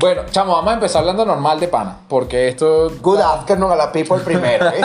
Bueno, 0.00 0.22
chamo, 0.30 0.54
vamos 0.54 0.70
a 0.70 0.74
empezar 0.74 1.00
hablando 1.00 1.26
normal 1.26 1.60
de 1.60 1.68
pana, 1.68 1.98
porque 2.08 2.48
esto... 2.48 2.90
Good 3.02 3.20
afternoon 3.20 3.72
a 3.72 3.76
la 3.76 3.92
people 3.92 4.16
primero, 4.24 4.66
¿eh? 4.68 4.80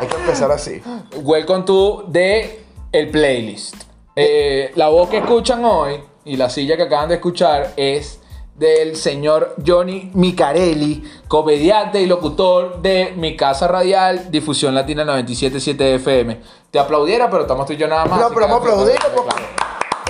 Hay 0.00 0.06
que 0.06 0.16
empezar 0.16 0.50
así. 0.50 0.80
Welcome 1.22 1.64
to 1.64 2.04
de 2.08 2.64
el 2.92 3.10
playlist. 3.10 3.74
Eh, 4.16 4.72
la 4.74 4.88
voz 4.88 5.10
que 5.10 5.18
escuchan 5.18 5.62
hoy 5.66 6.02
y 6.24 6.36
la 6.36 6.48
silla 6.48 6.78
que 6.78 6.84
acaban 6.84 7.10
de 7.10 7.16
escuchar 7.16 7.74
es 7.76 8.20
del 8.54 8.96
señor 8.96 9.54
Johnny 9.66 10.10
Micarelli, 10.14 11.04
comediante 11.28 12.00
y 12.00 12.06
locutor 12.06 12.80
de 12.80 13.12
Mi 13.14 13.36
Casa 13.36 13.68
Radial, 13.68 14.30
Difusión 14.30 14.74
Latina 14.74 15.04
977 15.04 15.96
FM. 15.96 16.40
Te 16.70 16.78
aplaudiera, 16.78 17.28
pero 17.28 17.42
estamos 17.42 17.66
tú 17.66 17.74
y 17.74 17.76
yo 17.76 17.86
nada 17.86 18.06
más. 18.06 18.18
No, 18.18 18.28
pero 18.30 18.48
vamos 18.48 18.66
a 18.66 18.70
aplaudir 18.70 18.96
claro. 18.96 19.61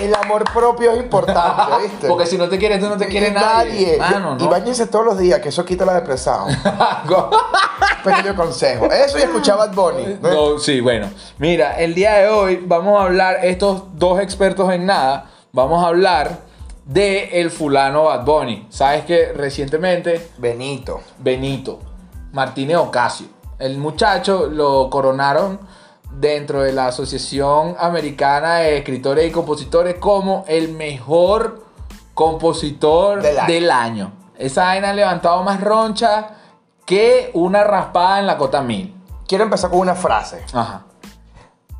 El 0.05 0.15
amor 0.15 0.43
propio 0.53 0.91
es 0.91 0.99
importante, 0.99 1.71
¿viste? 1.83 2.07
Porque 2.07 2.25
si 2.25 2.37
no 2.37 2.49
te 2.49 2.57
quieres 2.57 2.79
tú, 2.79 2.87
no 2.87 2.97
te 2.97 3.07
quiere 3.07 3.31
nadie. 3.31 3.97
Mano, 3.97 4.37
Y 4.39 4.47
bañense 4.47 4.87
todos 4.87 5.05
los 5.05 5.17
días, 5.17 5.39
que 5.39 5.49
eso 5.49 5.65
quita 5.65 5.85
la 5.85 5.95
depresión. 5.95 6.45
Pequeño 8.03 8.35
consejo. 8.35 8.85
Eso 8.91 9.17
y 9.17 9.21
escuchaba 9.21 9.67
Bad 9.67 9.75
Bunny. 9.75 10.17
¿no? 10.21 10.53
No, 10.53 10.59
sí, 10.59 10.81
bueno. 10.81 11.09
Mira, 11.37 11.79
el 11.79 11.93
día 11.93 12.13
de 12.15 12.27
hoy 12.27 12.61
vamos 12.65 12.99
a 12.99 13.05
hablar, 13.05 13.37
estos 13.43 13.83
dos 13.97 14.19
expertos 14.19 14.71
en 14.73 14.85
nada, 14.85 15.29
vamos 15.53 15.83
a 15.83 15.87
hablar 15.87 16.39
de 16.85 17.39
el 17.39 17.49
fulano 17.49 18.05
Bad 18.05 18.25
Bunny. 18.25 18.67
Sabes 18.69 19.05
que 19.05 19.31
recientemente 19.33 20.31
Benito. 20.37 21.01
Benito 21.19 21.79
Martínez 22.33 22.77
Ocasio, 22.77 23.27
el 23.59 23.77
muchacho 23.77 24.47
lo 24.47 24.89
coronaron 24.89 25.59
dentro 26.19 26.61
de 26.61 26.73
la 26.73 26.87
Asociación 26.87 27.75
Americana 27.79 28.55
de 28.55 28.77
Escritores 28.77 29.27
y 29.27 29.31
Compositores 29.31 29.95
como 29.95 30.45
el 30.47 30.73
mejor 30.73 31.63
compositor 32.13 33.21
Del 33.21 33.39
año. 33.39 33.47
del 33.47 33.71
año. 33.71 34.11
Esa 34.37 34.63
vaina 34.65 34.89
ha 34.89 34.93
levantado 34.93 35.43
más 35.43 35.61
roncha 35.61 36.29
que 36.85 37.31
una 37.33 37.63
raspada 37.63 38.19
en 38.19 38.27
la 38.27 38.37
cota 38.37 38.61
mil. 38.61 38.95
Quiero 39.27 39.43
empezar 39.45 39.69
con 39.69 39.79
una 39.79 39.95
frase. 39.95 40.43
Ajá. 40.53 40.83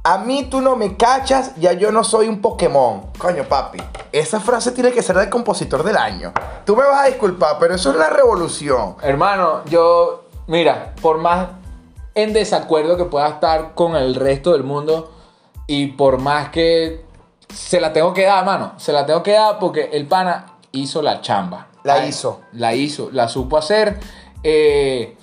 A 0.05 0.17
mí 0.17 0.43
tú 0.49 0.59
no 0.59 0.75
me 0.75 0.97
cachas, 0.97 1.55
ya 1.55 1.71
yo 1.73 1.91
no 1.91 2.03
soy 2.03 2.27
un 2.27 2.41
Pokémon. 2.41 3.11
Coño, 3.17 3.45
papi. 3.45 3.81
Esa 4.11 4.39
frase 4.41 4.71
tiene 4.71 4.91
que 4.91 5.01
ser 5.01 5.17
del 5.17 5.29
compositor 5.29 5.81
del 5.83 5.95
año. 5.95 6.33
Tú 6.65 6.75
me 6.75 6.83
vas 6.83 7.05
a 7.05 7.07
disculpar, 7.07 7.57
pero 7.57 7.75
eso 7.75 7.89
es 7.91 7.95
una 7.95 8.09
revolución. 8.09 8.97
Hermano, 9.01 9.63
yo, 9.65 10.25
mira, 10.47 10.93
por 11.01 11.19
más 11.19 11.47
en 12.15 12.33
desacuerdo 12.33 12.97
que 12.97 13.05
pueda 13.05 13.27
estar 13.27 13.73
con 13.73 13.95
el 13.95 14.15
resto 14.15 14.53
del 14.53 14.63
mundo 14.63 15.11
y 15.67 15.87
por 15.87 16.19
más 16.19 16.49
que 16.49 17.05
se 17.53 17.79
la 17.79 17.93
tengo 17.93 18.13
que 18.13 18.23
dar, 18.23 18.45
mano, 18.45 18.73
se 18.77 18.91
la 18.91 19.05
tengo 19.05 19.23
que 19.23 19.33
dar 19.33 19.59
porque 19.59 19.89
el 19.93 20.07
pana 20.07 20.57
hizo 20.71 21.01
la 21.01 21.21
chamba. 21.21 21.67
La 21.83 21.95
Ay, 21.95 22.09
hizo. 22.09 22.41
La 22.53 22.73
hizo, 22.73 23.09
la 23.11 23.27
supo 23.27 23.57
hacer. 23.57 23.99
Eh, 24.43 25.15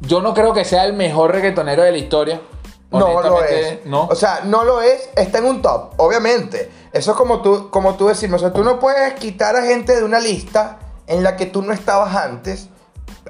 yo 0.00 0.20
no 0.20 0.34
creo 0.34 0.52
que 0.52 0.64
sea 0.64 0.84
el 0.84 0.92
mejor 0.92 1.32
reggaetonero 1.32 1.82
de 1.82 1.92
la 1.92 1.98
historia. 1.98 2.40
No 2.90 3.22
lo 3.22 3.42
es. 3.42 3.84
No. 3.86 4.06
O 4.06 4.14
sea, 4.14 4.42
no 4.44 4.64
lo 4.64 4.80
es, 4.80 5.08
está 5.16 5.38
en 5.38 5.46
un 5.46 5.62
top, 5.62 5.94
obviamente. 5.96 6.70
Eso 6.92 7.10
es 7.10 7.16
como 7.16 7.42
tú, 7.42 7.70
como 7.70 7.94
tú 7.94 8.06
decimos. 8.06 8.40
O 8.42 8.44
sea, 8.44 8.52
tú 8.52 8.62
no 8.62 8.78
puedes 8.78 9.14
quitar 9.14 9.56
a 9.56 9.62
gente 9.62 9.96
de 9.96 10.04
una 10.04 10.20
lista 10.20 10.78
en 11.06 11.24
la 11.24 11.36
que 11.36 11.46
tú 11.46 11.62
no 11.62 11.72
estabas 11.72 12.14
antes. 12.14 12.68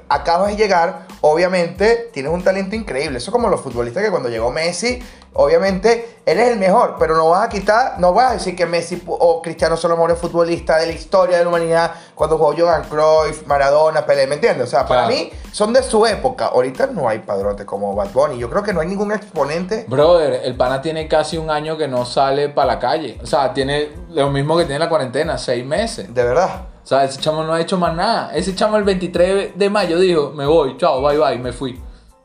Acabas 0.07 0.49
de 0.49 0.55
llegar, 0.57 1.07
obviamente 1.21 2.09
tienes 2.13 2.31
un 2.31 2.43
talento 2.43 2.75
increíble. 2.75 3.17
Eso 3.17 3.31
es 3.31 3.33
como 3.33 3.49
los 3.49 3.61
futbolistas 3.61 4.03
que 4.03 4.11
cuando 4.11 4.29
llegó 4.29 4.51
Messi, 4.51 5.01
obviamente 5.33 6.19
eres 6.25 6.49
el 6.49 6.59
mejor, 6.59 6.95
pero 6.99 7.15
no 7.17 7.29
vas 7.29 7.45
a 7.45 7.49
quitar, 7.49 7.99
no 7.99 8.13
vas 8.13 8.29
a 8.31 8.33
decir 8.35 8.55
que 8.55 8.65
Messi 8.65 9.03
o 9.07 9.41
Cristiano 9.41 9.75
son 9.75 9.89
los 9.89 9.97
mejores 9.97 10.17
futbolistas 10.19 10.79
de 10.79 10.85
la 10.87 10.91
historia 10.93 11.37
de 11.37 11.43
la 11.43 11.49
humanidad 11.49 11.91
cuando 12.13 12.37
jugó 12.37 12.53
Johan 12.57 12.83
Cruyff, 12.83 13.45
Maradona, 13.47 14.05
Pelé, 14.05 14.27
¿me 14.27 14.35
entiendes? 14.35 14.67
O 14.67 14.69
sea, 14.69 14.85
para 14.85 15.07
Claro. 15.07 15.15
mí 15.15 15.31
son 15.51 15.73
de 15.73 15.83
su 15.83 16.05
época. 16.05 16.45
Ahorita 16.47 16.87
no 16.87 17.09
hay 17.09 17.19
padrote 17.19 17.65
como 17.65 17.93
Bad 17.95 18.11
Bunny. 18.13 18.37
Yo 18.37 18.49
creo 18.49 18.63
que 18.63 18.73
no 18.73 18.81
hay 18.81 18.87
ningún 18.87 19.11
exponente 19.11 19.85
Brother, 19.87 20.41
el 20.43 20.55
pana 20.55 20.81
tiene 20.81 21.07
casi 21.07 21.37
un 21.37 21.49
año 21.49 21.77
que 21.77 21.87
no 21.87 22.05
sale 22.05 22.49
para 22.49 22.73
la 22.73 22.79
calle. 22.79 23.19
O 23.21 23.25
sea, 23.25 23.53
tiene 23.53 23.89
lo 24.11 24.29
mismo 24.29 24.55
que 24.57 24.65
tiene 24.65 24.79
la 24.79 24.89
cuarentena, 24.89 25.37
seis 25.37 25.65
meses. 25.65 26.13
De 26.13 26.23
verdad. 26.23 26.67
O 26.85 26.87
sea, 26.87 27.03
ese 27.03 27.19
chamo 27.19 27.43
no 27.43 27.51
ha 27.51 27.59
hecho 27.59 27.77
más 27.79 27.95
nada. 27.95 28.31
Ese 28.35 28.53
chamo 28.53 28.77
el 28.77 28.83
23 28.83 29.57
de 29.57 29.69
mayo 29.71 29.97
dijo, 29.99 30.29
me 30.35 30.45
voy, 30.45 30.77
chao, 30.77 31.01
bye 31.01 31.17
bye, 31.17 31.39
me 31.39 31.51
fui. 31.51 31.81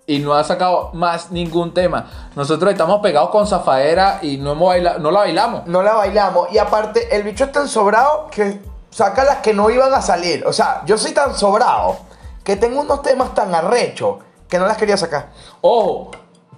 Y 0.06 0.18
no 0.18 0.34
ha 0.34 0.44
sacado 0.44 0.90
más 0.92 1.30
ningún 1.30 1.72
tema. 1.72 2.30
Nosotros 2.36 2.70
estamos 2.70 3.00
pegados 3.00 3.30
con 3.30 3.46
Zafaera 3.46 4.18
y 4.20 4.36
no, 4.36 4.52
hemos 4.52 4.68
baila- 4.68 4.98
no 4.98 5.10
la 5.10 5.20
bailamos. 5.20 5.66
No 5.66 5.82
la 5.82 5.94
bailamos. 5.94 6.52
Y 6.52 6.58
aparte, 6.58 7.14
el 7.16 7.22
bicho 7.22 7.44
es 7.44 7.52
tan 7.52 7.68
sobrado 7.68 8.26
que 8.30 8.60
saca 8.90 9.24
las 9.24 9.36
que 9.38 9.54
no 9.54 9.70
iban 9.70 9.94
a 9.94 10.02
salir. 10.02 10.44
O 10.46 10.52
sea, 10.52 10.82
yo 10.84 10.98
soy 10.98 11.12
tan 11.12 11.34
sobrado 11.34 11.96
que 12.44 12.56
tengo 12.56 12.82
unos 12.82 13.00
temas 13.00 13.32
tan 13.34 13.54
arrechos 13.54 14.16
que 14.46 14.58
no 14.58 14.66
las 14.66 14.76
quería 14.76 14.98
sacar. 14.98 15.30
Ojo, 15.62 16.10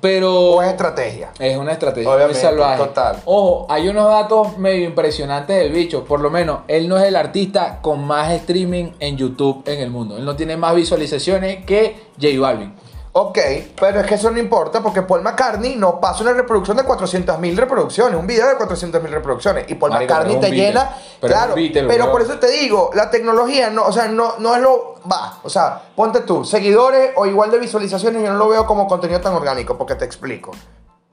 pero... 0.02 0.34
O 0.34 0.62
es 0.62 0.68
estrategia. 0.68 1.30
Es 1.38 1.56
una 1.56 1.72
estrategia 1.72 2.10
Obviamente, 2.10 2.42
muy 2.42 2.50
salvaje. 2.50 2.82
total. 2.82 3.16
Ojo, 3.24 3.66
hay 3.70 3.88
unos 3.88 4.08
datos 4.08 4.58
medio 4.58 4.84
impresionantes 4.84 5.56
del 5.56 5.72
bicho. 5.72 6.04
Por 6.04 6.20
lo 6.20 6.28
menos, 6.28 6.62
él 6.66 6.88
no 6.88 6.98
es 6.98 7.04
el 7.04 7.14
artista 7.14 7.78
con 7.80 8.04
más 8.04 8.32
streaming 8.32 8.90
en 8.98 9.16
YouTube 9.16 9.62
en 9.64 9.80
el 9.80 9.90
mundo. 9.90 10.18
Él 10.18 10.24
no 10.24 10.34
tiene 10.34 10.56
más 10.56 10.74
visualizaciones 10.74 11.64
que 11.64 12.08
J 12.20 12.38
Balvin. 12.40 12.74
Ok, 13.14 13.38
pero 13.78 14.00
es 14.00 14.06
que 14.06 14.14
eso 14.14 14.30
no 14.30 14.38
importa 14.38 14.82
porque 14.82 15.02
Paul 15.02 15.20
McCartney 15.20 15.76
no 15.76 16.00
pasa 16.00 16.22
una 16.22 16.32
reproducción 16.32 16.78
de 16.78 16.82
400.000 16.82 17.56
reproducciones, 17.56 18.18
un 18.18 18.26
video 18.26 18.46
de 18.48 18.56
400.000 18.56 19.02
reproducciones. 19.02 19.70
Y 19.70 19.74
Paul 19.74 19.92
Marico, 19.92 20.14
McCartney 20.14 20.36
te 20.36 20.50
Beatle. 20.50 20.56
llena. 20.56 20.96
Pero 21.20 21.34
claro, 21.34 21.54
Beatle, 21.54 21.84
pero 21.84 22.04
bro. 22.04 22.12
por 22.12 22.22
eso 22.22 22.38
te 22.38 22.50
digo, 22.50 22.90
la 22.94 23.10
tecnología 23.10 23.68
no, 23.68 23.84
o 23.84 23.92
sea, 23.92 24.08
no, 24.08 24.38
no 24.38 24.54
es 24.56 24.62
lo. 24.62 24.94
Va, 25.10 25.40
o 25.42 25.50
sea, 25.50 25.82
ponte 25.94 26.20
tú, 26.20 26.42
seguidores 26.46 27.10
o 27.16 27.26
igual 27.26 27.50
de 27.50 27.58
visualizaciones, 27.58 28.22
yo 28.22 28.32
no 28.32 28.38
lo 28.38 28.48
veo 28.48 28.64
como 28.64 28.88
contenido 28.88 29.20
tan 29.20 29.34
orgánico, 29.34 29.76
porque 29.76 29.94
te 29.94 30.06
explico. 30.06 30.52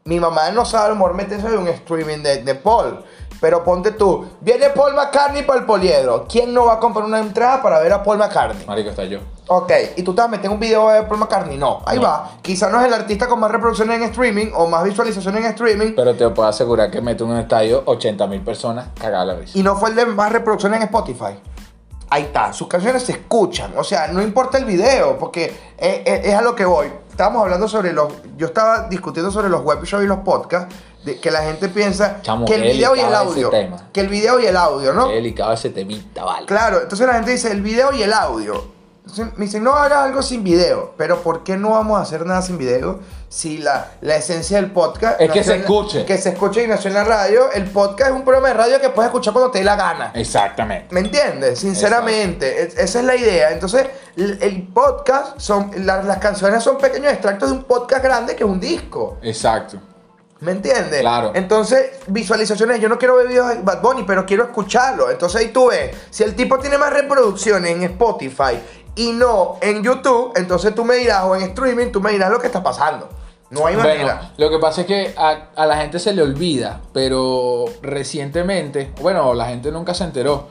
Mi 0.06 0.22
mamá 0.22 0.52
no 0.52 0.64
sabe 0.64 0.86
a 0.86 0.90
lo 0.90 0.96
mejor 0.96 1.16
meterse 1.16 1.48
en 1.48 1.58
un 1.58 1.68
streaming 1.68 2.24
de, 2.24 2.44
de 2.44 2.56
Paul. 2.56 3.04
Pero 3.42 3.64
ponte 3.64 3.92
tú, 3.92 4.26
viene 4.42 4.70
Paul 4.72 4.94
McCartney 4.96 5.44
para 5.44 5.60
el 5.60 5.66
poliedro. 5.66 6.26
¿Quién 6.30 6.54
no 6.54 6.66
va 6.66 6.74
a 6.74 6.80
comprar 6.80 7.06
una 7.06 7.20
entrada 7.20 7.62
para 7.62 7.80
ver 7.80 7.94
a 7.94 8.04
Paul 8.04 8.18
McCartney? 8.18 8.66
Marico, 8.66 8.90
está 8.90 9.06
yo. 9.06 9.20
Ok, 9.48 9.72
y 9.96 10.04
tú 10.04 10.14
te 10.14 10.22
vas 10.22 10.28
a 10.28 10.32
meter 10.32 10.50
un 10.50 10.60
video 10.60 10.90
de 10.90 11.04
Paul 11.04 11.20
McCartney. 11.22 11.58
No, 11.58 11.82
ahí 11.86 11.98
No. 11.98 12.04
va. 12.04 12.32
Quizá 12.42 12.70
no 12.70 12.80
es 12.82 12.88
el 12.88 12.94
artista 12.94 13.28
con 13.28 13.40
más 13.40 13.50
reproducciones 13.50 13.98
en 13.98 14.04
streaming 14.10 14.48
o 14.54 14.68
más 14.68 14.84
visualizaciones 14.84 15.44
en 15.44 15.52
streaming. 15.52 15.94
Pero 15.96 16.14
te 16.16 16.28
puedo 16.30 16.48
asegurar 16.50 16.92
que 16.92 17.02
mete 17.02 17.24
en 17.24 17.30
un 17.32 17.38
estadio 17.38 17.82
80 17.86 18.28
mil 18.28 18.42
personas 18.42 18.88
cagada 19.00 19.24
la 19.26 19.36
risa. 19.36 19.58
Y 19.58 19.64
no 19.64 19.76
fue 19.78 19.90
el 19.90 19.96
de 19.96 20.06
más 20.06 20.32
reproducciones 20.32 20.78
en 20.78 20.84
Spotify. 20.84 21.40
Ahí 22.12 22.24
está, 22.24 22.52
sus 22.54 22.68
canciones 22.68 23.04
se 23.04 23.12
escuchan. 23.14 23.72
O 23.78 23.84
sea, 23.84 24.08
no 24.08 24.22
importa 24.22 24.58
el 24.58 24.66
video, 24.66 25.18
porque 25.18 25.46
es, 25.78 26.02
es- 26.06 26.26
es 26.26 26.34
a 26.34 26.42
lo 26.42 26.56
que 26.56 26.66
voy. 26.66 26.92
Estábamos 27.10 27.44
hablando 27.44 27.68
sobre 27.68 27.94
los. 27.94 28.12
Yo 28.38 28.48
estaba 28.48 28.88
discutiendo 28.90 29.32
sobre 29.32 29.48
los 29.50 29.62
web 29.64 29.84
shows 29.84 30.04
y 30.04 30.08
los 30.08 30.20
podcasts. 30.20 30.74
De 31.10 31.20
que 31.20 31.32
la 31.32 31.42
gente 31.44 31.70
piensa 31.70 32.22
Chamo, 32.22 32.46
que 32.46 32.56
el 32.56 32.62
video 32.64 32.96
y 32.96 33.00
el 33.00 33.14
audio. 33.14 33.52
Que 33.92 34.00
el 34.02 34.08
video 34.10 34.40
y 34.40 34.46
el 34.46 34.58
audio, 34.58 34.94
¿no? 34.94 35.08
Qué 35.10 35.16
delicado 35.16 35.54
ese 35.54 35.70
temita, 35.70 36.24
vale. 36.24 36.46
Claro, 36.46 36.82
entonces 36.82 37.06
la 37.08 37.14
gente 37.14 37.32
dice 37.32 37.52
el 37.52 37.62
video 37.62 37.92
y 37.94 38.04
el 38.04 38.14
audio. 38.14 38.80
Entonces 39.02 39.38
me 39.38 39.46
dicen, 39.46 39.64
no 39.64 39.74
hagas 39.74 40.06
algo 40.06 40.22
sin 40.22 40.44
video. 40.44 40.94
Pero 40.96 41.24
¿por 41.24 41.44
qué 41.44 41.58
no 41.58 41.72
vamos 41.72 41.98
a 41.98 42.04
hacer 42.04 42.24
nada 42.28 42.44
sin 42.44 42.60
video? 42.60 43.00
Si 43.28 43.58
la, 43.58 43.94
la 44.02 44.18
esencia 44.18 44.58
del 44.62 44.70
podcast. 44.72 45.20
Es 45.20 45.32
que 45.32 45.44
se 45.44 45.50
la- 45.52 45.56
escuche. 45.56 46.06
Que 46.06 46.16
se 46.20 46.30
escuche 46.30 46.64
y 46.64 46.68
nació 46.68 46.90
en 46.90 46.94
la 46.94 47.04
radio. 47.04 47.52
El 47.52 47.66
podcast 47.72 48.12
es 48.12 48.16
un 48.16 48.24
programa 48.24 48.50
de 48.50 48.54
radio 48.54 48.80
que 48.80 48.90
puedes 48.90 49.10
escuchar 49.10 49.34
cuando 49.34 49.50
te 49.50 49.60
dé 49.60 49.66
la 49.66 49.76
gana. 49.76 50.12
Exactamente. 50.14 50.94
¿Me 50.94 51.00
entiendes? 51.00 51.58
Sinceramente, 51.58 52.62
es- 52.62 52.78
esa 52.78 53.00
es 53.00 53.06
la 53.06 53.16
idea. 53.16 53.50
Entonces, 53.52 53.88
el, 54.16 54.38
el 54.44 54.68
podcast, 54.68 55.40
son, 55.40 55.72
la- 55.78 56.04
las 56.04 56.20
canciones 56.20 56.62
son 56.64 56.78
pequeños 56.78 57.12
extractos 57.12 57.50
de 57.50 57.56
un 57.56 57.64
podcast 57.64 58.04
grande 58.04 58.36
que 58.36 58.44
es 58.44 58.50
un 58.50 58.60
disco. 58.60 59.18
Exacto. 59.24 59.80
¿Me 60.42 60.52
entiendes? 60.54 61.02
Claro. 61.02 61.32
Entonces, 61.36 61.92
visualizaciones, 62.08 62.80
yo 62.80 62.88
no 62.88 62.98
quiero 62.98 63.16
ver 63.18 63.28
videos 63.28 63.50
de 63.50 63.62
Bad 63.62 63.82
Bunny, 63.82 64.04
pero 64.04 64.26
quiero 64.26 64.44
escucharlo. 64.46 65.10
Entonces 65.12 65.42
ahí 65.42 65.48
tú 65.50 65.68
ves, 65.70 65.96
si 66.10 66.24
el 66.24 66.36
tipo 66.36 66.58
tiene 66.60 66.78
más 66.78 66.94
reproducciones 66.94 67.72
en 67.76 67.84
Spotify 67.84 68.58
y 68.96 69.12
no 69.12 69.58
en 69.62 69.84
YouTube, 69.84 70.32
entonces 70.36 70.74
tú 70.74 70.86
me 70.86 70.96
dirás, 70.96 71.24
o 71.26 71.36
en 71.36 71.42
streaming, 71.44 71.92
tú 71.92 72.00
me 72.00 72.12
dirás 72.12 72.30
lo 72.32 72.40
que 72.40 72.48
está 72.48 72.64
pasando. 72.64 73.10
No 73.50 73.66
hay 73.66 73.76
Bueno, 73.76 73.90
manera. 73.90 74.32
lo 74.38 74.50
que 74.50 74.60
pasa 74.60 74.82
es 74.82 74.88
que 74.88 75.14
a, 75.18 75.50
a 75.56 75.66
la 75.66 75.76
gente 75.78 75.98
se 76.00 76.14
le 76.14 76.22
olvida, 76.22 76.82
pero 76.94 77.66
recientemente, 77.82 78.94
bueno, 79.02 79.34
la 79.34 79.46
gente 79.48 79.72
nunca 79.72 79.94
se 79.94 80.04
enteró, 80.04 80.48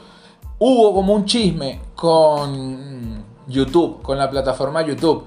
hubo 0.58 0.93
como 0.94 1.14
un 1.14 1.25
chisme 1.25 1.81
con 1.94 3.25
YouTube, 3.46 4.02
con 4.02 4.19
la 4.19 4.29
plataforma 4.29 4.82
YouTube. 4.82 5.25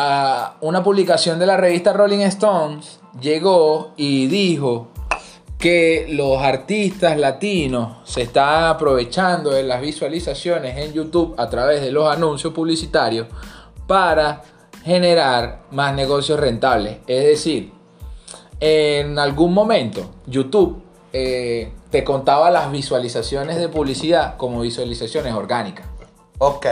A 0.00 0.54
una 0.60 0.82
publicación 0.84 1.40
de 1.40 1.46
la 1.46 1.56
revista 1.56 1.92
Rolling 1.92 2.20
Stones 2.20 3.00
llegó 3.20 3.92
y 3.96 4.26
dijo 4.26 4.88
que 5.58 6.06
los 6.10 6.40
artistas 6.40 7.18
latinos 7.18 7.96
se 8.04 8.22
están 8.22 8.64
aprovechando 8.64 9.50
de 9.50 9.64
las 9.64 9.80
visualizaciones 9.80 10.76
en 10.78 10.92
YouTube 10.92 11.34
a 11.36 11.48
través 11.48 11.80
de 11.80 11.90
los 11.90 12.08
anuncios 12.08 12.52
publicitarios 12.52 13.26
para 13.86 14.42
generar 14.84 15.62
más 15.72 15.94
negocios 15.94 16.38
rentables. 16.38 16.98
Es 17.06 17.24
decir, 17.24 17.72
en 18.60 19.18
algún 19.18 19.52
momento 19.52 20.10
YouTube 20.26 20.82
eh, 21.12 21.72
te 21.90 22.04
contaba 22.04 22.50
las 22.50 22.70
visualizaciones 22.70 23.56
de 23.58 23.68
publicidad 23.68 24.36
como 24.36 24.60
visualizaciones 24.60 25.34
orgánicas. 25.34 25.86
Ok. 26.38 26.66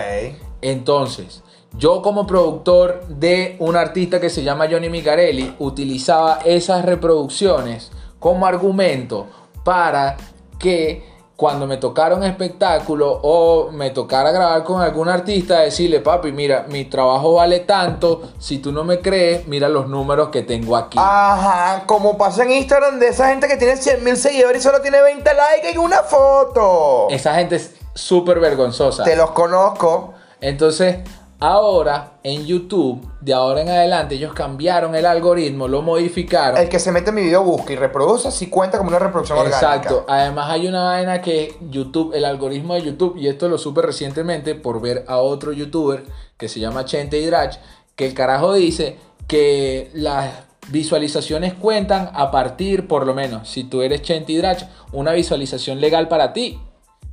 Entonces, 0.62 1.42
yo 1.78 2.02
como 2.02 2.26
productor 2.26 3.06
de 3.08 3.56
un 3.58 3.76
artista 3.76 4.20
que 4.20 4.30
se 4.30 4.42
llama 4.42 4.66
Johnny 4.70 4.88
Micarelli, 4.88 5.54
utilizaba 5.58 6.38
esas 6.44 6.84
reproducciones 6.84 7.90
como 8.18 8.46
argumento 8.46 9.26
para 9.62 10.16
que 10.58 11.16
cuando 11.36 11.66
me 11.66 11.76
tocara 11.76 12.14
un 12.14 12.24
espectáculo 12.24 13.20
o 13.22 13.70
me 13.70 13.90
tocara 13.90 14.32
grabar 14.32 14.64
con 14.64 14.80
algún 14.80 15.10
artista, 15.10 15.60
decirle, 15.60 16.00
papi, 16.00 16.32
mira, 16.32 16.64
mi 16.68 16.86
trabajo 16.86 17.34
vale 17.34 17.60
tanto, 17.60 18.22
si 18.38 18.58
tú 18.58 18.72
no 18.72 18.84
me 18.84 19.00
crees, 19.00 19.46
mira 19.46 19.68
los 19.68 19.86
números 19.86 20.30
que 20.30 20.42
tengo 20.42 20.76
aquí. 20.76 20.98
Ajá, 20.98 21.84
como 21.84 22.16
pasa 22.16 22.44
en 22.44 22.52
Instagram 22.52 22.98
de 22.98 23.08
esa 23.08 23.28
gente 23.28 23.48
que 23.48 23.58
tiene 23.58 23.76
100 23.76 24.02
mil 24.02 24.16
seguidores 24.16 24.62
y 24.62 24.64
solo 24.64 24.80
tiene 24.80 25.02
20 25.02 25.30
likes 25.34 25.70
en 25.72 25.78
una 25.78 25.98
foto. 25.98 27.08
Esa 27.10 27.34
gente 27.34 27.56
es 27.56 27.74
súper 27.94 28.40
vergonzosa. 28.40 29.04
Te 29.04 29.14
los 29.14 29.32
conozco. 29.32 30.14
Entonces, 30.40 30.98
ahora 31.38 32.18
en 32.22 32.46
YouTube, 32.46 33.06
de 33.20 33.34
ahora 33.34 33.60
en 33.60 33.68
adelante, 33.68 34.14
ellos 34.14 34.32
cambiaron 34.32 34.94
el 34.94 35.06
algoritmo, 35.06 35.68
lo 35.68 35.82
modificaron. 35.82 36.58
El 36.58 36.68
que 36.68 36.78
se 36.78 36.92
mete 36.92 37.10
en 37.10 37.16
mi 37.16 37.22
video 37.22 37.42
busca 37.42 37.72
y 37.72 37.76
reproduce 37.76 38.30
si 38.30 38.48
cuenta 38.48 38.78
como 38.78 38.90
una 38.90 38.98
reproducción 38.98 39.38
Exacto. 39.46 39.98
orgánica. 39.98 40.14
Además 40.14 40.50
hay 40.50 40.66
una 40.66 40.84
vaina 40.84 41.20
que 41.20 41.56
YouTube, 41.70 42.14
el 42.14 42.24
algoritmo 42.24 42.74
de 42.74 42.82
YouTube, 42.82 43.16
y 43.16 43.28
esto 43.28 43.48
lo 43.48 43.58
supe 43.58 43.82
recientemente 43.82 44.54
por 44.54 44.80
ver 44.80 45.04
a 45.08 45.18
otro 45.18 45.52
youtuber 45.52 46.04
que 46.36 46.48
se 46.48 46.60
llama 46.60 46.84
Chente 46.84 47.20
Hidrach, 47.20 47.58
que 47.94 48.06
el 48.06 48.14
carajo 48.14 48.54
dice 48.54 48.98
que 49.26 49.90
las 49.94 50.30
visualizaciones 50.68 51.54
cuentan 51.54 52.10
a 52.12 52.30
partir, 52.30 52.88
por 52.88 53.06
lo 53.06 53.14
menos, 53.14 53.48
si 53.48 53.64
tú 53.64 53.82
eres 53.82 54.02
Chente 54.02 54.32
Hidrach, 54.32 54.64
una 54.92 55.12
visualización 55.12 55.80
legal 55.80 56.08
para 56.08 56.32
ti 56.32 56.58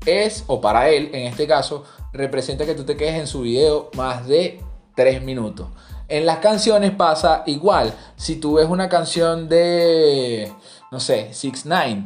es, 0.05 0.43
o 0.47 0.59
para 0.59 0.89
él 0.89 1.09
en 1.13 1.27
este 1.27 1.47
caso, 1.47 1.83
representa 2.13 2.65
que 2.65 2.75
tú 2.75 2.83
te 2.83 2.95
quedes 2.95 3.19
en 3.19 3.27
su 3.27 3.41
video 3.41 3.89
más 3.95 4.27
de 4.27 4.61
3 4.95 5.23
minutos. 5.23 5.67
En 6.07 6.25
las 6.25 6.37
canciones 6.37 6.91
pasa 6.91 7.43
igual. 7.47 7.93
Si 8.15 8.35
tú 8.35 8.55
ves 8.55 8.67
una 8.67 8.87
canción 8.87 9.49
de, 9.49 10.51
no 10.91 10.99
sé, 10.99 11.29
6 11.31 11.65
9 11.65 12.03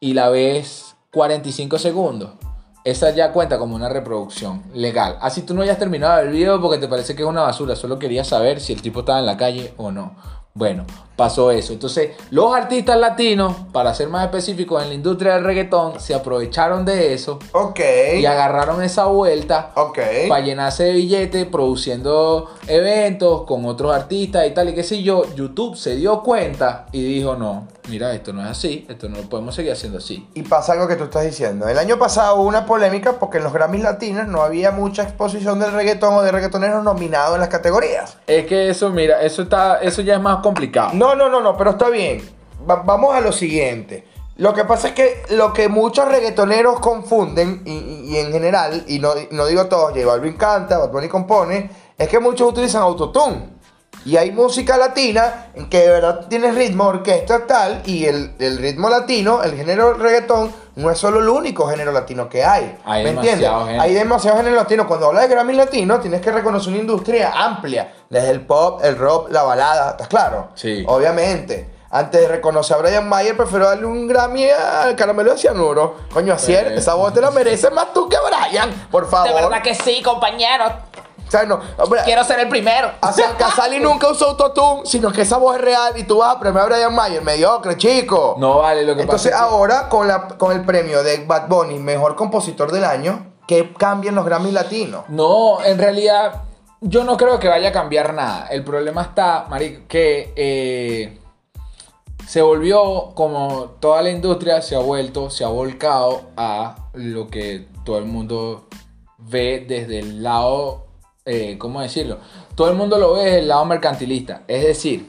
y 0.00 0.14
la 0.14 0.30
ves 0.30 0.96
45 1.12 1.78
segundos, 1.78 2.30
esa 2.84 3.10
ya 3.10 3.32
cuenta 3.32 3.58
como 3.58 3.76
una 3.76 3.88
reproducción 3.88 4.62
legal. 4.74 5.18
Así 5.20 5.42
tú 5.42 5.54
no 5.54 5.62
hayas 5.62 5.78
terminado 5.78 6.20
el 6.20 6.30
video 6.30 6.60
porque 6.60 6.78
te 6.78 6.88
parece 6.88 7.14
que 7.14 7.22
es 7.22 7.28
una 7.28 7.42
basura, 7.42 7.76
solo 7.76 7.98
querías 7.98 8.26
saber 8.26 8.60
si 8.60 8.72
el 8.72 8.82
tipo 8.82 9.00
estaba 9.00 9.20
en 9.20 9.26
la 9.26 9.36
calle 9.36 9.74
o 9.76 9.92
no. 9.92 10.16
Bueno, 10.54 10.84
pasó 11.16 11.50
eso. 11.50 11.72
Entonces, 11.72 12.10
los 12.30 12.54
artistas 12.54 12.98
latinos, 12.98 13.56
para 13.72 13.94
ser 13.94 14.08
más 14.08 14.24
específicos 14.26 14.82
en 14.82 14.90
la 14.90 14.94
industria 14.94 15.34
del 15.34 15.44
reggaetón, 15.44 15.98
se 15.98 16.14
aprovecharon 16.14 16.84
de 16.84 17.14
eso 17.14 17.38
Ok. 17.52 17.80
y 18.18 18.26
agarraron 18.26 18.82
esa 18.82 19.06
vuelta 19.06 19.70
Ok. 19.76 19.98
para 20.28 20.44
llenarse 20.44 20.84
de 20.84 20.92
billetes, 20.92 21.46
produciendo 21.46 22.50
eventos 22.66 23.44
con 23.44 23.64
otros 23.64 23.94
artistas 23.94 24.46
y 24.46 24.50
tal 24.50 24.68
y 24.68 24.74
qué 24.74 24.82
sé 24.82 25.02
yo. 25.02 25.22
YouTube 25.34 25.74
se 25.76 25.96
dio 25.96 26.22
cuenta 26.22 26.84
y 26.92 27.02
dijo, 27.02 27.34
no, 27.34 27.66
mira, 27.88 28.12
esto 28.14 28.32
no 28.32 28.42
es 28.42 28.48
así, 28.50 28.86
esto 28.88 29.08
no 29.08 29.16
lo 29.18 29.28
podemos 29.28 29.54
seguir 29.54 29.72
haciendo 29.72 29.98
así. 29.98 30.28
Y 30.34 30.42
pasa 30.42 30.72
algo 30.72 30.86
que 30.88 30.96
tú 30.96 31.04
estás 31.04 31.24
diciendo. 31.24 31.68
El 31.68 31.78
año 31.78 31.98
pasado 31.98 32.36
hubo 32.36 32.48
una 32.48 32.64
polémica 32.66 33.14
porque 33.18 33.38
en 33.38 33.44
los 33.44 33.52
Grammys 33.52 33.82
latinos 33.82 34.28
no 34.28 34.42
había 34.42 34.70
mucha 34.70 35.02
exposición 35.02 35.58
del 35.58 35.72
reggaetón 35.72 36.14
o 36.14 36.22
de 36.22 36.32
reggaetoneros 36.32 36.82
nominados 36.84 37.34
en 37.34 37.40
las 37.40 37.48
categorías. 37.50 38.16
Es 38.26 38.46
que 38.46 38.70
eso, 38.70 38.90
mira, 38.90 39.22
eso 39.22 39.42
está, 39.42 39.78
eso 39.82 40.02
ya 40.02 40.14
es 40.14 40.20
más 40.20 40.38
complicado. 40.42 40.90
No, 40.94 41.14
no, 41.14 41.28
no, 41.28 41.40
no, 41.40 41.56
pero 41.56 41.70
está 41.72 41.88
bien. 41.88 42.22
Va- 42.68 42.82
vamos 42.84 43.14
a 43.14 43.20
lo 43.20 43.32
siguiente. 43.32 44.06
Lo 44.36 44.54
que 44.54 44.64
pasa 44.64 44.88
es 44.88 44.94
que 44.94 45.22
lo 45.30 45.52
que 45.52 45.68
muchos 45.68 46.08
reggaetoneros 46.08 46.80
confunden, 46.80 47.62
y, 47.66 47.72
y- 47.72 48.14
y 48.14 48.16
en 48.18 48.32
general, 48.32 48.84
y 48.88 48.98
no, 48.98 49.10
no 49.30 49.46
digo 49.46 49.66
todos, 49.66 49.90
J 49.92 50.06
Balvin 50.06 50.34
canta, 50.34 50.78
Bad 50.78 50.90
Bunny 50.90 51.08
compone, 51.08 51.70
es 51.98 52.08
que 52.08 52.18
muchos 52.18 52.48
utilizan 52.50 52.82
autotune. 52.82 53.60
Y 54.04 54.16
hay 54.16 54.32
música 54.32 54.76
latina 54.76 55.46
en 55.54 55.68
que 55.70 55.78
de 55.80 55.88
verdad 55.90 56.26
tiene 56.28 56.50
ritmo, 56.52 56.86
orquesta 56.86 57.46
tal, 57.46 57.82
y 57.86 58.06
el, 58.06 58.34
el 58.38 58.58
ritmo 58.58 58.88
latino, 58.88 59.42
el 59.42 59.54
género 59.56 59.94
reggaetón, 59.94 60.52
no 60.76 60.90
es 60.90 60.98
solo 60.98 61.20
el 61.20 61.28
único 61.28 61.66
género 61.68 61.92
latino 61.92 62.28
que 62.28 62.44
hay. 62.44 62.78
Hay 62.84 63.04
¿Me 63.04 63.10
entiendes? 63.10 63.48
género. 63.48 63.80
Hay 63.82 63.94
demasiado 63.94 64.38
género 64.38 64.56
latino. 64.56 64.88
Cuando 64.88 65.06
hablas 65.06 65.28
de 65.28 65.34
Grammy 65.34 65.52
latino, 65.52 66.00
tienes 66.00 66.20
que 66.20 66.32
reconocer 66.32 66.70
una 66.72 66.80
industria 66.80 67.30
amplia. 67.34 67.92
Desde 68.08 68.30
el 68.30 68.40
pop, 68.46 68.80
el 68.82 68.96
rock, 68.96 69.30
la 69.30 69.42
balada. 69.42 69.90
¿Estás 69.92 70.08
claro? 70.08 70.48
Sí. 70.54 70.84
Obviamente. 70.88 71.70
Antes 71.94 72.22
de 72.22 72.28
reconocer 72.28 72.74
a 72.78 72.80
Brian 72.80 73.06
Mayer, 73.06 73.36
prefiero 73.36 73.66
darle 73.68 73.84
un 73.84 74.08
Grammy 74.08 74.48
al 74.48 74.96
caramelo 74.96 75.32
de 75.32 75.38
cianuro. 75.38 75.96
Coño, 76.10 76.32
así 76.32 76.54
es, 76.54 76.62
Eh. 76.62 76.74
esa 76.76 76.94
voz 76.94 77.12
te 77.12 77.20
la 77.20 77.30
mereces 77.30 77.70
más 77.70 77.92
tú 77.92 78.08
que 78.08 78.16
Brian, 78.16 78.70
por 78.90 79.06
favor. 79.10 79.28
De 79.28 79.34
verdad 79.34 79.60
que 79.62 79.74
sí, 79.74 80.00
compañero. 80.02 80.64
O 81.32 81.38
sea, 81.38 81.46
no, 81.46 81.58
hombre, 81.78 82.02
Quiero 82.04 82.22
ser 82.24 82.40
el 82.40 82.48
primero. 82.50 82.90
o 83.00 83.10
sea, 83.10 83.34
Casali 83.38 83.80
nunca 83.80 84.10
usó 84.10 84.28
autotune, 84.28 84.82
sino 84.84 85.10
que 85.10 85.22
esa 85.22 85.38
voz 85.38 85.56
es 85.56 85.62
real 85.62 85.94
y 85.96 86.04
tú 86.04 86.18
vas 86.18 86.36
a 86.36 86.38
premiar 86.38 86.64
a 86.64 86.66
Brian 86.66 86.94
Mayer, 86.94 87.22
mediocre, 87.22 87.78
chico. 87.78 88.34
No 88.38 88.58
vale 88.58 88.82
lo 88.84 88.94
que 88.94 89.00
Entonces 89.02 89.32
pasa. 89.32 89.42
es 89.44 89.48
que- 89.48 89.54
ahora 89.54 89.88
con, 89.88 90.06
la, 90.06 90.28
con 90.28 90.52
el 90.52 90.62
premio 90.66 91.02
de 91.02 91.24
Bad 91.24 91.48
Bunny, 91.48 91.78
mejor 91.78 92.16
compositor 92.16 92.70
del 92.70 92.84
año, 92.84 93.32
¿qué 93.48 93.72
cambian 93.72 94.14
los 94.14 94.26
Grammy 94.26 94.50
latinos? 94.52 95.04
No, 95.08 95.64
en 95.64 95.78
realidad 95.78 96.42
yo 96.82 97.02
no 97.04 97.16
creo 97.16 97.38
que 97.38 97.48
vaya 97.48 97.70
a 97.70 97.72
cambiar 97.72 98.12
nada. 98.12 98.48
El 98.50 98.62
problema 98.62 99.00
está, 99.00 99.46
marico, 99.48 99.84
que 99.88 100.34
eh, 100.36 101.18
se 102.28 102.42
volvió 102.42 103.14
como 103.14 103.70
toda 103.80 104.02
la 104.02 104.10
industria 104.10 104.60
se 104.60 104.76
ha 104.76 104.80
vuelto, 104.80 105.30
se 105.30 105.44
ha 105.44 105.48
volcado 105.48 106.24
a 106.36 106.76
lo 106.92 107.28
que 107.28 107.68
todo 107.86 107.96
el 107.96 108.04
mundo 108.04 108.66
ve 109.18 109.64
desde 109.66 109.98
el 110.00 110.22
lado, 110.22 110.86
eh, 111.24 111.56
¿cómo 111.58 111.80
decirlo? 111.80 112.18
Todo 112.54 112.70
el 112.70 112.76
mundo 112.76 112.98
lo 112.98 113.14
ve 113.14 113.24
desde 113.24 113.38
el 113.40 113.48
lado 113.48 113.64
mercantilista. 113.64 114.42
Es 114.48 114.64
decir, 114.64 115.08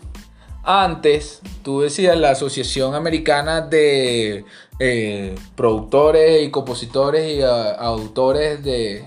antes, 0.64 1.42
tú 1.64 1.82
decías, 1.82 2.18
la 2.18 2.32
Asociación 2.32 2.96
Americana 2.96 3.62
de 3.62 4.46
eh, 4.80 5.36
Productores 5.56 6.44
y 6.44 6.52
Compositores 6.52 7.38
y 7.38 7.42
ah, 7.42 7.72
Autores 7.74 8.64
de 8.64 9.06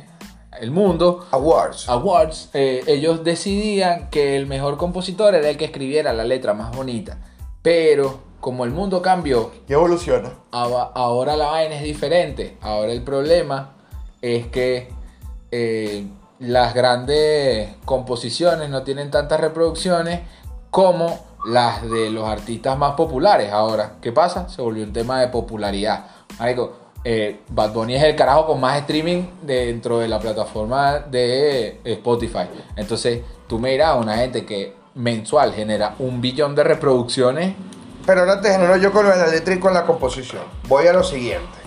el 0.61 0.71
mundo, 0.71 1.27
Awards. 1.31 1.89
Awards, 1.89 2.51
eh, 2.55 2.83
ellos 2.87 3.25
decidían 3.25 4.09
que 4.11 4.37
el 4.37 4.47
mejor 4.47 4.79
compositor 4.79 5.35
era 5.35 5.51
el 5.51 5.57
que 5.57 5.67
escribiera 5.67 6.13
la 6.13 6.25
letra 6.25 6.55
más 6.55 6.75
bonita. 6.75 7.19
Pero 7.63 8.21
como 8.41 8.65
el 8.65 8.71
mundo 8.71 9.03
cambió, 9.03 9.51
Y 9.69 9.73
evoluciona. 9.73 10.35
ahora 10.51 11.37
la 11.37 11.47
vaina 11.47 11.77
es 11.77 11.83
diferente. 11.83 12.57
Ahora 12.61 12.93
el 12.93 13.03
problema 13.03 13.77
es 14.23 14.47
que 14.47 14.89
eh, 15.51 16.07
las 16.39 16.75
grandes 16.75 17.71
composiciones 17.85 18.69
no 18.69 18.83
tienen 18.83 19.11
tantas 19.11 19.41
reproducciones 19.41 20.21
como 20.71 21.19
las 21.47 21.89
de 21.89 22.11
los 22.11 22.29
artistas 22.29 22.77
más 22.77 22.93
populares. 22.93 23.53
Ahora, 23.53 23.95
¿qué 24.01 24.13
pasa? 24.13 24.49
Se 24.49 24.61
volvió 24.61 24.85
un 24.85 24.93
tema 24.93 25.21
de 25.21 25.29
popularidad. 25.29 26.07
Marico, 26.39 26.73
eh, 27.05 27.41
Bad 27.49 27.73
Bunny 27.73 27.95
es 27.95 28.03
el 28.03 28.17
carajo 28.17 28.47
con 28.47 28.61
más 28.61 28.79
streaming 28.81 29.23
dentro 29.43 29.99
de 29.99 30.09
la 30.09 30.19
plataforma 30.19 30.99
de 30.99 31.81
Spotify. 31.85 32.49
Entonces, 32.75 33.23
tú 33.47 33.59
me 33.59 33.71
dirás, 33.71 33.97
una 33.97 34.17
gente 34.17 34.45
que 34.45 34.75
mensual 34.97 35.53
genera 35.53 35.95
un 36.01 36.21
billón 36.21 36.55
de 36.55 36.65
reproducciones. 36.65 37.55
Pero 38.05 38.21
ahora 38.21 38.41
te 38.41 38.51
genero 38.51 38.77
yo 38.77 38.93
con 38.93 39.09
la 39.09 39.27
letra 39.29 39.55
y 39.55 39.61
con 39.61 39.73
la 39.73 39.85
composición. 39.85 40.43
Voy 40.69 40.87
a 40.87 40.93
lo 40.93 41.03
siguiente. 41.03 41.66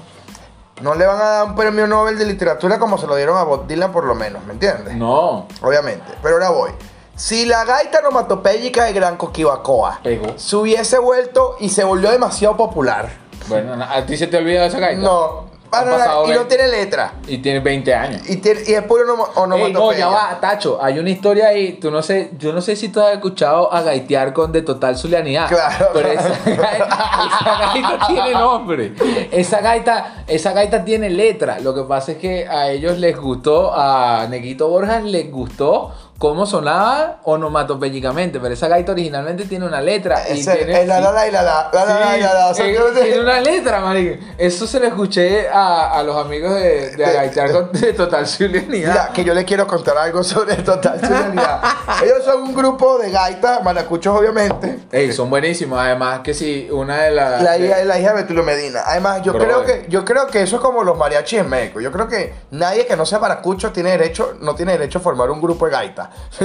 No 0.81 0.95
le 0.95 1.05
van 1.05 1.17
a 1.17 1.23
dar 1.23 1.45
un 1.45 1.55
premio 1.55 1.87
Nobel 1.87 2.17
de 2.17 2.25
literatura 2.25 2.79
como 2.79 2.97
se 2.97 3.07
lo 3.07 3.15
dieron 3.15 3.37
a 3.37 3.43
Bob 3.43 3.67
Dylan 3.67 3.91
por 3.91 4.05
lo 4.05 4.15
menos, 4.15 4.43
¿me 4.45 4.53
entiendes? 4.53 4.95
No, 4.95 5.47
Obviamente. 5.61 6.05
Pero 6.21 6.35
ahora 6.35 6.49
voy. 6.49 6.71
Si 7.15 7.45
la 7.45 7.65
gaita 7.65 7.99
onomatopéyica 7.99 8.85
de 8.85 8.93
Gran 8.93 9.17
Coquibacoa 9.17 9.99
pegó. 10.01 10.37
se 10.37 10.55
hubiese 10.55 10.99
vuelto 10.99 11.57
y 11.59 11.69
se 11.69 11.83
volvió 11.83 12.11
demasiado 12.11 12.55
popular. 12.55 13.09
Bueno, 13.47 13.73
¿a 13.83 14.05
ti 14.05 14.15
se 14.15 14.27
te 14.27 14.37
olvidó 14.37 14.63
esa 14.63 14.79
gaita? 14.79 15.01
No. 15.01 15.48
Pasado 15.69 16.25
y 16.25 16.29
no 16.29 16.35
20. 16.39 16.55
tiene 16.55 16.67
letra. 16.71 17.13
Y 17.27 17.37
tiene 17.39 17.59
20 17.59 17.93
años. 17.95 18.21
Y, 18.29 18.37
tiene- 18.37 18.61
y 18.67 18.73
es 18.73 18.83
puro 18.83 19.03
onomo- 19.05 19.27
Ey, 19.27 19.33
no, 19.35 19.41
onomatopeya. 19.43 19.99
ya 19.99 20.07
va, 20.07 20.37
Tacho, 20.39 20.79
hay 20.81 20.99
una 20.99 21.09
historia 21.09 21.47
ahí, 21.49 21.73
tú 21.73 21.91
no 21.91 22.01
sé, 22.01 22.31
yo 22.37 22.51
no 22.53 22.61
sé 22.61 22.75
si 22.75 22.89
tú 22.89 22.99
has 23.01 23.13
escuchado 23.13 23.71
a 23.73 23.81
gaitear 23.81 24.33
con 24.33 24.51
de 24.51 24.61
total 24.61 24.97
zulianidad. 24.97 25.47
Claro. 25.47 25.89
Pero 25.93 26.07
esa 26.09 26.29
gaita, 26.45 26.87
esa 27.27 27.59
gaita 27.71 27.99
tiene 28.07 28.31
nombre. 28.31 28.93
Esa 29.31 29.61
gaita, 29.61 30.23
esa 30.27 30.51
gaita 30.53 30.83
tiene 30.83 31.09
letra. 31.09 31.59
Lo 31.59 31.73
que 31.75 31.83
pasa 31.83 32.13
es 32.13 32.17
que 32.17 32.47
a 32.47 32.69
ellos 32.71 32.97
les 32.97 33.17
gustó, 33.17 33.71
a 33.73 34.27
Neguito 34.29 34.67
Borjas 34.69 35.03
les 35.03 35.31
gustó 35.31 35.91
cómo 36.19 36.45
sonaba 36.45 37.17
onomatopéyicamente, 37.23 38.39
pero 38.39 38.53
esa 38.53 38.67
gaita 38.67 38.91
originalmente 38.91 39.45
tiene 39.45 39.65
una 39.65 39.81
letra. 39.81 40.21
y 40.29 40.39
Ese- 40.39 40.55
tiene, 40.55 40.81
el 40.81 40.87
la 40.87 40.99
la 40.99 41.11
la 41.11 41.27
y 41.27 41.31
la 41.31 41.41
la 41.41 41.69
la 41.73 41.85
la 41.85 41.99
la 41.99 42.17
y 42.17 42.21
la 42.21 42.33
la. 42.33 42.47
O 42.49 42.53
sea, 42.53 42.67
eh, 42.67 42.77
tiene 43.01 43.21
una 43.21 43.39
letra, 43.39 43.79
marico. 43.79 44.23
Eso 44.37 44.67
se 44.67 44.79
lo 44.79 44.87
escuché 44.87 45.47
a, 45.49 45.91
a 45.91 46.03
los 46.03 46.15
amigos 46.17 46.53
de, 46.55 46.91
de 46.91 46.95
De- 46.97 47.05
Agaitear 47.05 47.51
con 47.51 47.71
de 47.71 47.93
Total 47.93 48.27
Zulianidad. 48.27 48.91
Mira, 48.91 49.09
que 49.13 49.23
yo 49.23 49.33
le 49.33 49.45
quiero 49.45 49.65
contar 49.65 49.97
algo 49.97 50.23
sobre 50.23 50.55
Total 50.57 50.99
Zulianidad. 50.99 51.61
Ellos 52.03 52.23
son 52.25 52.41
un 52.43 52.53
grupo 52.53 52.97
de 52.99 53.11
gaitas, 53.11 53.63
maracuchos 53.63 54.15
obviamente. 54.17 54.79
Ey, 54.91 55.11
son 55.13 55.29
buenísimos. 55.29 55.79
Además 55.79 56.19
que 56.19 56.33
sí, 56.33 56.67
una 56.71 57.01
de 57.03 57.11
las... 57.11 57.41
La 57.41 57.53
de- 57.57 57.65
hija, 57.67 57.83
la 57.85 57.99
hija 57.99 58.09
de 58.13 58.21
Betulio 58.23 58.43
Medina. 58.43 58.81
Además, 58.85 59.21
yo 59.23 59.33
creo 59.37 59.63
que 59.63 59.85
yo 59.89 60.03
creo 60.05 60.27
que 60.27 60.41
eso 60.41 60.57
es 60.57 60.61
como 60.61 60.83
los 60.83 60.97
mariachis 60.97 61.39
en 61.39 61.49
México. 61.49 61.79
Yo 61.79 61.91
creo 61.91 62.07
que 62.07 62.33
nadie 62.51 62.85
que 62.85 62.95
no 62.97 63.05
sea 63.05 63.19
maracucho 63.19 63.71
tiene 63.71 63.91
derecho, 63.91 64.35
no 64.41 64.55
tiene 64.55 64.73
derecho 64.73 64.99
a 64.99 65.01
formar 65.01 65.29
un 65.31 65.41
grupo 65.41 65.65
de 65.65 65.71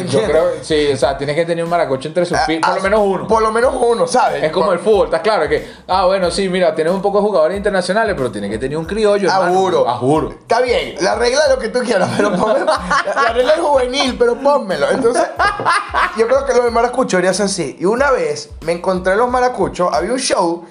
Yo 0.08 0.22
creo, 0.22 0.50
sí, 0.62 0.88
o 0.92 0.96
sea, 0.96 1.16
tienes 1.16 1.36
que 1.36 1.44
tener 1.44 1.64
un 1.64 1.70
maracucho 1.70 2.08
entre 2.08 2.24
sus 2.24 2.38
pies, 2.46 2.60
por 2.60 2.76
lo 2.76 2.82
menos 2.82 3.00
uno. 3.02 3.22
Ah, 3.24 3.28
Por 3.28 3.42
lo 3.42 3.52
menos 3.52 3.74
uno, 3.78 4.06
¿sabes? 4.06 4.42
Es 4.42 4.52
como 4.52 4.72
el 4.72 4.78
fútbol, 4.78 5.06
está 5.06 5.20
claro 5.20 5.48
que, 5.48 5.68
ah, 5.88 6.06
bueno, 6.06 6.30
sí, 6.30 6.48
mira, 6.48 6.74
tienes 6.74 6.92
un 6.92 7.02
poco 7.02 7.18
de 7.18 7.24
jugadores 7.24 7.56
internacionales, 7.56 8.14
pero 8.16 8.30
tienes 8.30 8.50
que 8.50 8.58
tener 8.58 8.78
un 8.78 8.84
criollo. 8.84 9.28
Ah, 9.30 9.50
juro. 9.52 9.84
Ah, 9.88 9.96
juro. 9.98 10.30
Está 10.30 10.60
bien, 10.60 10.94
la 11.00 11.14
regla 11.14 11.40
es 11.44 11.50
lo 11.50 11.58
que 11.58 11.68
tú 11.68 11.80
quieras, 11.80 12.10
pero 12.16 12.34
ponme, 12.34 12.60
la, 12.60 13.04
la 13.14 13.32
regla 13.32 13.54
es 13.54 13.60
juvenil, 13.60 14.16
pero 14.18 14.36
pónmelo. 14.36 14.90
Entonces, 14.90 15.24
yo 16.16 16.26
creo 16.26 16.44
que 16.46 16.54
lo 16.54 16.62
del 16.62 16.72
maracucho 16.72 17.18
así. 17.40 17.76
Y 17.78 17.84
una 17.84 18.10
vez 18.10 18.50
me 18.62 18.72
encontré 18.72 19.16
los 19.16 19.30
maracuchos, 19.30 19.88
había 19.92 20.12
un 20.12 20.18
show, 20.18 20.64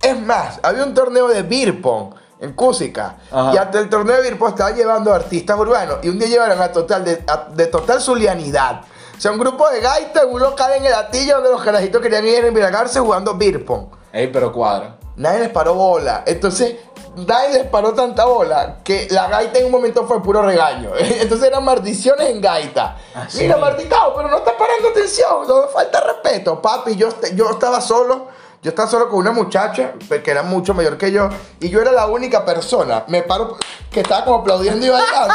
es 0.00 0.18
más, 0.20 0.60
había 0.62 0.84
un 0.84 0.94
torneo 0.94 1.28
de 1.28 1.42
beer 1.42 1.80
pong 1.80 2.14
en 2.42 2.52
Cúsica. 2.52 3.16
Ajá. 3.30 3.54
Y 3.54 3.56
hasta 3.56 3.78
el 3.78 3.88
torneo 3.88 4.16
de 4.16 4.22
beer 4.22 4.38
pong 4.38 4.50
estaban 4.50 4.74
llevando 4.76 5.14
artistas 5.14 5.58
urbanos. 5.58 5.98
Y 6.02 6.08
un 6.10 6.18
día 6.18 6.28
llevaron 6.28 6.60
a 6.60 6.70
total, 6.72 7.04
de, 7.04 7.22
a- 7.26 7.48
de 7.50 7.66
total 7.68 8.00
zulianidad. 8.00 8.82
O 9.16 9.20
sea, 9.20 9.30
un 9.32 9.38
grupo 9.38 9.68
de 9.70 9.80
gaitas 9.80 10.24
en 10.24 10.32
un 10.32 10.40
local 10.40 10.72
en 10.76 10.84
el 10.84 10.92
Atillo 10.92 11.36
donde 11.36 11.50
los 11.50 11.62
carajitos 11.62 12.02
querían 12.02 12.26
ir 12.26 12.44
a 12.44 12.48
embriagarse 12.48 12.98
jugando 13.00 13.34
beer 13.36 13.64
pong. 13.64 13.86
Ey, 14.12 14.26
pero 14.28 14.52
cuadra. 14.52 14.96
Nadie 15.16 15.40
les 15.40 15.48
paró 15.50 15.74
bola. 15.74 16.24
Entonces, 16.26 16.74
nadie 17.14 17.50
les 17.58 17.66
paró 17.66 17.92
tanta 17.92 18.24
bola 18.24 18.78
que 18.82 19.06
la 19.10 19.28
gaita 19.28 19.58
en 19.60 19.66
un 19.66 19.70
momento 19.70 20.06
fue 20.06 20.22
puro 20.22 20.42
regaño. 20.42 20.90
Entonces 20.98 21.46
eran 21.48 21.64
maldiciones 21.64 22.30
en 22.30 22.40
gaita. 22.40 22.96
Ah. 23.14 23.28
Mira, 23.34 23.56
malditado, 23.58 24.14
pero 24.16 24.28
no 24.28 24.38
está 24.38 24.56
parando 24.58 24.88
atención. 24.88 25.46
No 25.46 25.62
me 25.62 25.68
falta 25.68 26.00
respeto. 26.00 26.60
Papi, 26.60 26.96
yo, 26.96 27.08
yo 27.34 27.50
estaba 27.50 27.80
solo. 27.80 28.26
Yo 28.62 28.68
estaba 28.68 28.88
solo 28.88 29.08
con 29.08 29.18
una 29.18 29.32
muchacha 29.32 29.94
que 30.22 30.30
era 30.30 30.44
mucho 30.44 30.72
mayor 30.72 30.96
que 30.96 31.10
yo. 31.10 31.28
Y 31.58 31.68
yo 31.68 31.80
era 31.82 31.90
la 31.90 32.06
única 32.06 32.44
persona. 32.44 33.02
Me 33.08 33.22
paro 33.24 33.56
que 33.90 34.02
estaba 34.02 34.24
como 34.24 34.36
aplaudiendo 34.38 34.86
y 34.86 34.88
bailando. 34.88 35.34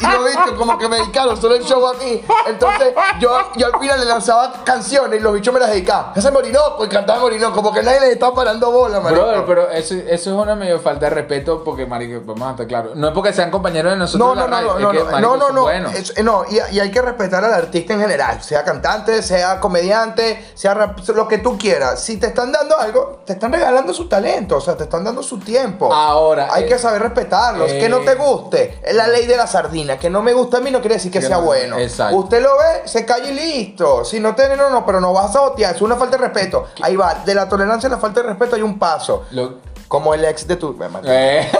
Y 0.00 0.06
lo 0.06 0.24
visto 0.24 0.56
como 0.56 0.78
que 0.78 0.88
me 0.88 0.96
dedicaron 0.96 1.38
solo 1.38 1.54
el 1.56 1.64
show 1.64 1.86
a 1.86 1.92
mí. 2.02 2.24
Entonces, 2.46 2.94
yo, 3.20 3.30
yo 3.56 3.66
al 3.66 3.78
final 3.78 4.00
le 4.00 4.06
lanzaba 4.06 4.64
canciones 4.64 5.20
y 5.20 5.22
los 5.22 5.34
bichos 5.34 5.52
me 5.52 5.60
las 5.60 5.68
dedicaban. 5.68 6.12
Ese 6.16 6.30
Morinoco 6.30 6.82
y 6.86 6.88
cantaba 6.88 7.20
Morinoco. 7.20 7.54
Como 7.56 7.74
que 7.74 7.82
nadie 7.82 8.00
les 8.00 8.12
estaba 8.12 8.34
parando 8.34 8.70
bola, 8.72 9.00
marico. 9.00 9.20
Brother, 9.20 9.44
pero 9.46 9.68
eso, 9.70 9.94
eso 9.94 10.08
es 10.08 10.26
una 10.28 10.54
medio 10.56 10.80
falta 10.80 11.04
de 11.06 11.10
respeto 11.10 11.62
porque, 11.62 11.84
marico, 11.84 12.22
vamos 12.24 12.48
a 12.48 12.50
estar 12.52 12.66
claros. 12.66 12.96
No 12.96 13.08
es 13.08 13.12
porque 13.12 13.34
sean 13.34 13.50
compañeros 13.50 13.92
de 13.92 13.98
nosotros 13.98 14.34
No, 14.34 14.34
no, 14.34 14.48
no, 14.48 14.78
no, 14.78 14.92
no, 14.94 15.20
no, 15.20 15.36
no, 15.36 15.50
no, 15.52 15.90
es- 15.90 16.24
no, 16.24 16.44
y, 16.48 16.58
y 16.74 16.80
hay 16.80 16.90
que 16.90 17.02
respetar 17.02 17.44
al 17.44 17.52
artista 17.52 17.92
en 17.92 18.00
general, 18.00 18.42
sea 18.42 18.64
cantante, 18.64 19.22
sea 19.22 19.60
comediante, 19.60 20.50
sea 20.54 20.72
rap- 20.72 21.06
lo 21.14 21.28
que 21.28 21.36
tú 21.36 21.58
quieras. 21.58 22.02
Si 22.02 22.16
te 22.16 22.28
están 22.28 22.50
dando 22.50 22.61
algo, 22.70 23.20
te 23.26 23.32
están 23.34 23.52
regalando 23.52 23.92
su 23.92 24.08
talento, 24.08 24.56
o 24.56 24.60
sea, 24.60 24.76
te 24.76 24.84
están 24.84 25.02
dando 25.04 25.22
su 25.22 25.38
tiempo. 25.38 25.92
Ahora, 25.92 26.48
hay 26.52 26.64
eh, 26.64 26.66
que 26.68 26.78
saber 26.78 27.02
respetarlos. 27.02 27.70
que 27.72 27.88
no 27.88 27.98
eh, 27.98 28.04
te 28.04 28.14
guste, 28.14 28.78
es 28.82 28.94
la 28.94 29.08
ley 29.08 29.26
de 29.26 29.36
la 29.36 29.46
sardina. 29.46 29.98
Que 29.98 30.08
no 30.08 30.22
me 30.22 30.32
gusta 30.32 30.58
a 30.58 30.60
mí 30.60 30.70
no 30.70 30.80
quiere 30.80 30.94
decir 30.96 31.10
que 31.10 31.20
Que 31.20 31.26
sea 31.26 31.38
no, 31.38 31.42
bueno. 31.42 31.78
exacto. 31.78 32.16
Usted 32.16 32.42
lo 32.42 32.56
ve, 32.56 32.82
se 32.88 33.04
calla 33.04 33.28
y 33.28 33.34
listo. 33.34 34.04
Si 34.04 34.20
no 34.20 34.34
te 34.34 34.52
no, 34.56 34.70
no, 34.70 34.84
pero 34.84 35.00
no 35.00 35.12
vas 35.12 35.30
a 35.30 35.32
sabotear, 35.34 35.74
es 35.74 35.82
una 35.82 35.96
falta 35.96 36.16
de 36.16 36.24
respeto. 36.24 36.66
Ahí 36.82 36.96
va, 36.96 37.14
de 37.24 37.34
la 37.34 37.48
tolerancia 37.48 37.88
a 37.88 37.92
la 37.92 37.98
falta 37.98 38.20
de 38.22 38.28
respeto 38.28 38.56
hay 38.56 38.62
un 38.62 38.78
paso. 38.78 39.24
Lo- 39.30 39.58
Como 39.88 40.14
el 40.14 40.24
ex 40.24 40.46
de 40.46 40.56
tu. 40.56 40.72
me. 40.74 40.86
Eh. 41.04 41.50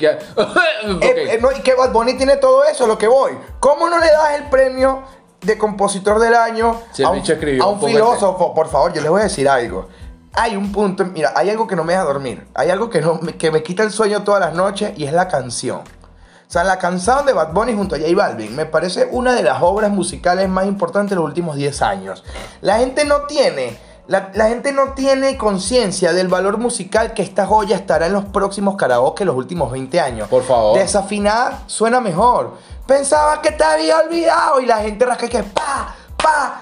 eh, 1.00 1.38
no, 1.40 1.50
y 1.50 1.60
que 1.62 1.74
Bad 1.74 1.92
Bunny 1.92 2.14
tiene 2.14 2.36
todo 2.36 2.62
eso, 2.64 2.86
lo 2.86 2.98
que 2.98 3.08
voy. 3.08 3.32
¿Cómo 3.58 3.88
no 3.88 3.98
le 3.98 4.06
das 4.06 4.34
el 4.34 4.50
premio 4.50 5.02
de 5.44 5.58
compositor 5.58 6.18
del 6.18 6.34
año 6.34 6.80
Si 6.92 7.02
a 7.02 7.10
un, 7.10 7.16
bicho 7.16 7.32
escribió 7.34 7.64
a 7.64 7.66
un 7.68 7.80
filósofo? 7.80 8.54
Por 8.54 8.68
favor, 8.68 8.92
yo 8.92 9.00
les 9.00 9.10
voy 9.10 9.20
a 9.20 9.24
decir 9.24 9.48
algo. 9.48 9.88
Hay 10.32 10.56
un 10.56 10.72
punto, 10.72 11.04
mira, 11.04 11.32
hay 11.36 11.50
algo 11.50 11.66
que 11.66 11.76
no 11.76 11.84
me 11.84 11.92
deja 11.92 12.04
dormir. 12.04 12.46
Hay 12.54 12.70
algo 12.70 12.90
que, 12.90 13.00
no, 13.00 13.14
me- 13.22 13.36
que 13.36 13.50
me 13.50 13.62
quita 13.62 13.82
el 13.84 13.90
sueño 13.92 14.22
todas 14.24 14.40
las 14.40 14.54
noches 14.54 14.92
y 14.96 15.04
es 15.04 15.12
la 15.12 15.28
canción. 15.28 15.78
O 15.78 16.52
sea, 16.54 16.64
la 16.64 16.78
canción 16.78 17.24
de 17.24 17.32
Bad 17.32 17.52
Bunny 17.52 17.74
junto 17.74 17.94
a 17.94 17.98
J 17.98 18.10
Balvin 18.14 18.54
me 18.54 18.66
parece 18.66 19.08
una 19.10 19.32
de 19.34 19.42
las 19.42 19.62
obras 19.62 19.90
musicales 19.90 20.48
más 20.48 20.66
importantes 20.66 21.10
de 21.10 21.16
los 21.16 21.24
últimos 21.24 21.56
10 21.56 21.82
años. 21.82 22.24
La 22.60 22.78
gente 22.78 23.04
no 23.04 23.22
tiene, 23.22 23.78
la, 24.06 24.30
la 24.34 24.48
gente 24.48 24.72
no 24.72 24.92
tiene 24.92 25.36
conciencia 25.38 26.12
del 26.12 26.28
valor 26.28 26.58
musical 26.58 27.14
que 27.14 27.22
esta 27.22 27.46
joya 27.46 27.76
estará 27.76 28.06
en 28.06 28.12
los 28.12 28.24
próximos 28.26 28.76
karaoke 28.76 29.24
los 29.24 29.34
últimos 29.36 29.70
20 29.72 30.00
años. 30.00 30.28
Por 30.28 30.42
favor. 30.44 30.78
Desafinada 30.78 31.62
suena 31.66 32.00
mejor. 32.00 32.52
Pensaba 32.86 33.40
que 33.40 33.50
te 33.52 33.64
había 33.64 33.98
olvidado 33.98 34.60
y 34.60 34.66
la 34.66 34.76
gente 34.78 35.06
rasca 35.06 35.26
que 35.28 35.42
pa, 35.42 35.94
pa. 36.22 36.60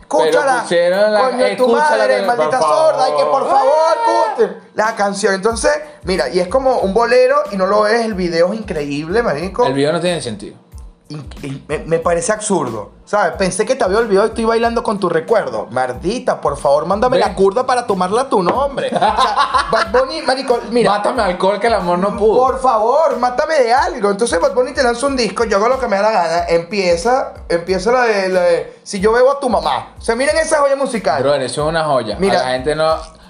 Escúchala. 0.00 0.64
la- 1.10 1.30
Coño 1.30 1.56
tu 1.56 1.68
madre, 1.68 2.16
que- 2.20 2.22
maldita 2.26 2.60
sorda. 2.60 3.08
Y 3.08 3.16
que 3.16 3.24
por 3.24 3.48
favor. 3.50 3.72
escuchen 4.36 4.56
la 4.74 4.94
canción. 4.94 5.34
Entonces, 5.34 5.72
mira, 6.04 6.28
y 6.28 6.38
es 6.38 6.46
como 6.46 6.78
un 6.78 6.94
bolero 6.94 7.36
y 7.50 7.56
no 7.56 7.66
lo 7.66 7.82
ves. 7.82 8.04
El 8.04 8.14
video 8.14 8.52
es 8.52 8.60
increíble, 8.60 9.22
marico. 9.22 9.66
El 9.66 9.72
video 9.74 9.92
no 9.92 10.00
tiene 10.00 10.20
sentido. 10.22 10.56
Y- 11.08 11.16
y 11.46 11.64
me, 11.68 11.78
me 11.80 11.98
parece 11.98 12.32
absurdo. 12.32 12.92
¿Sabes? 13.04 13.34
Pensé 13.36 13.66
que 13.66 13.74
te 13.74 13.84
había 13.84 13.98
olvidado 13.98 14.26
y 14.26 14.30
estoy 14.30 14.46
bailando 14.46 14.82
con 14.82 14.98
tu 14.98 15.10
recuerdo. 15.10 15.66
Mardita, 15.70 16.40
por 16.40 16.56
favor, 16.56 16.86
mándame 16.86 17.18
la 17.18 17.34
curda 17.34 17.66
para 17.66 17.86
tomarla 17.86 18.22
a 18.22 18.28
tu 18.30 18.42
nombre. 18.42 18.86
O 18.88 18.98
sea, 18.98 19.16
Bad 19.70 19.92
Bunny, 19.92 20.22
marico, 20.22 20.58
mira. 20.70 20.90
Mátame 20.92 21.20
alcohol 21.22 21.60
que 21.60 21.66
el 21.66 21.74
amor 21.74 21.98
no 21.98 22.16
pudo. 22.16 22.38
Por 22.40 22.58
favor, 22.60 23.18
mátame 23.18 23.56
de 23.56 23.72
algo. 23.74 24.10
Entonces 24.10 24.40
Bad 24.40 24.54
Bunny 24.54 24.72
te 24.72 24.82
lanza 24.82 25.06
un 25.06 25.14
disco, 25.16 25.44
yo 25.44 25.58
hago 25.58 25.68
lo 25.68 25.78
que 25.78 25.86
me 25.88 25.96
da 25.96 26.02
la 26.02 26.10
gana. 26.10 26.44
Empieza, 26.48 27.34
empieza 27.50 27.92
la 27.92 28.02
de, 28.04 28.28
la 28.30 28.40
de 28.40 28.78
Si 28.82 28.98
yo 29.00 29.12
bebo 29.12 29.32
a 29.32 29.38
tu 29.40 29.50
mamá. 29.50 29.94
O 29.98 30.00
sea, 30.00 30.16
miren 30.16 30.36
esa 30.38 30.58
joya 30.60 30.76
musical. 30.76 31.22
Brother, 31.22 31.42
eso 31.42 31.62
es 31.64 31.68
una 31.68 31.84
joya. 31.84 32.16
Mira. 32.18 32.40
a 32.40 32.44
la 32.44 32.48
gente 32.52 32.74
no. 32.74 32.84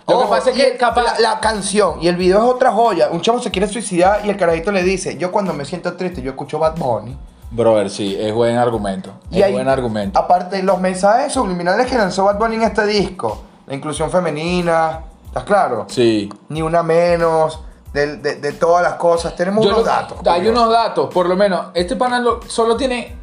Lo 0.07 0.16
Ojo, 0.19 0.25
que 0.25 0.28
pasa 0.37 0.50
es 0.50 0.57
que 0.57 0.66
el- 0.69 0.76
capaz. 0.78 1.02
la, 1.02 1.19
la 1.19 1.40
canción 1.40 2.00
y 2.00 2.07
el 2.09 2.16
video 2.16 2.38
es 2.38 2.45
otra 2.45 2.71
joya. 2.71 3.09
Un 3.11 3.21
chavo 3.23 3.40
se 3.40 3.50
quiere 3.50 3.66
suicidar 3.66 4.21
y 4.25 4.31
el 4.31 4.37
carajito 4.37 4.71
le 4.71 4.83
dice, 4.85 5.16
yo 5.16 5.33
cuando 5.33 5.52
me 5.54 5.64
siento 5.64 5.95
triste, 5.95 6.23
yo 6.23 6.31
escucho 6.31 6.59
Bad 6.61 6.76
Bunny. 6.76 7.19
Brother, 7.54 7.88
sí, 7.90 8.16
es 8.18 8.32
buen 8.34 8.56
argumento. 8.56 9.12
Y 9.30 9.38
es 9.38 9.44
hay- 9.44 9.52
buen 9.52 9.68
argumento. 9.68 10.18
Aparte, 10.18 10.62
los 10.62 10.80
mensajes 10.80 11.32
subliminales 11.32 11.87
que 11.87 11.96
lanzó 11.96 12.25
Bad 12.25 12.38
Bunny 12.38 12.56
en 12.56 12.62
este 12.62 12.84
disco. 12.87 13.42
La 13.66 13.75
inclusión 13.75 14.11
femenina, 14.11 15.04
¿estás 15.26 15.44
claro? 15.44 15.87
Sí. 15.88 16.28
Ni 16.49 16.62
una 16.62 16.82
menos, 16.82 17.61
de, 17.92 18.16
de- 18.16 18.37
de 18.37 18.52
todas 18.52 18.82
las 18.82 18.94
cosas. 18.94 19.37
Tenemos 19.37 19.64
Yo 19.64 19.70
unos 19.70 19.84
lo- 19.84 19.87
datos. 19.90 20.18
Hay 20.26 20.49
unos 20.49 20.68
datos, 20.70 21.14
por 21.14 21.28
lo 21.28 21.37
menos. 21.37 21.66
Este 21.75 21.94
panel 21.96 22.25
lo- 22.25 22.40
solo 22.49 22.76
tiene 22.76 23.14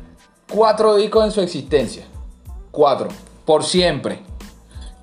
cuatro 0.50 0.96
discos 0.96 1.26
en 1.26 1.32
su 1.32 1.42
existencia. 1.42 2.06
Cuatro. 2.72 3.10
Por 3.46 3.64
siempre. 3.66 4.24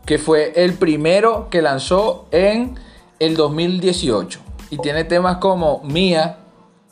Que 0.06 0.16
fue 0.18 0.54
el 0.56 0.72
primero 0.74 1.48
que 1.50 1.60
lanzó 1.60 2.26
en 2.30 2.78
el 3.18 3.36
2018. 3.36 4.40
Y 4.70 4.78
tiene 4.78 5.04
temas 5.04 5.36
como 5.36 5.82
Mía. 5.84 6.38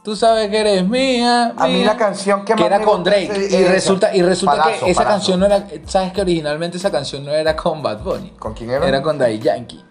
Tú 0.06 0.14
sabes 0.14 0.48
que 0.50 0.60
eres 0.60 0.88
mía. 0.88 1.52
A 1.56 1.66
mí 1.66 1.74
mía", 1.78 1.86
la 1.86 1.96
canción 1.96 2.44
que 2.44 2.54
que 2.54 2.54
más 2.54 2.66
era 2.66 2.78
me 2.78 2.84
con 2.84 3.02
Drake. 3.02 3.48
Y 3.50 3.54
es 3.56 3.68
resulta, 3.68 4.14
y 4.14 4.22
resulta 4.22 4.56
Palazo, 4.62 4.84
que 4.84 4.92
esa 4.92 5.00
Palazo. 5.00 5.16
canción 5.16 5.40
no 5.40 5.46
era. 5.46 5.66
¿Sabes 5.86 6.12
que 6.12 6.20
originalmente 6.20 6.76
esa 6.76 6.92
canción 6.92 7.24
no 7.24 7.32
era 7.32 7.56
con 7.56 7.82
Bad 7.82 8.04
Bunny? 8.04 8.30
¿Con 8.38 8.54
quién 8.54 8.70
era? 8.70 8.86
Era 8.86 9.02
con 9.02 9.18
Daddy 9.18 9.40
Yankee. 9.40 9.84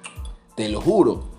Te 0.56 0.70
lo 0.70 0.80
juro. 0.80 1.36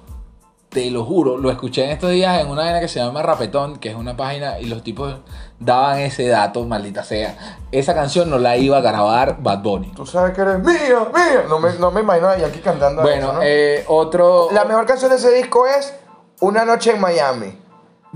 Te 0.69 0.91
lo 0.91 1.07
juro, 1.07 1.39
lo 1.39 1.51
escuché 1.51 1.85
en 1.85 1.93
estos 1.93 2.11
días 2.11 2.39
en 2.39 2.49
una 2.49 2.65
vaina 2.65 2.81
que 2.81 2.89
se 2.89 3.01
llama 3.01 3.23
Rapetón, 3.23 3.79
que 3.79 3.89
es 3.89 3.95
una 3.95 4.15
página, 4.15 4.61
y 4.61 4.67
los 4.67 4.83
tipos 4.83 5.15
daban 5.59 6.01
ese 6.01 6.29
dato, 6.29 6.63
maldita 6.67 7.03
sea. 7.03 7.35
Esa 7.73 7.95
canción 7.95 8.29
no 8.29 8.37
la 8.39 8.59
iba 8.59 8.77
a 8.77 8.83
grabar 8.83 9.39
Bad 9.41 9.63
Bunny. 9.63 9.93
Tú 9.93 10.05
sabes 10.05 10.35
que 10.35 10.43
eres 10.43 10.59
mía, 10.59 10.99
mía. 11.15 11.45
No 11.49 11.59
me, 11.61 11.73
no 11.79 11.91
me 11.91 12.03
imagino 12.03 12.29
a 12.29 12.37
Yankee 12.37 12.59
cantando 12.59 13.01
Bueno, 13.01 13.29
eso, 13.29 13.33
¿no? 13.33 13.41
eh, 13.43 13.85
otro... 13.89 14.49
La 14.53 14.67
mejor 14.67 14.85
canción 14.85 15.11
de 15.11 15.17
ese 15.17 15.33
disco 15.33 15.67
es 15.67 15.95
Una 16.41 16.67
noche 16.67 16.91
en 16.91 17.01
Miami. 17.01 17.66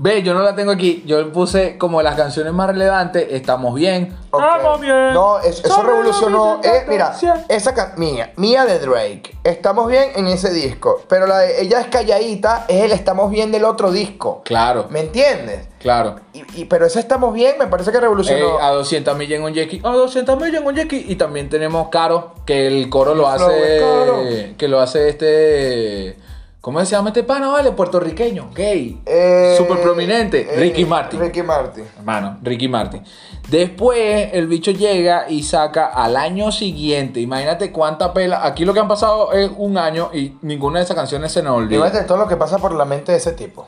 Ve, 0.03 0.23
yo 0.23 0.33
no 0.33 0.41
la 0.41 0.55
tengo 0.55 0.71
aquí. 0.71 1.03
Yo 1.05 1.31
puse 1.31 1.77
como 1.77 2.01
las 2.01 2.15
canciones 2.15 2.51
más 2.53 2.65
relevantes, 2.67 3.27
Estamos 3.29 3.75
Bien. 3.75 4.17
Estamos 4.33 4.79
bien. 4.81 5.13
No, 5.13 5.37
es- 5.39 5.63
eso 5.63 5.83
revolucionó. 5.83 6.59
eh, 6.63 6.85
mira, 6.87 7.13
esa 7.49 7.73
can- 7.75 7.93
mía, 7.97 8.31
mía 8.37 8.65
de 8.65 8.79
Drake. 8.79 9.37
Estamos 9.43 9.87
bien 9.89 10.09
en 10.15 10.25
ese 10.27 10.51
disco. 10.51 11.03
Pero 11.07 11.27
la 11.27 11.39
de 11.39 11.61
ella 11.61 11.81
es 11.81 11.87
calladita, 11.87 12.65
es 12.67 12.83
el 12.85 12.91
Estamos 12.93 13.29
bien 13.29 13.51
del 13.51 13.63
otro 13.65 13.91
disco. 13.91 14.41
Claro, 14.43 14.87
¿Me 14.89 15.01
entiendes? 15.01 15.67
claro. 15.79 16.15
Y, 16.33 16.61
y- 16.61 16.65
pero 16.65 16.85
ese 16.87 16.99
Estamos 16.99 17.33
bien 17.33 17.55
me 17.59 17.67
parece 17.67 17.91
que 17.91 17.97
Eh, 17.97 18.01
revolucionó. 18.01 18.57
a 18.59 18.71
200 18.71 19.15
millas 19.17 19.37
en 19.37 19.43
un 19.43 19.53
Jackie. 19.53 19.81
A 19.83 19.91
200 19.91 20.35
millas 20.41 20.61
en 20.61 20.67
un 20.67 20.75
Jackie. 20.75 21.05
Y 21.09 21.15
también 21.15 21.47
tenemos 21.49 21.89
Caro, 21.89 22.33
que 22.45 22.65
el 22.67 22.89
coro 22.89 23.13
lo 23.13 23.27
El 23.27 23.35
hace. 23.35 23.79
Caro. 23.79 24.23
Que 24.57 24.67
lo 24.67 24.79
hace 24.79 25.09
este. 25.09 26.17
¿Cómo 26.61 26.79
se 26.85 26.91
llama 26.91 27.09
este 27.09 27.23
pana, 27.23 27.49
vale? 27.49 27.71
Puertorriqueño, 27.71 28.51
gay, 28.53 29.01
Eh, 29.07 29.55
súper 29.57 29.81
prominente, 29.81 30.47
eh, 30.47 30.59
Ricky 30.59 30.85
Martin. 30.85 31.19
Ricky 31.19 31.41
Martin. 31.41 31.85
Hermano, 31.97 32.37
Ricky 32.43 32.67
Martin. 32.67 33.03
Después 33.49 34.29
el 34.31 34.45
bicho 34.45 34.69
llega 34.69 35.27
y 35.27 35.41
saca 35.41 35.87
al 35.87 36.15
año 36.15 36.51
siguiente. 36.51 37.19
Imagínate 37.19 37.71
cuánta 37.71 38.13
pela. 38.13 38.45
Aquí 38.45 38.63
lo 38.63 38.75
que 38.75 38.79
han 38.79 38.87
pasado 38.87 39.31
es 39.33 39.49
un 39.57 39.75
año 39.79 40.11
y 40.13 40.37
ninguna 40.43 40.77
de 40.77 40.85
esas 40.85 40.95
canciones 40.95 41.31
se 41.31 41.41
nos 41.41 41.57
olvida. 41.57 41.77
Imagínate 41.77 42.05
todo 42.05 42.19
lo 42.19 42.27
que 42.27 42.35
pasa 42.37 42.59
por 42.59 42.73
la 42.73 42.85
mente 42.85 43.11
de 43.11 43.17
ese 43.17 43.31
tipo. 43.31 43.67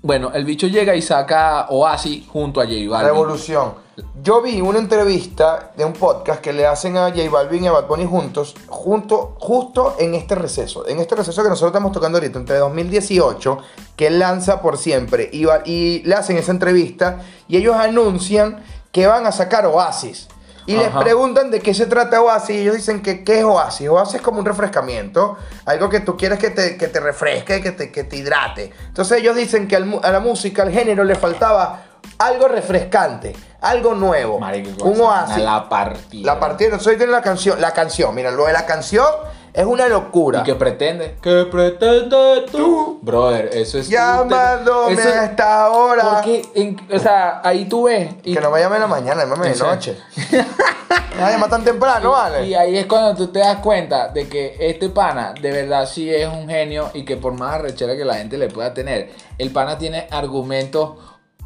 Bueno, 0.00 0.30
el 0.32 0.46
bicho 0.46 0.68
llega 0.68 0.96
y 0.96 1.02
saca 1.02 1.66
Oasis 1.68 2.26
junto 2.28 2.62
a 2.62 2.64
J 2.64 2.76
Balvin. 2.88 3.08
Revolución. 3.08 3.85
Yo 4.22 4.42
vi 4.42 4.60
una 4.60 4.78
entrevista 4.78 5.72
de 5.74 5.82
un 5.86 5.94
podcast 5.94 6.42
que 6.42 6.52
le 6.52 6.66
hacen 6.66 6.98
a 6.98 7.08
J 7.08 7.30
Balvin 7.30 7.64
y 7.64 7.66
a 7.66 7.72
Bad 7.72 7.86
Bunny 7.86 8.04
juntos, 8.04 8.54
junto, 8.66 9.36
justo 9.38 9.96
en 9.98 10.14
este 10.14 10.34
receso. 10.34 10.86
En 10.86 10.98
este 10.98 11.14
receso 11.14 11.42
que 11.42 11.48
nosotros 11.48 11.70
estamos 11.70 11.92
tocando 11.92 12.18
ahorita, 12.18 12.38
entre 12.38 12.58
2018, 12.58 13.58
que 13.96 14.10
lanza 14.10 14.60
por 14.60 14.76
siempre, 14.76 15.30
y, 15.32 16.02
le 16.04 16.14
hacen 16.14 16.36
esa 16.36 16.52
entrevista 16.52 17.20
y 17.48 17.56
ellos 17.56 17.74
anuncian 17.74 18.62
que 18.92 19.06
van 19.06 19.24
a 19.24 19.32
sacar 19.32 19.64
Oasis. 19.64 20.28
Y 20.66 20.76
les 20.76 20.88
preguntan 20.88 21.50
de 21.50 21.60
qué 21.60 21.72
se 21.72 21.86
trata 21.86 22.20
Oasis 22.20 22.56
y 22.56 22.58
ellos 22.58 22.74
dicen 22.74 23.00
que 23.00 23.22
qué 23.22 23.38
es 23.38 23.44
Oasis. 23.44 23.88
Oasis 23.88 24.16
es 24.16 24.20
como 24.20 24.40
un 24.40 24.44
refrescamiento, 24.44 25.38
algo 25.64 25.88
que 25.88 26.00
tú 26.00 26.16
quieres 26.16 26.40
que 26.40 26.50
te, 26.50 26.76
que 26.76 26.88
te 26.88 27.00
refresque, 27.00 27.62
que 27.62 27.70
te, 27.70 27.92
que 27.92 28.04
te 28.04 28.16
hidrate. 28.16 28.72
Entonces 28.88 29.20
ellos 29.20 29.36
dicen 29.36 29.68
que 29.68 29.76
al 29.76 30.00
a 30.02 30.10
la 30.10 30.20
música, 30.20 30.64
al 30.64 30.72
género, 30.72 31.04
le 31.04 31.14
faltaba 31.14 31.85
algo 32.18 32.48
refrescante, 32.48 33.34
algo 33.60 33.94
nuevo. 33.94 34.38
Marico, 34.38 34.84
un 34.84 35.00
Oasis. 35.00 35.38
La 35.44 35.68
partida. 35.68 36.34
La 36.34 36.40
partida, 36.40 36.68
entonces 36.68 36.96
tiene 36.96 37.12
la 37.12 37.22
canción, 37.22 37.60
la 37.60 37.72
canción, 37.72 38.14
mira, 38.14 38.30
lo 38.30 38.46
de 38.46 38.52
la 38.52 38.64
canción 38.66 39.06
es 39.52 39.64
una 39.64 39.88
locura. 39.88 40.40
¿Y 40.40 40.42
qué 40.44 40.54
pretende? 40.54 41.16
¿Qué 41.22 41.46
pretende 41.50 42.44
tú? 42.52 42.98
Brother, 43.02 43.48
eso 43.54 43.78
es. 43.78 43.88
Llamándome 43.88 44.92
eso- 45.00 45.08
a 45.08 45.24
esta 45.24 45.70
hora. 45.70 46.02
Porque, 46.14 46.42
en- 46.54 46.78
o 46.94 46.98
sea, 46.98 47.40
ahí 47.42 47.64
tú 47.66 47.84
ves. 47.84 48.10
y- 48.22 48.34
Que 48.34 48.40
no 48.40 48.50
me 48.50 48.60
llame 48.60 48.76
en 48.76 48.82
la 48.82 48.88
mañana, 48.88 49.22
llámame 49.22 49.48
de 49.50 49.56
noche. 49.56 49.96
Me 50.30 51.22
va 51.22 51.28
a 51.28 51.30
llamar 51.30 51.48
tan 51.48 51.64
temprano, 51.64 52.10
¿vale? 52.10 52.46
Y 52.46 52.54
ahí 52.54 52.76
es 52.76 52.84
cuando 52.86 53.14
tú 53.14 53.28
te 53.28 53.38
das 53.38 53.56
cuenta 53.60 54.08
de 54.08 54.28
que 54.28 54.56
este 54.60 54.90
pana 54.90 55.32
de 55.40 55.50
verdad 55.50 55.86
sí 55.86 56.12
es 56.14 56.28
un 56.28 56.46
genio 56.48 56.90
y 56.92 57.04
que 57.06 57.16
por 57.16 57.32
más 57.32 57.54
arrechera 57.54 57.96
que 57.96 58.04
la 58.04 58.16
gente 58.16 58.36
le 58.36 58.48
pueda 58.48 58.74
tener, 58.74 59.10
el 59.38 59.50
pana 59.52 59.78
tiene 59.78 60.06
argumentos 60.10 60.96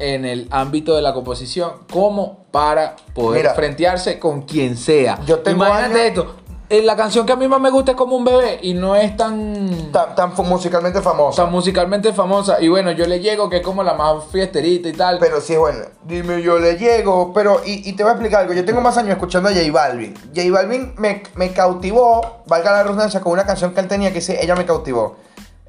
en 0.01 0.25
el 0.25 0.47
ámbito 0.51 0.95
de 0.95 1.01
la 1.01 1.13
composición 1.13 1.71
como 1.91 2.45
para 2.51 2.95
poder 3.13 3.41
Mira, 3.43 3.53
frentearse 3.53 4.19
con 4.19 4.41
quien 4.43 4.75
sea. 4.77 5.19
yo 5.25 5.39
tengo 5.39 5.65
Imagínate 5.65 5.93
años- 6.01 6.07
esto. 6.07 6.35
eh, 6.69 6.81
La 6.83 6.95
canción 6.95 7.25
que 7.25 7.33
a 7.33 7.35
mí 7.35 7.47
más 7.49 7.59
me 7.61 7.69
gusta 7.69 7.91
es 7.91 7.97
como 7.97 8.15
un 8.15 8.23
bebé 8.23 8.59
y 8.61 8.73
no 8.73 8.95
es 8.95 9.15
tan, 9.17 9.91
Tan, 9.91 10.33
musicalmente 10.47 11.01
famosa. 11.01 11.43
tan 11.43 11.51
musicalmente 11.51 12.13
famosa. 12.13 12.61
Y 12.61 12.69
bueno, 12.69 12.91
yo 12.91 13.05
le 13.07 13.19
llego 13.19 13.49
que 13.49 13.57
es 13.57 13.61
como 13.61 13.83
la 13.83 13.93
más 13.93 14.23
fiesterita 14.31 14.87
y 14.87 14.93
tal. 14.93 15.17
Pero 15.19 15.41
sí 15.41 15.53
es 15.53 15.59
bueno. 15.59 15.79
Dime, 16.05 16.41
yo 16.41 16.59
le 16.59 16.77
llego. 16.77 17.33
Pero, 17.33 17.61
y, 17.65 17.89
y 17.89 17.93
te 17.93 18.03
voy 18.03 18.11
a 18.11 18.13
explicar 18.13 18.41
algo. 18.41 18.53
Yo 18.53 18.63
tengo 18.65 18.79
más 18.81 18.97
años 18.97 19.11
escuchando 19.11 19.49
a 19.49 19.51
J 19.53 19.69
Balvin. 19.71 20.13
J 20.33 20.49
Balvin 20.51 20.93
me, 20.97 21.23
me 21.35 21.51
cautivó, 21.51 22.41
valga 22.47 22.71
la 22.71 22.83
redundancia, 22.83 23.19
con 23.21 23.33
una 23.33 23.45
canción 23.45 23.73
que 23.73 23.81
él 23.81 23.87
tenía 23.89 24.09
que 24.09 24.15
dice 24.15 24.39
Ella 24.41 24.55
me 24.55 24.65
cautivó. 24.65 25.17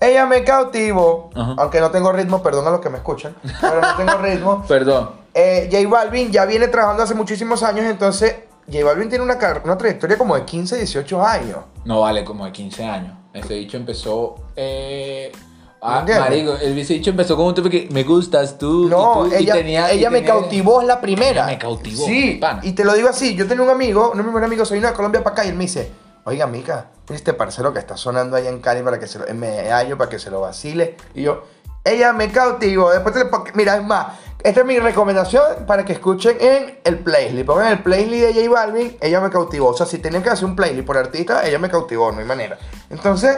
Ella 0.02 0.26
me 0.26 0.42
cautivó. 0.44 1.30
Ajá. 1.34 1.54
Aunque 1.58 1.80
no 1.80 1.90
tengo 1.90 2.12
ritmo, 2.12 2.42
perdón 2.42 2.66
a 2.66 2.70
los 2.70 2.80
que 2.80 2.90
me 2.90 2.98
escuchan. 2.98 3.34
Pero 3.60 3.80
no 3.80 3.94
tengo 3.96 4.18
ritmo. 4.22 4.64
Perdón. 4.68 5.10
Eh, 5.34 5.68
J 5.72 5.88
Balvin 5.88 6.30
ya 6.30 6.44
viene 6.44 6.68
trabajando 6.68 7.04
hace 7.04 7.14
muchísimos 7.14 7.62
años. 7.62 7.86
Entonces, 7.86 8.34
J 8.70 8.84
Balvin 8.84 9.08
tiene 9.08 9.24
una, 9.24 9.38
una 9.64 9.78
trayectoria 9.78 10.18
como 10.18 10.34
de 10.34 10.44
15, 10.44 10.76
18 10.76 11.22
años. 11.24 11.58
No 11.84 12.00
vale, 12.00 12.24
como 12.24 12.44
de 12.44 12.52
15 12.52 12.84
años. 12.84 13.16
Ese 13.32 13.54
bicho 13.54 13.76
empezó. 13.78 14.34
Eh, 14.56 15.32
ah, 15.80 16.04
marico, 16.06 16.54
el 16.60 16.74
bicho 16.74 17.10
empezó 17.10 17.34
con 17.36 17.46
un 17.46 17.54
tipo 17.54 17.70
que 17.70 17.88
me 17.90 18.02
gustas 18.04 18.58
tú. 18.58 18.88
No, 18.88 19.26
y 19.26 19.30
tú", 19.30 19.34
y 19.36 19.42
ella, 19.42 19.92
y 19.92 19.98
ella 19.98 20.10
me 20.10 20.18
tenía- 20.18 20.34
cautivó, 20.34 20.80
es 20.82 20.86
la 20.86 21.00
primera. 21.00 21.44
Ella 21.44 21.46
me 21.46 21.58
cautivó, 21.58 22.04
Sí, 22.04 22.38
pana. 22.40 22.60
y 22.62 22.72
te 22.72 22.84
lo 22.84 22.92
digo 22.94 23.08
así. 23.08 23.34
Yo 23.34 23.46
tenía 23.46 23.64
un 23.64 23.70
amigo, 23.70 24.10
un 24.14 24.22
primer 24.22 24.44
amigo, 24.44 24.64
soy 24.64 24.80
de 24.80 24.92
Colombia 24.92 25.22
para 25.24 25.32
acá, 25.34 25.44
y 25.46 25.48
él 25.48 25.54
me 25.54 25.64
dice, 25.64 25.90
oiga, 26.24 26.46
mira 26.46 26.90
este 27.10 27.32
parcero 27.34 27.72
que 27.72 27.78
está 27.78 27.96
sonando 27.96 28.36
allá 28.36 28.48
en 28.48 28.60
Cali 28.60 28.82
para 28.82 28.98
que 28.98 29.06
se 29.06 29.18
lo, 29.18 29.28
en 29.28 29.38
Medallo, 29.38 29.98
para 29.98 30.10
que 30.10 30.18
se 30.18 30.30
lo 30.30 30.40
vacile. 30.40 30.96
Y 31.14 31.22
yo, 31.22 31.44
ella 31.84 32.12
me 32.12 32.30
cautivó. 32.30 32.90
Después, 32.90 33.14
te, 33.14 33.24
mira, 33.54 33.76
es 33.76 33.84
más, 33.84 34.18
esta 34.42 34.60
es 34.60 34.66
mi 34.66 34.78
recomendación 34.78 35.66
para 35.66 35.84
que 35.84 35.92
escuchen 35.92 36.36
en 36.40 36.78
el 36.84 36.98
playlist. 37.00 37.46
Pongan 37.46 37.72
el 37.72 37.82
playlist 37.82 38.26
de 38.26 38.34
J 38.34 38.50
Balvin, 38.50 38.96
ella 39.00 39.20
me 39.20 39.30
cautivó. 39.30 39.68
O 39.68 39.76
sea, 39.76 39.86
si 39.86 39.98
tenían 39.98 40.22
que 40.22 40.30
hacer 40.30 40.44
un 40.44 40.56
playlist 40.56 40.86
por 40.86 40.96
artista, 40.96 41.46
ella 41.46 41.58
me 41.58 41.68
cautivó, 41.68 42.12
no 42.12 42.20
hay 42.20 42.24
manera. 42.24 42.58
Entonces, 42.88 43.36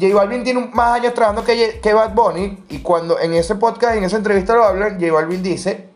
J 0.00 0.14
Balvin 0.14 0.44
tiene 0.44 0.70
más 0.72 1.00
años 1.00 1.14
trabajando 1.14 1.44
que, 1.44 1.80
que 1.80 1.92
Bad 1.92 2.14
Bunny. 2.14 2.64
Y 2.68 2.80
cuando 2.80 3.18
en 3.18 3.34
ese 3.34 3.56
podcast, 3.56 3.96
en 3.96 4.04
esa 4.04 4.16
entrevista 4.16 4.54
lo 4.54 4.64
hablan, 4.64 5.00
J 5.00 5.12
Balvin 5.12 5.42
dice 5.42 5.88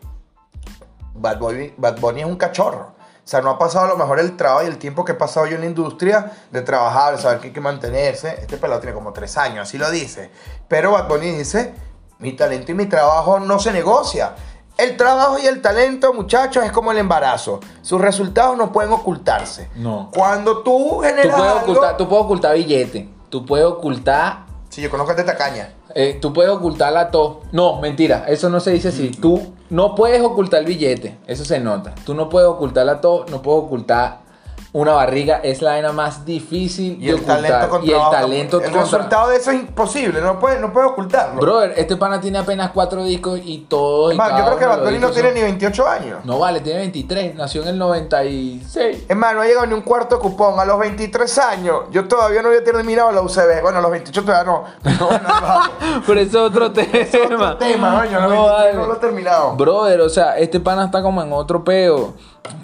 Bad 1.15 1.39
Bunny, 1.39 1.73
Bad 1.77 1.99
Bunny 1.99 2.21
es 2.21 2.27
un 2.27 2.35
cachorro. 2.35 2.93
O 3.23 3.27
sea, 3.27 3.41
no 3.41 3.51
ha 3.51 3.57
pasado 3.57 3.85
a 3.85 3.87
lo 3.89 3.95
mejor 3.97 4.19
el 4.19 4.35
trabajo 4.35 4.63
y 4.63 4.67
el 4.67 4.77
tiempo 4.77 5.05
que 5.05 5.13
he 5.13 5.15
pasado 5.15 5.45
yo 5.47 5.55
en 5.55 5.61
la 5.61 5.67
industria 5.67 6.31
de 6.51 6.61
trabajar, 6.61 7.15
de 7.15 7.21
saber 7.21 7.39
que 7.39 7.47
hay 7.47 7.53
que 7.53 7.61
mantenerse. 7.61 8.37
Este 8.41 8.57
pelado 8.57 8.81
tiene 8.81 8.93
como 8.93 9.13
tres 9.13 9.37
años, 9.37 9.67
así 9.67 9.77
lo 9.77 9.89
dice. 9.89 10.29
Pero 10.67 10.91
Bad 10.91 11.07
Bunny 11.07 11.31
dice, 11.31 11.73
mi 12.19 12.33
talento 12.33 12.71
y 12.73 12.75
mi 12.75 12.85
trabajo 12.87 13.39
no 13.39 13.59
se 13.59 13.71
negocia. 13.71 14.35
El 14.77 14.97
trabajo 14.97 15.37
y 15.39 15.45
el 15.45 15.61
talento, 15.61 16.13
muchachos, 16.13 16.65
es 16.65 16.71
como 16.73 16.91
el 16.91 16.97
embarazo. 16.97 17.59
Sus 17.81 18.01
resultados 18.01 18.57
no 18.57 18.71
pueden 18.73 18.91
ocultarse. 18.91 19.69
No. 19.75 20.09
Cuando 20.13 20.57
tú 20.63 20.89
Tú 20.95 20.99
generas 20.99 21.35
puedes, 21.37 21.51
algo- 21.53 21.61
ocultar, 21.71 21.95
tú 21.97 22.09
puedes 22.09 22.25
ocultar 22.25 22.55
billete. 22.55 23.07
Tú 23.29 23.45
puedes 23.45 23.65
ocultar. 23.67 24.45
Sí, 24.69 24.81
yo 24.81 24.89
conozco 24.89 25.13
a 25.13 25.15
esta 25.15 25.37
caña. 25.37 25.73
eh, 25.95 26.17
tú 26.19 26.33
puedes 26.33 26.51
ocultar 26.51 26.91
la 26.91 27.11
tos. 27.11 27.37
No, 27.51 27.79
mentira. 27.79 28.25
Eso 28.27 28.49
no 28.49 28.59
se 28.59 28.71
dice 28.71 28.87
así. 28.89 29.09
Tú 29.11 29.53
no 29.73 29.95
puedes 29.95 30.21
ocultar 30.21 30.59
el 30.59 30.67
billete. 30.67 31.17
Eso 31.25 31.43
se 31.43 31.59
nota. 31.59 31.95
Tú 32.05 32.13
no 32.13 32.29
puedes 32.29 32.47
ocultar 32.47 32.85
la 32.85 33.01
tos. 33.01 33.29
No 33.31 33.41
puedes 33.41 33.63
ocultar 33.63 34.19
una 34.73 34.93
barriga. 34.93 35.39
Es 35.43 35.61
la 35.61 35.71
vaina 35.71 35.91
más 35.91 36.25
difícil 36.25 36.97
Y 36.99 37.05
de 37.05 37.09
el 37.09 37.15
ocultar. 37.15 37.41
talento 37.41 37.69
con 37.69 37.85
y 37.85 37.91
el 37.91 38.01
talento 38.11 38.57
El 38.57 38.63
contra- 38.63 38.81
resultado 38.81 39.29
de 39.29 39.37
eso 39.37 39.51
es 39.51 39.59
imposible, 39.61 40.19
no 40.21 40.39
puedes 40.39 40.59
no 40.59 40.73
puede 40.73 40.87
ocultarlo. 40.87 41.39
Brother, 41.39 41.73
este 41.77 41.95
pana 41.95 42.19
tiene 42.19 42.39
apenas 42.39 42.71
cuatro 42.71 43.03
discos 43.03 43.39
y 43.43 43.59
todos. 43.69 44.11
Es 44.11 44.15
y 44.15 44.17
más, 44.17 44.29
yo 44.37 44.45
creo 44.45 44.57
que 44.57 44.65
Bad 44.65 44.77
no 44.99 45.11
tiene 45.11 45.29
son- 45.29 45.33
ni 45.35 45.41
28 45.41 45.87
años. 45.87 46.19
No 46.25 46.39
vale, 46.39 46.59
tiene 46.61 46.79
23. 46.79 47.35
Nació 47.35 47.61
en 47.61 47.69
el 47.69 47.77
96. 47.77 49.05
Es 49.07 49.15
más, 49.15 49.33
no 49.33 49.41
ha 49.41 49.45
llegado 49.45 49.65
ni 49.65 49.73
un 49.73 49.81
cuarto 49.81 50.19
cupón. 50.19 50.59
A 50.59 50.65
los 50.65 50.77
23 50.79 51.37
años, 51.39 51.81
yo 51.91 52.07
todavía 52.07 52.41
no 52.41 52.49
había 52.49 52.63
terminado 52.63 53.11
la 53.11 53.21
UCB. 53.21 53.61
Bueno, 53.61 53.77
a 53.79 53.81
los 53.81 53.91
28 53.91 54.23
todavía 54.23 54.51
no. 54.51 54.63
Ahí 54.83 54.97
vamos. 54.99 55.69
Pero 56.07 56.19
eso 56.19 56.29
es 56.45 56.51
otro 56.51 56.71
tema. 56.71 56.91
Otro 56.93 57.57
tema, 57.57 57.91
No 57.91 57.99
23 58.01 58.43
vale. 58.43 58.73
no 58.73 58.85
lo 58.87 58.93
he 58.95 58.97
terminado. 58.99 59.55
Brother, 59.55 60.01
o 60.01 60.09
sea, 60.09 60.37
este 60.37 60.59
pana 60.59 60.85
está 60.85 61.01
como 61.01 61.21
en 61.21 61.31
otro 61.31 61.63
peo. 61.63 62.13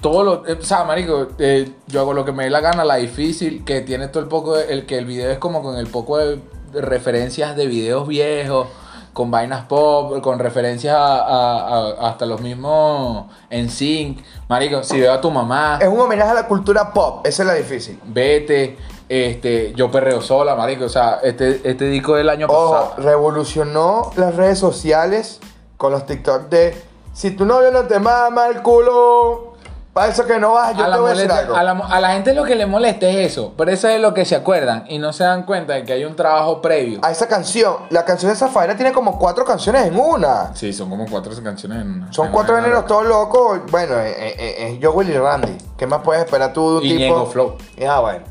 Todo 0.01 0.23
lo. 0.23 0.47
eh, 0.47 0.57
o 0.59 0.63
sea, 0.63 0.83
marico, 0.83 1.27
eh, 1.39 1.71
yo 1.87 2.01
hago 2.01 2.13
lo 2.13 2.25
que 2.25 2.31
me 2.31 2.43
dé 2.45 2.49
la 2.49 2.59
gana, 2.61 2.83
la 2.83 2.95
difícil, 2.95 3.63
que 3.65 3.81
tiene 3.81 4.07
todo 4.07 4.21
el 4.23 4.29
poco. 4.29 4.55
de- 4.55 4.71
el 4.73 4.85
que 4.85 4.97
el 4.97 5.05
video 5.05 5.29
es 5.31 5.37
como 5.39 5.61
con 5.61 5.77
el 5.77 5.87
poco 5.87 6.17
de, 6.17 6.39
de 6.73 6.81
referencias 6.81 7.55
de 7.55 7.65
videos 7.67 8.07
viejos, 8.07 8.67
con 9.13 9.31
vainas 9.31 9.65
pop, 9.65 10.21
con 10.21 10.37
referencias 10.39 10.95
a, 10.95 11.19
a- 11.21 11.77
a- 11.77 12.09
hasta 12.09 12.25
los 12.25 12.41
mismos 12.41 13.27
en 13.49 13.69
sync. 13.69 14.19
Marico, 14.47 14.83
si 14.83 14.99
veo 14.99 15.13
a 15.13 15.21
tu 15.21 15.31
mamá, 15.31 15.79
Es 15.81 15.87
un 15.87 15.99
homenaje 15.99 16.31
a 16.31 16.33
la 16.33 16.47
cultura 16.47 16.91
pop. 16.93 17.25
Esa 17.25 17.43
es 17.43 17.47
la 17.47 17.53
difícil. 17.55 17.99
vete. 18.05 18.77
Este, 19.07 19.73
yo 19.75 19.89
perreo 19.89 20.21
sola, 20.21 20.55
marico. 20.55 20.85
O 20.85 20.89
sea, 20.89 21.19
este, 21.23 21.61
este 21.63 21.85
disco 21.85 22.13
del 22.15 22.29
año 22.29 22.45
Ojo, 22.47 22.71
pasado. 22.71 22.93
revolucionó 22.97 24.11
las 24.17 24.35
redes 24.35 24.59
sociales 24.59 25.39
con 25.77 25.91
los 25.91 26.05
TikTok 26.05 26.43
de 26.49 26.75
si 27.13 27.31
tu 27.31 27.45
novio 27.45 27.71
no 27.71 27.83
te 27.85 27.99
mama 27.99 28.47
el 28.49 28.61
culo, 28.61 29.53
para 29.93 30.11
eso 30.11 30.25
que 30.25 30.39
no 30.39 30.53
vas, 30.53 30.77
yo 30.77 30.85
a, 30.85 30.91
te 30.93 30.99
voy 30.99 31.11
a 31.11 31.13
decir 31.15 31.31
algo. 31.31 31.55
a 31.55 31.63
la, 31.63 31.71
a 31.71 31.99
la 31.99 32.11
gente 32.11 32.33
lo 32.33 32.43
que 32.43 32.55
le 32.55 32.65
molesta 32.67 33.07
es 33.07 33.31
eso, 33.31 33.53
pero 33.57 33.71
eso 33.71 33.87
es 33.87 33.99
lo 33.99 34.13
que 34.13 34.23
se 34.23 34.35
acuerdan 34.35 34.85
y 34.87 34.99
no 34.99 35.11
se 35.13 35.23
dan 35.23 35.43
cuenta 35.43 35.73
de 35.73 35.83
que 35.83 35.93
hay 35.93 36.05
un 36.05 36.15
trabajo 36.15 36.61
previo. 36.61 36.99
A 37.01 37.11
esa 37.11 37.27
canción, 37.27 37.75
la 37.89 38.05
canción 38.05 38.31
de 38.31 38.37
Zafaira 38.37 38.75
tiene 38.75 38.91
como 38.91 39.17
cuatro 39.17 39.43
canciones 39.43 39.87
en 39.87 39.99
una. 39.99 40.55
Sí, 40.55 40.73
son 40.73 40.89
como 40.89 41.05
cuatro 41.09 41.33
canciones 41.43 41.81
en 41.81 41.91
una. 41.91 42.13
Son 42.13 42.27
en 42.27 42.31
cuatro 42.31 42.55
géneros 42.55 42.85
todos 42.85 43.07
locos. 43.07 43.61
Bueno, 43.71 43.95
eh, 43.99 44.11
eh, 44.11 44.35
eh, 44.37 44.73
es 44.73 44.79
Joe 44.81 44.93
Willy 44.95 45.17
Randy. 45.17 45.57
¿Qué 45.75 45.87
más 45.87 46.01
puedes 46.03 46.23
esperar 46.23 46.53
tú 46.53 46.73
de 46.73 46.77
un 46.77 46.85
Y 46.85 46.89
tipo? 46.89 46.99
Ñengo 46.99 47.25
Flow. 47.25 47.57
Ah, 47.87 47.99
bueno. 47.99 48.25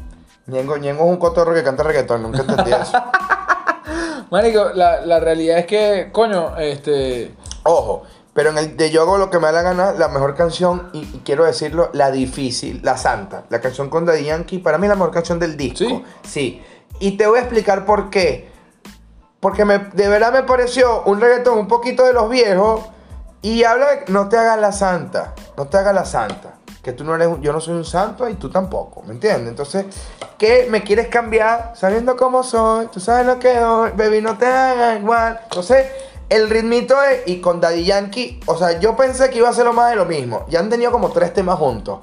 Ñengo, 0.47 0.77
Ñengo 0.77 1.05
es 1.05 1.11
un 1.11 1.17
cotorro 1.17 1.53
que 1.55 1.65
canta 1.65 1.83
reggaetón. 1.83 2.23
Nunca 2.23 2.41
entendí 2.41 2.71
eso. 2.73 3.03
Marico, 4.31 4.71
la, 4.75 5.01
la 5.01 5.21
realidad 5.21 5.59
es 5.59 5.67
que, 5.67 6.11
coño, 6.13 6.57
este. 6.59 7.35
Ojo, 7.65 8.05
pero 8.39 8.51
en 8.51 8.59
el 8.59 8.77
de 8.77 8.93
Yo 8.93 9.03
hago 9.03 9.19
lo 9.19 9.31
que 9.31 9.39
me 9.41 9.47
da 9.47 9.51
la 9.53 9.63
gana, 9.63 9.91
la 9.99 10.07
mejor 10.07 10.37
canción, 10.37 10.91
y, 10.93 10.99
y 11.01 11.23
quiero 11.25 11.45
decirlo, 11.45 11.91
la 11.93 12.13
difícil, 12.13 12.79
la 12.85 12.97
santa. 12.97 13.43
La 13.49 13.61
canción 13.61 13.91
con 13.91 14.07
Daddy 14.07 14.23
Yankee, 14.27 14.59
para 14.59 14.79
mí 14.79 14.87
es 14.87 14.91
la 14.91 14.95
mejor 14.95 15.11
canción 15.11 15.41
del 15.41 15.57
disco. 15.57 15.79
¿Sí? 15.89 16.05
Sí. 16.23 16.63
Y 17.01 17.17
te 17.17 17.27
voy 17.27 17.41
a 17.41 17.43
explicar 17.43 17.85
por 17.85 18.11
qué. 18.11 18.49
Porque 19.41 19.65
me, 19.65 19.79
de 19.79 20.07
verdad 20.09 20.33
me 20.33 20.45
pareció 20.45 21.03
un 21.03 21.21
reggaetón 21.21 21.59
un 21.59 21.67
poquito 21.67 22.05
de 22.07 22.13
los 22.13 22.31
viejos. 22.31 22.83
Y 23.43 23.65
habla 23.65 23.87
de 23.91 24.05
no 24.07 24.29
te 24.29 24.37
hagas 24.39 24.61
la 24.61 24.71
santa. 24.71 25.35
No 25.57 25.67
te 25.67 25.77
hagas 25.77 25.93
la 25.97 26.05
santa. 26.05 26.55
que 26.81 26.93
tú 26.93 27.03
no 27.03 27.17
eres, 27.17 27.27
un- 27.27 27.43
yo 27.43 27.53
no 27.53 27.61
soy 27.61 27.75
un 27.75 27.85
santo 27.85 28.29
y 28.29 28.35
tú 28.37 28.51
tampoco, 28.51 29.03
¿me 29.03 29.13
entiendes? 29.15 29.49
Entonces, 29.49 29.85
¿qué 30.39 30.69
me 30.71 30.85
quieres 30.85 31.09
cambiar 31.09 31.73
sabiendo 31.75 32.17
cómo 32.17 32.45
soy? 32.45 32.87
Tú 32.87 33.01
sabes 33.01 33.27
lo 33.27 33.41
que 33.41 33.53
soy, 33.59 33.91
baby, 33.97 34.23
no 34.23 34.39
te 34.39 34.47
hagas 34.47 35.01
igual. 35.01 35.41
Entonces, 35.43 35.87
el 36.29 36.51
ritmito 36.51 37.03
es, 37.03 37.23
y 37.27 37.41
con 37.41 37.61
Daddy 37.61 37.85
Yankee, 37.85 38.41
o 38.47 38.57
sea, 38.57 38.79
yo 38.81 38.97
pensé 38.97 39.31
que 39.31 39.39
iba 39.39 39.49
a 39.49 39.53
ser 39.53 39.65
lo 39.65 39.73
más 39.73 39.91
de 39.91 39.97
lo 39.97 40.05
mismo. 40.05 40.45
Ya 40.49 40.61
han 40.61 40.69
tenido 40.69 40.93
como 40.93 41.11
tres 41.11 41.33
temas 41.33 41.59
juntos. 41.59 42.01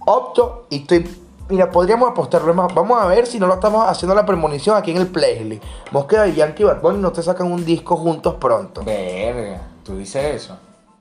Opto 0.00 0.66
y 0.70 0.80
estoy. 0.80 1.08
Mira, 1.48 1.70
podríamos 1.70 2.10
apostarlo 2.10 2.54
más. 2.54 2.72
Vamos 2.74 3.00
a 3.00 3.06
ver 3.06 3.26
si 3.26 3.38
no 3.38 3.46
lo 3.46 3.54
estamos 3.54 3.86
haciendo 3.88 4.14
la 4.14 4.24
premonición 4.24 4.76
aquí 4.76 4.92
en 4.92 4.98
el 4.98 5.08
playlist. 5.08 5.62
Mosqueda 5.90 6.26
y 6.28 6.34
Yankee 6.34 6.62
y 6.62 6.66
Bad 6.66 6.80
Bunny 6.80 6.98
no 6.98 7.12
te 7.12 7.22
sacan 7.22 7.50
un 7.50 7.64
disco 7.64 7.96
juntos 7.96 8.36
pronto. 8.40 8.82
Verga, 8.84 9.60
tú 9.84 9.96
dices 9.96 10.42
eso. 10.42 10.56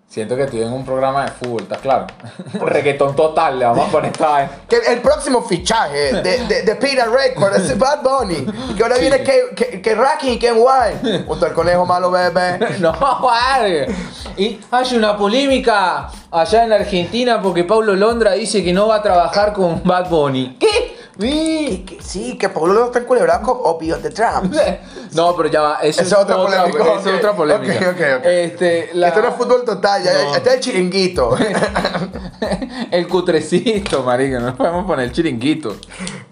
Siento 0.09 0.35
que 0.35 0.41
estoy 0.41 0.63
en 0.63 0.73
un 0.73 0.83
programa 0.83 1.25
de 1.25 1.31
fútbol, 1.31 1.61
¿estás 1.61 1.77
claro? 1.77 2.07
Reggaetón 2.59 3.15
total, 3.15 3.59
le 3.59 3.65
vamos 3.65 3.87
a 3.87 3.91
poner 3.91 4.11
esta 4.11 4.27
vaina. 4.27 4.51
Que 4.67 4.77
el 4.87 5.01
próximo 5.01 5.43
fichaje 5.43 6.13
de, 6.13 6.45
de, 6.47 6.63
de 6.63 6.75
Peter 6.77 7.07
Record 7.07 7.55
es 7.55 7.77
Bad 7.77 8.01
Bunny. 8.01 8.43
Y 8.71 8.73
que 8.73 8.81
ahora 8.81 8.97
viene 8.97 9.21
que, 9.21 9.49
que, 9.55 9.79
que 9.79 9.93
Racky 9.93 10.31
y 10.31 10.39
Ken 10.39 10.55
White. 10.57 11.25
Junto 11.27 11.45
al 11.45 11.53
conejo 11.53 11.85
malo 11.85 12.09
bebé. 12.09 12.57
No, 12.79 12.93
vale. 13.21 13.87
Y 14.37 14.59
hay 14.71 14.95
una 14.95 15.15
polémica 15.15 16.09
allá 16.31 16.63
en 16.63 16.73
Argentina 16.73 17.39
porque 17.41 17.63
Paulo 17.63 17.93
Londra 17.93 18.31
dice 18.31 18.63
que 18.63 18.73
no 18.73 18.87
va 18.87 18.95
a 18.95 19.01
trabajar 19.03 19.53
con 19.53 19.83
Bad 19.83 20.09
Bunny. 20.09 20.57
¿Qué? 20.59 20.98
Sí. 21.19 21.86
que- 21.88 22.01
sí, 22.01 22.38
que 22.38 22.47
Pablo 22.49 22.86
está 22.86 22.99
enculebrado 22.99 23.41
con 23.43 23.58
Opio 23.63 23.97
de 23.97 24.10
Trump. 24.12 24.53
No, 25.12 25.36
pero 25.36 25.49
ya 25.49 25.62
va, 25.62 25.79
eso 25.82 26.03
Esa 26.03 26.17
es, 26.17 26.21
otra 26.23 26.36
polémica, 26.36 26.84
esa 26.84 26.93
ok. 26.99 27.08
es 27.08 27.13
otra 27.17 27.36
polémica. 27.36 27.73
Este, 28.23 28.91
la- 28.93 29.08
Esto 29.08 29.21
no 29.23 29.27
es 29.29 29.34
fútbol 29.36 29.65
total, 29.65 30.03
ya, 30.03 30.13
No. 30.13 30.36
este 30.36 30.49
es 30.49 30.55
el 30.55 30.62
chiringuito. 30.62 31.36
el 32.91 33.08
cutrecito, 33.08 34.03
marica, 34.03 34.39
no 34.39 34.55
podemos 34.55 34.86
poner 34.86 35.12
chiringuito. 35.12 35.75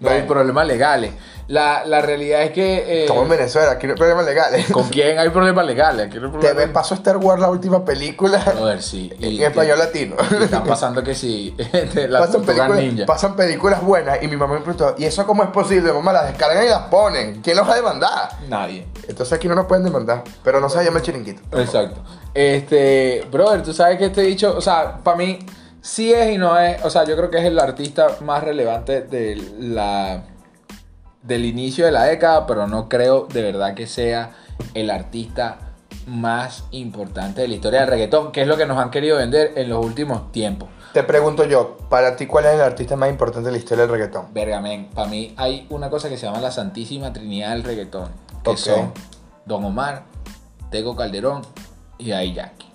No 0.00 0.10
hay 0.10 0.22
problemas 0.22 0.64
legales. 0.66 1.10
La, 1.48 1.82
la 1.86 2.02
realidad 2.02 2.42
es 2.42 2.50
que. 2.52 2.76
eh, 2.76 3.00
Estamos 3.02 3.22
en 3.24 3.30
Venezuela, 3.30 3.70
aquí 3.72 3.86
no 3.86 3.94
hay 3.94 3.96
problemas 3.98 4.26
legales. 4.26 4.70
¿Con 4.70 4.88
quién 4.90 5.18
hay 5.18 5.30
problemas 5.30 5.64
legales? 5.66 6.06
Aquí 6.06 6.18
no 6.18 6.26
hay 6.26 6.32
Te 6.32 6.38
problemas- 6.38 6.56
ves, 6.56 6.68
pasó 6.68 6.94
Star 6.94 7.16
Wars 7.16 7.40
la 7.40 7.48
última 7.48 7.84
película 7.84 8.38
A 8.38 8.62
ver, 8.64 8.82
sí. 8.82 9.10
en 9.20 9.42
español 9.42 9.78
latino. 9.78 10.14
y 10.38 10.44
Están 10.44 10.64
pasando 10.64 11.02
que 11.02 11.14
sí. 11.14 11.56
la 12.08 12.20
pasan, 12.20 12.42
películas, 12.42 12.78
Ninja. 12.78 13.06
pasan 13.06 13.34
películas 13.34 13.82
buenas 13.82 14.22
y 14.22 14.28
mi 14.28 14.36
mamá 14.36 14.54
me 14.54 14.60
preguntó, 14.60 14.94
¿y 14.98 15.04
eso 15.06 15.26
cómo 15.26 15.42
es 15.42 15.48
posible? 15.50 15.90
Mamá, 15.92 16.12
las 16.12 16.26
descargan 16.28 16.64
y 16.64 16.68
las 16.68 16.82
ponen. 16.82 17.40
¿Quién 17.40 17.56
los 17.56 17.66
va 17.66 17.72
a 17.72 17.76
demandar? 17.76 18.28
Nadie. 18.48 18.86
Entonces 19.08 19.32
aquí 19.32 19.48
no 19.48 19.54
nos 19.54 19.64
pueden 19.66 19.84
demandar, 19.84 20.22
pero 20.44 20.60
no 20.60 20.68
se 20.68 20.84
llama 20.84 20.98
el 20.98 21.04
chiringuito. 21.04 21.40
Exacto. 21.58 22.00
Este, 22.34 23.26
brother, 23.32 23.62
tú 23.62 23.72
sabes 23.72 23.96
que 23.98 24.04
este 24.06 24.20
dicho, 24.20 24.54
o 24.56 24.60
sea, 24.60 24.98
para 25.02 25.16
mí 25.16 25.38
sí 25.80 26.12
es 26.12 26.30
y 26.34 26.36
no 26.38 26.58
es, 26.58 26.84
o 26.84 26.90
sea, 26.90 27.04
yo 27.04 27.16
creo 27.16 27.30
que 27.30 27.38
es 27.38 27.44
el 27.44 27.58
artista 27.58 28.08
más 28.20 28.44
relevante 28.44 29.00
de 29.00 29.36
la 29.60 30.22
del 31.28 31.44
inicio 31.44 31.84
de 31.84 31.92
la 31.92 32.04
década, 32.04 32.46
pero 32.46 32.66
no 32.66 32.88
creo 32.88 33.26
de 33.26 33.42
verdad 33.42 33.74
que 33.74 33.86
sea 33.86 34.32
el 34.72 34.88
artista 34.88 35.58
más 36.06 36.64
importante 36.70 37.42
de 37.42 37.48
la 37.48 37.54
historia 37.54 37.80
del 37.80 37.90
reggaetón, 37.90 38.32
que 38.32 38.40
es 38.40 38.48
lo 38.48 38.56
que 38.56 38.64
nos 38.64 38.78
han 38.78 38.90
querido 38.90 39.18
vender 39.18 39.52
en 39.56 39.68
los 39.68 39.84
últimos 39.84 40.32
tiempos. 40.32 40.70
Te 40.94 41.02
pregunto 41.02 41.44
yo, 41.44 41.76
para 41.90 42.16
ti, 42.16 42.26
¿cuál 42.26 42.46
es 42.46 42.54
el 42.54 42.62
artista 42.62 42.96
más 42.96 43.10
importante 43.10 43.48
de 43.48 43.52
la 43.52 43.58
historia 43.58 43.82
del 43.82 43.92
reggaetón? 43.92 44.32
Vergamen, 44.32 44.88
para 44.88 45.06
mí 45.06 45.34
hay 45.36 45.66
una 45.68 45.90
cosa 45.90 46.08
que 46.08 46.16
se 46.16 46.24
llama 46.24 46.40
la 46.40 46.50
Santísima 46.50 47.12
Trinidad 47.12 47.50
del 47.50 47.62
reggaetón, 47.62 48.08
que 48.42 48.56
son 48.56 48.92
Don 49.44 49.62
Omar, 49.66 50.04
Tego 50.70 50.96
Calderón 50.96 51.42
y 51.98 52.08
Daddy 52.08 52.32
Yankee. 52.32 52.70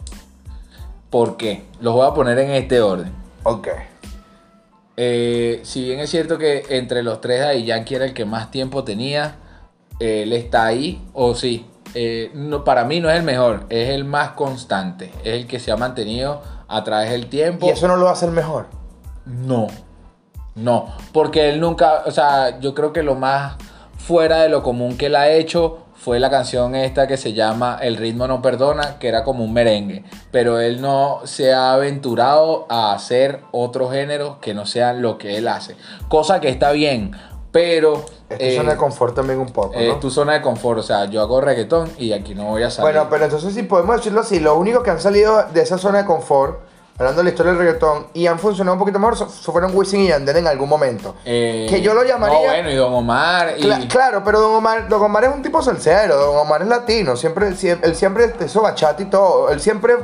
¿Por 1.10 1.38
qué? 1.38 1.66
Los 1.82 1.96
voy 1.96 2.08
a 2.08 2.14
poner 2.14 2.38
en 2.38 2.52
este 2.52 2.82
orden. 2.82 3.12
Ok. 3.42 3.70
Eh, 4.96 5.62
si 5.64 5.84
bien 5.86 6.00
es 6.00 6.10
cierto 6.10 6.38
que 6.38 6.66
entre 6.70 7.02
los 7.02 7.20
tres 7.22 7.40
Daddy 7.40 7.66
Yankee 7.66 7.96
era 7.96 8.06
el 8.06 8.14
que 8.14 8.26
más 8.26 8.52
tiempo 8.52 8.84
tenía, 8.84 9.38
él 10.00 10.34
está 10.34 10.66
ahí, 10.66 11.02
o 11.14 11.36
sí. 11.36 11.66
eh, 11.96 12.32
no, 12.34 12.64
para 12.64 12.86
mí 12.86 13.00
no 13.00 13.10
es 13.10 13.18
el 13.18 13.24
mejor, 13.24 13.66
es 13.70 13.90
el 13.90 14.06
más 14.06 14.32
constante, 14.32 15.12
es 15.24 15.34
el 15.34 15.48
que 15.48 15.60
se 15.60 15.72
ha 15.72 15.78
mantenido 15.78 16.42
a 16.68 16.84
través 16.84 17.12
del 17.12 17.28
tiempo. 17.28 17.68
¿Y 17.68 17.70
eso 17.70 17.88
no 17.88 17.96
lo 17.96 18.10
a 18.10 18.12
hacer 18.12 18.32
mejor? 18.32 18.68
No, 19.26 19.68
no, 20.56 20.94
porque 21.12 21.50
él 21.50 21.60
nunca, 21.60 22.04
o 22.06 22.12
sea, 22.12 22.60
yo 22.60 22.74
creo 22.74 22.94
que 22.94 23.04
lo 23.04 23.16
más 23.16 23.56
fuera 23.98 24.42
de 24.42 24.50
lo 24.50 24.64
común 24.64 24.98
que 24.98 25.06
él 25.08 25.16
ha 25.16 25.30
hecho 25.30 25.80
fue 26.04 26.20
la 26.20 26.30
canción 26.30 26.76
esta 26.76 27.08
que 27.08 27.16
se 27.16 27.32
llama 27.32 27.80
El 27.82 27.96
ritmo 27.96 28.28
no 28.28 28.42
perdona, 28.42 29.00
que 29.00 29.08
era 29.08 29.24
como 29.24 29.46
un 29.46 29.54
merengue, 29.54 30.04
pero 30.32 30.60
él 30.60 30.82
no 30.82 31.22
se 31.24 31.54
ha 31.54 31.72
aventurado 31.72 32.66
a 32.68 32.94
hacer 32.94 33.40
otros 33.52 33.94
géneros 33.94 34.36
que 34.42 34.54
no 34.54 34.66
sean 34.66 35.02
lo 35.02 35.18
que 35.18 35.38
él 35.38 35.48
hace, 35.48 35.78
cosa 36.10 36.42
que 36.42 36.50
está 36.50 36.74
bien, 36.74 37.12
pero 37.54 38.04
Es 38.30 38.38
tu 38.38 38.44
eh, 38.44 38.58
zona 38.58 38.72
de 38.72 38.78
confort 38.78 39.16
también 39.16 39.40
un 39.40 39.54
poco, 39.54 39.76
es 39.76 39.98
tu 40.02 40.12
zona 40.12 40.34
de 40.34 40.42
confort, 40.42 40.80
o 40.80 40.84
sea, 40.84 41.06
yo 41.06 41.22
hago 41.22 41.40
reggaetón 41.40 41.90
y 41.98 42.12
aquí 42.12 42.36
no 42.36 42.48
voy 42.48 42.64
a 42.64 42.70
salir. 42.70 42.92
Bueno, 42.92 43.08
pero 43.10 43.24
entonces 43.24 43.54
si 43.54 43.64
podemos 43.64 43.96
decirlo 43.96 44.20
así, 44.20 44.42
los 44.42 44.58
únicos 44.58 44.84
que 44.84 44.90
han 44.90 45.00
salido 45.00 45.46
de 45.54 45.62
esa 45.62 45.78
zona 45.78 46.00
de 46.00 46.06
confort, 46.06 46.60
hablando 46.98 47.20
de 47.20 47.24
la 47.26 47.30
historia 47.32 47.52
del 47.54 47.60
reggaetón, 47.60 48.08
y 48.14 48.28
han 48.28 48.38
funcionado 48.40 48.74
un 48.74 48.80
poquito 48.80 49.00
mejor, 49.00 49.18
so- 49.18 49.28
so 49.30 49.52
fueron 49.52 49.76
Wisin 49.76 50.02
y 50.02 50.08
Yandel 50.10 50.38
en 50.38 50.48
algún 50.48 50.70
momento. 50.70 51.16
Eh, 51.26 51.66
que 51.70 51.82
yo 51.82 51.94
lo 51.94 52.04
llamaría- 52.04 52.38
No, 52.38 52.44
bueno, 52.54 52.70
y 52.72 52.76
Don 52.76 52.94
Omar 52.94 53.56
y... 53.58 53.64
Cla- 53.64 53.88
claro, 53.88 54.24
pero 54.24 54.40
Don 54.40 54.56
Omar, 54.56 54.88
Don 54.88 55.02
Omar 55.02 55.24
es 55.26 55.34
un 55.34 55.42
tipo 55.42 55.62
salsero, 55.62 56.16
Don 56.16 56.38
Omar 56.38 56.62
es 56.62 56.68
latino, 56.68 57.16
siempre, 57.16 57.50
sie- 57.56 57.80
él 57.82 57.96
siempre 57.96 58.34
hizo 58.46 58.62
bachata 58.62 59.02
y 59.02 59.06
todo, 59.06 59.50
él 59.50 59.60
siempre 59.60 59.96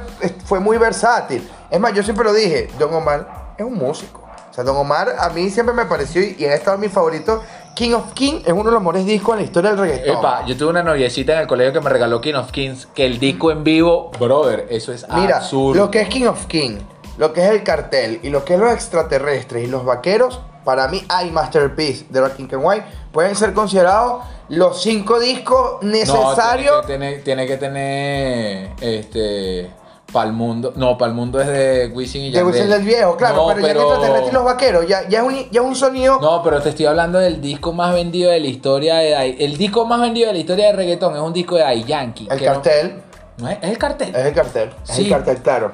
fue 0.46 0.60
muy 0.60 0.78
versátil. 0.78 1.48
Es 1.70 1.80
más, 1.80 1.94
yo 1.94 2.02
siempre 2.04 2.26
lo 2.26 2.34
dije, 2.34 2.70
Don 2.80 2.94
Omar 2.94 3.54
es 3.58 3.64
un 3.66 3.76
músico. 3.76 4.19
O 4.50 4.54
sea, 4.54 4.64
Don 4.64 4.76
Omar 4.78 5.16
a 5.20 5.30
mí 5.30 5.50
siempre 5.50 5.74
me 5.76 5.86
pareció, 5.86 6.22
y 6.24 6.44
ha 6.46 6.54
estado 6.56 6.78
mi 6.78 6.90
favorito, 6.90 7.44
King 7.76 7.94
of 7.94 8.14
King 8.14 8.42
es 8.46 8.52
uno 8.52 8.66
de 8.66 8.72
los 8.72 8.82
mejores 8.82 9.06
discos 9.06 9.34
en 9.34 9.40
la 9.40 9.46
historia 9.46 9.70
del 9.72 9.80
reggaetón. 9.80 10.18
Epa, 10.18 10.46
yo 10.46 10.58
tuve 10.58 10.70
una 10.70 10.84
noviecita 10.84 11.34
en 11.34 11.40
el 11.40 11.48
colegio 11.48 11.72
que 11.74 11.82
me 11.82 11.90
regaló 11.90 12.20
King 12.20 12.34
of 12.36 12.52
Kings, 12.52 12.88
que 12.94 13.06
el 13.06 13.20
disco 13.20 13.52
en 13.52 13.64
vivo, 13.64 14.12
brother, 14.20 14.68
eso 14.70 14.92
es 14.92 15.06
Mira, 15.14 15.38
absurdo. 15.38 15.80
lo 15.86 15.92
que 15.92 16.02
es 16.02 16.10
King 16.10 16.26
of 16.26 16.46
King, 16.48 16.80
lo 17.18 17.32
que 17.32 17.46
es 17.46 17.52
el 17.52 17.64
cartel 17.64 18.20
y 18.24 18.30
lo 18.30 18.44
que 18.44 18.56
es 18.56 18.60
los 18.60 18.74
extraterrestres 18.74 19.64
y 19.64 19.68
los 19.68 19.86
vaqueros, 19.86 20.42
para 20.66 20.88
mí 20.88 21.04
hay 21.10 21.32
Masterpiece 21.32 22.06
de 22.10 22.22
Rakim 22.22 22.48
White 22.52 22.86
pueden 23.12 23.36
ser 23.36 23.54
considerados 23.54 24.24
los 24.50 24.82
cinco 24.82 25.20
discos 25.20 25.82
No, 25.82 25.90
necesarios. 25.92 26.86
tiene, 26.86 27.16
que 27.16 27.22
tener, 27.22 27.24
tiene 27.24 27.48
que 27.48 27.58
tener, 27.58 28.70
este, 28.82 29.72
Palmundo, 30.12 30.74
no, 30.76 30.98
Palmundo 30.98 31.40
es 31.40 31.48
de 31.48 31.92
Wisin 31.94 32.24
y 32.24 32.26
de 32.32 32.38
Yandel. 32.38 32.54
Wisin 32.54 32.70
del 32.70 32.84
viejo, 32.84 33.16
claro, 33.16 33.36
No, 33.48 33.48
pero, 33.56 33.60
ya 33.62 33.72
el 33.72 33.78
extraterrestre 33.78 34.30
y 34.30 34.34
los 34.34 34.44
vaqueros, 34.44 34.88
ya, 34.88 35.08
ya, 35.08 35.20
es 35.20 35.26
un, 35.26 35.36
ya 35.52 35.62
es 35.62 35.68
un 35.68 35.76
sonido. 35.76 36.20
No, 36.20 36.42
pero 36.44 36.62
te 36.62 36.70
estoy 36.70 36.86
hablando 36.88 37.20
del 37.20 37.40
disco 37.42 37.74
más 37.74 37.94
vendido 37.94 38.32
de 38.32 38.40
la 38.40 38.48
historia 38.48 38.96
de 38.98 39.32
El 39.44 39.58
disco 39.58 39.86
más 39.86 40.02
vendido 40.02 40.28
de 40.28 40.34
la 40.34 40.40
historia 40.40 40.68
de 40.68 40.74
reggaetón 40.74 41.16
es 41.16 41.22
un 41.22 41.34
disco 41.34 41.56
de 41.56 41.62
Daddy 41.62 41.84
Yankee. 41.84 42.28
el 42.32 42.40
no- 42.40 42.46
cartel, 42.46 43.02
No, 43.38 43.50
es, 43.50 43.58
es 43.62 43.70
el 43.70 43.78
cartel. 43.78 44.16
es 44.16 44.26
el 44.26 44.34
cartel, 44.34 44.70
es 44.88 44.96
Sí. 44.96 45.04
el 45.06 45.10
cartel, 45.10 45.38
claro. 45.38 45.72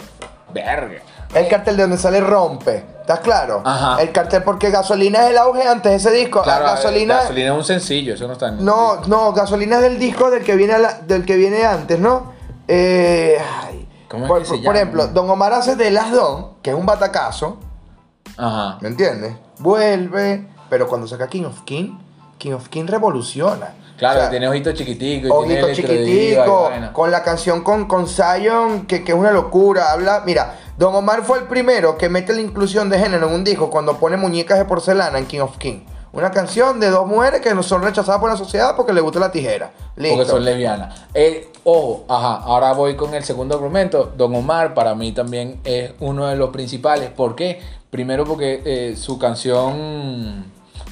Verga. 0.54 1.02
El 1.34 1.48
cartel 1.50 1.76
de 1.76 1.82
donde 1.84 1.98
sale 1.98 2.22
Rompe, 2.22 2.84
¿estás 3.02 3.20
claro? 3.20 3.62
Ajá. 3.66 4.02
El 4.02 4.12
cartel 4.12 4.44
porque 4.44 4.70
Gasolina 4.70 5.26
es 5.26 5.32
el 5.32 5.38
auge 5.38 5.68
antes 5.68 5.92
de 5.92 5.98
ese 5.98 6.12
disco. 6.12 6.42
Claro, 6.44 6.66
gasolina, 6.66 7.16
gasolina 7.16 7.52
es 7.52 7.58
un 7.58 7.64
sencillo, 7.64 8.14
eso 8.14 8.26
no 8.28 8.34
está 8.34 8.50
en 8.50 8.64
No, 8.64 9.02
no, 9.08 9.34
gasolina 9.34 9.78
es 9.78 9.82
del 9.82 10.00
disco 10.00 10.30
del 10.30 10.44
que 10.44 10.56
viene, 10.56 10.74
a 10.76 10.78
la- 10.78 10.94
del 11.02 11.26
que 11.26 11.36
viene 11.36 11.66
antes, 11.66 12.00
¿no? 12.00 12.32
Eh, 12.68 13.38
ay, 13.64 13.65
¿Cómo 14.10 14.26
es 14.26 14.30
por, 14.30 14.40
que 14.40 14.46
se 14.46 14.52
por 14.56 14.62
llama? 14.64 14.76
ejemplo, 14.78 15.08
Don 15.08 15.30
Omar 15.30 15.54
hace 15.54 15.76
de 15.76 15.92
Las 15.92 16.12
Don, 16.12 16.56
que 16.62 16.70
es 16.72 16.76
un 16.76 16.86
batacazo, 16.86 17.58
Ajá. 18.38 18.78
¿me 18.82 18.88
entiendes? 18.90 19.36
Vuelve, 19.60 20.48
pero 20.70 20.88
cuando 20.88 21.08
saca 21.08 21.28
King 21.28 21.46
of 21.46 21.62
King, 21.64 21.98
King 22.38 22.54
of 22.54 22.68
King 22.70 22.86
revoluciona. 22.88 23.74
Claro, 23.98 24.18
O 24.20 24.22
sea, 24.24 24.30
tiene 24.30 24.48
ojitos 24.50 24.74
chiquiticos. 24.74 25.30
y 25.46 25.48
tiene 25.48 25.64
Ojito 25.64 25.68
electrodiva 25.68 26.02
y 26.02 26.06
chiquitico, 26.06 26.64
vaina. 26.64 26.92
con 26.94 27.12
la 27.12 27.24
canción 27.24 27.62
con, 27.64 27.88
con 27.88 28.08
Zion, 28.08 28.86
que, 28.88 29.04
que 29.06 29.14
es 29.14 29.18
una 29.18 29.32
locura. 29.32 29.92
Habla, 29.94 30.24
mira, 30.26 30.54
Don 30.78 30.94
Omar 30.94 31.24
fue 31.24 31.38
el 31.40 31.46
primero 31.46 31.98
que 31.98 32.10
mete 32.10 32.34
la 32.34 32.42
inclusión 32.42 32.90
de 32.90 33.00
género 33.00 33.28
en 33.30 33.34
un 33.34 33.44
disco 33.46 33.70
cuando 33.70 33.98
pone 33.98 34.18
muñecas 34.18 34.58
de 34.60 34.66
porcelana 34.66 35.18
en 35.18 35.26
King 35.28 35.40
of 35.40 35.58
King. 35.58 35.80
Una 36.16 36.32
canción 36.32 36.80
de 36.80 36.90
dos 36.90 37.06
mujeres 37.06 37.42
que 37.42 37.54
no 37.54 37.62
son 37.62 37.84
rechazadas 37.84 38.22
por 38.22 38.30
la 38.30 38.38
sociedad 38.38 38.74
porque 38.78 38.94
les 38.94 39.04
gusta 39.04 39.20
la 39.20 39.32
tijera. 39.32 39.72
Listo. 39.98 40.16
Porque 40.16 40.32
son 40.32 40.46
lesbianas. 40.46 41.08
Eh, 41.14 41.50
ojo, 41.66 42.06
ajá, 42.08 42.36
ahora 42.44 42.72
voy 42.72 42.96
con 42.96 43.14
el 43.14 43.26
segundo 43.26 43.56
argumento. 43.56 44.14
Don 44.16 44.34
Omar 44.34 44.74
para 44.74 44.96
mí 44.96 45.12
también 45.12 45.60
es 45.66 45.92
uno 46.00 46.28
de 46.28 46.38
los 46.38 46.52
principales. 46.52 47.10
¿Por 47.10 47.36
qué? 47.36 47.60
Primero 47.90 48.24
porque 48.24 48.62
eh, 48.64 48.96
su 48.96 49.20
canción 49.20 50.46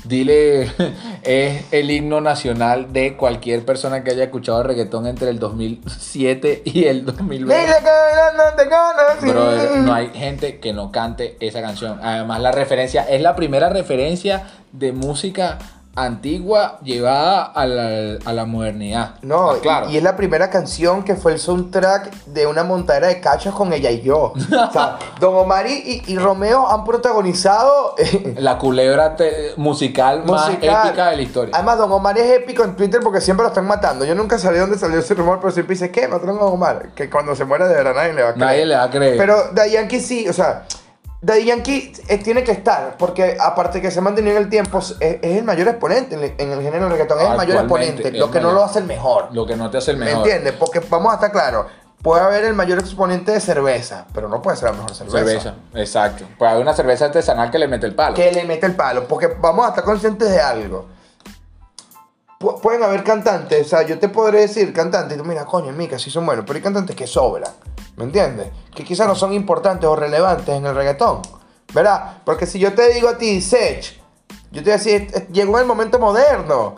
Dile 0.03 0.69
es 1.23 1.65
el 1.71 1.89
himno 1.89 2.19
nacional 2.19 2.91
de 2.91 3.15
cualquier 3.15 3.63
persona 3.63 4.03
que 4.03 4.11
haya 4.11 4.25
escuchado 4.25 4.61
reggaetón 4.63 5.07
entre 5.07 5.29
el 5.29 5.39
2007 5.39 6.63
y 6.65 6.85
el 6.85 7.05
2020. 7.05 7.55
Dile 7.55 7.75
que 7.77 8.37
no 8.37 8.43
te 8.57 8.69
conocí. 8.69 9.29
Brother, 9.29 9.77
no 9.77 9.93
hay 9.93 10.09
gente 10.09 10.59
que 10.59 10.73
no 10.73 10.91
cante 10.91 11.37
esa 11.39 11.61
canción. 11.61 11.99
Además, 12.03 12.41
la 12.41 12.51
referencia 12.51 13.03
es 13.03 13.21
la 13.21 13.35
primera 13.35 13.69
referencia 13.69 14.43
de 14.73 14.91
música 14.91 15.57
antigua 15.95 16.79
llevada 16.81 17.43
a 17.43 17.67
la, 17.67 18.17
a 18.25 18.33
la 18.33 18.45
modernidad. 18.45 19.11
No, 19.21 19.51
Ah, 19.51 19.55
y- 19.57 19.61
claro. 19.61 19.89
y, 19.91 19.97
es 19.97 20.01
la 20.01 20.15
primera 20.15 20.49
canción 20.49 21.03
que 21.03 21.15
fue 21.15 21.33
el 21.33 21.39
soundtrack 21.39 22.11
de 22.25 22.47
una 22.47 22.63
montadera 22.63 23.09
de 23.09 23.19
cachos 23.21 23.53
con 23.53 23.71
ella 23.73 23.91
y 23.91 24.01
yo. 24.01 24.33
o 24.33 24.71
sea, 24.73 24.97
Don 25.19 25.35
Omar 25.35 25.67
y, 25.67 26.01
y- 26.07 26.17
Romeo 26.17 26.67
han 26.67 26.83
protagonizado 26.83 27.93
eh, 27.99 28.33
La 28.39 28.57
culebra 28.57 29.15
te- 29.15 29.53
musical, 29.57 30.23
más 30.25 30.49
épica 30.49 31.09
de 31.11 31.15
la 31.15 31.21
historia. 31.21 31.51
Además, 31.55 31.77
Don 31.77 31.91
Omar 31.91 32.17
es 32.17 32.31
épico 32.39 32.63
en 32.63 32.75
Twitter 32.75 32.99
porque 33.03 33.21
siempre 33.21 33.43
lo 33.43 33.49
están 33.49 33.67
matando. 33.67 34.03
Yo 34.03 34.15
nunca 34.15 34.39
sabía 34.39 34.61
dónde 34.61 34.79
salió 34.79 34.97
ese 34.97 35.13
rumor, 35.13 35.37
pero 35.41 35.51
siempre 35.53 35.75
dice, 35.75 35.91
¿qué? 35.91 36.07
Mataron 36.07 36.37
a 36.37 36.41
Don 36.41 36.53
Omar. 36.53 36.89
Que 36.95 37.07
cuando 37.07 37.35
se 37.35 37.45
muere 37.45 37.67
de 37.67 37.75
verdad 37.75 37.93
nadie 37.93 38.13
le 38.13 38.23
va 38.23 38.29
a 38.29 38.33
creer. 38.33 38.47
Nadie 38.47 38.65
le 38.65 38.75
va 38.75 38.83
a 38.83 38.89
creer. 38.89 39.17
Pero 39.17 39.35
Daddy 39.53 39.71
Yankee 39.73 39.99
sí, 39.99 40.27
o 40.27 40.33
sea, 40.33 40.63
Daddy 41.25 41.45
Yankee 41.45 41.93
eh, 42.09 42.17
tiene 42.17 42.43
que 42.43 42.51
estar, 42.51 42.97
porque 42.97 43.37
aparte 43.39 43.81
que 43.81 43.89
se 43.89 43.99
ha 43.99 44.01
mantenido 44.01 44.35
en 44.35 44.43
el 44.43 44.49
tiempo, 44.49 44.79
es, 44.79 44.97
es 44.99 45.37
el 45.37 45.43
mayor 45.45 45.69
exponente 45.69 46.15
en 46.15 46.23
el, 46.23 46.33
en 46.37 46.51
el 46.51 46.61
género 46.61 46.83
del 46.83 46.91
reggaetón, 46.91 47.19
es 47.21 47.29
el 47.29 47.37
mayor 47.37 47.57
exponente, 47.59 48.11
lo 48.11 48.29
que 48.29 48.41
no 48.41 48.51
lo 48.51 48.61
hace 48.63 48.79
el 48.79 48.85
mejor. 48.85 49.29
Lo 49.31 49.45
que 49.45 49.55
no 49.55 49.71
te 49.71 49.77
hace 49.77 49.91
el 49.91 49.97
¿Me 49.97 50.05
mejor. 50.07 50.27
entiendes? 50.27 50.53
Porque 50.59 50.79
vamos 50.89 51.13
a 51.13 51.15
estar 51.15 51.31
claros, 51.31 51.67
puede 52.01 52.21
haber 52.21 52.43
el 52.43 52.53
mayor 52.53 52.79
exponente 52.79 53.31
de 53.31 53.39
cerveza, 53.39 54.05
pero 54.13 54.27
no 54.27 54.41
puede 54.41 54.57
ser 54.57 54.71
la 54.71 54.75
mejor 54.75 54.93
cerveza. 54.93 55.17
Cerveza, 55.17 55.55
exacto. 55.75 56.25
Pues 56.37 56.51
hay 56.51 56.61
una 56.61 56.73
cerveza 56.73 57.05
artesanal 57.05 57.49
que 57.49 57.57
le 57.57 57.69
mete 57.69 57.85
el 57.85 57.95
palo. 57.95 58.15
Que 58.15 58.29
le 58.33 58.43
mete 58.43 58.65
el 58.65 58.75
palo, 58.75 59.07
porque 59.07 59.27
vamos 59.39 59.65
a 59.65 59.69
estar 59.69 59.85
conscientes 59.85 60.29
de 60.29 60.41
algo. 60.41 60.87
Pu- 62.39 62.59
pueden 62.59 62.83
haber 62.83 63.03
cantantes, 63.05 63.65
o 63.65 63.69
sea, 63.69 63.83
yo 63.83 63.97
te 63.97 64.09
podré 64.09 64.41
decir 64.41 64.73
cantantes, 64.73 65.17
y 65.17 65.21
tú 65.21 65.25
mira, 65.25 65.45
coño, 65.45 65.71
Mica, 65.71 65.97
sí 65.97 66.09
son 66.11 66.25
buenos, 66.25 66.43
pero 66.45 66.57
hay 66.57 66.63
cantantes 66.63 66.93
que 66.95 67.07
sobran, 67.07 67.49
¿me 67.95 68.03
entiendes? 68.05 68.47
Que 68.75 68.83
quizás 68.83 69.07
no 69.07 69.15
son 69.15 69.33
importantes 69.33 69.87
o 69.89 69.95
relevantes 69.95 70.49
en 70.55 70.65
el 70.65 70.75
reggaetón, 70.75 71.21
¿verdad? 71.73 72.17
Porque 72.25 72.45
si 72.45 72.59
yo 72.59 72.73
te 72.73 72.93
digo 72.93 73.09
a 73.09 73.17
ti, 73.17 73.41
Sech, 73.41 73.99
yo 74.51 74.61
te 74.61 74.69
voy 74.69 74.71
a 74.71 74.77
decir, 74.77 75.07
llegó 75.31 75.59
el 75.59 75.65
momento 75.65 75.99
moderno, 75.99 76.75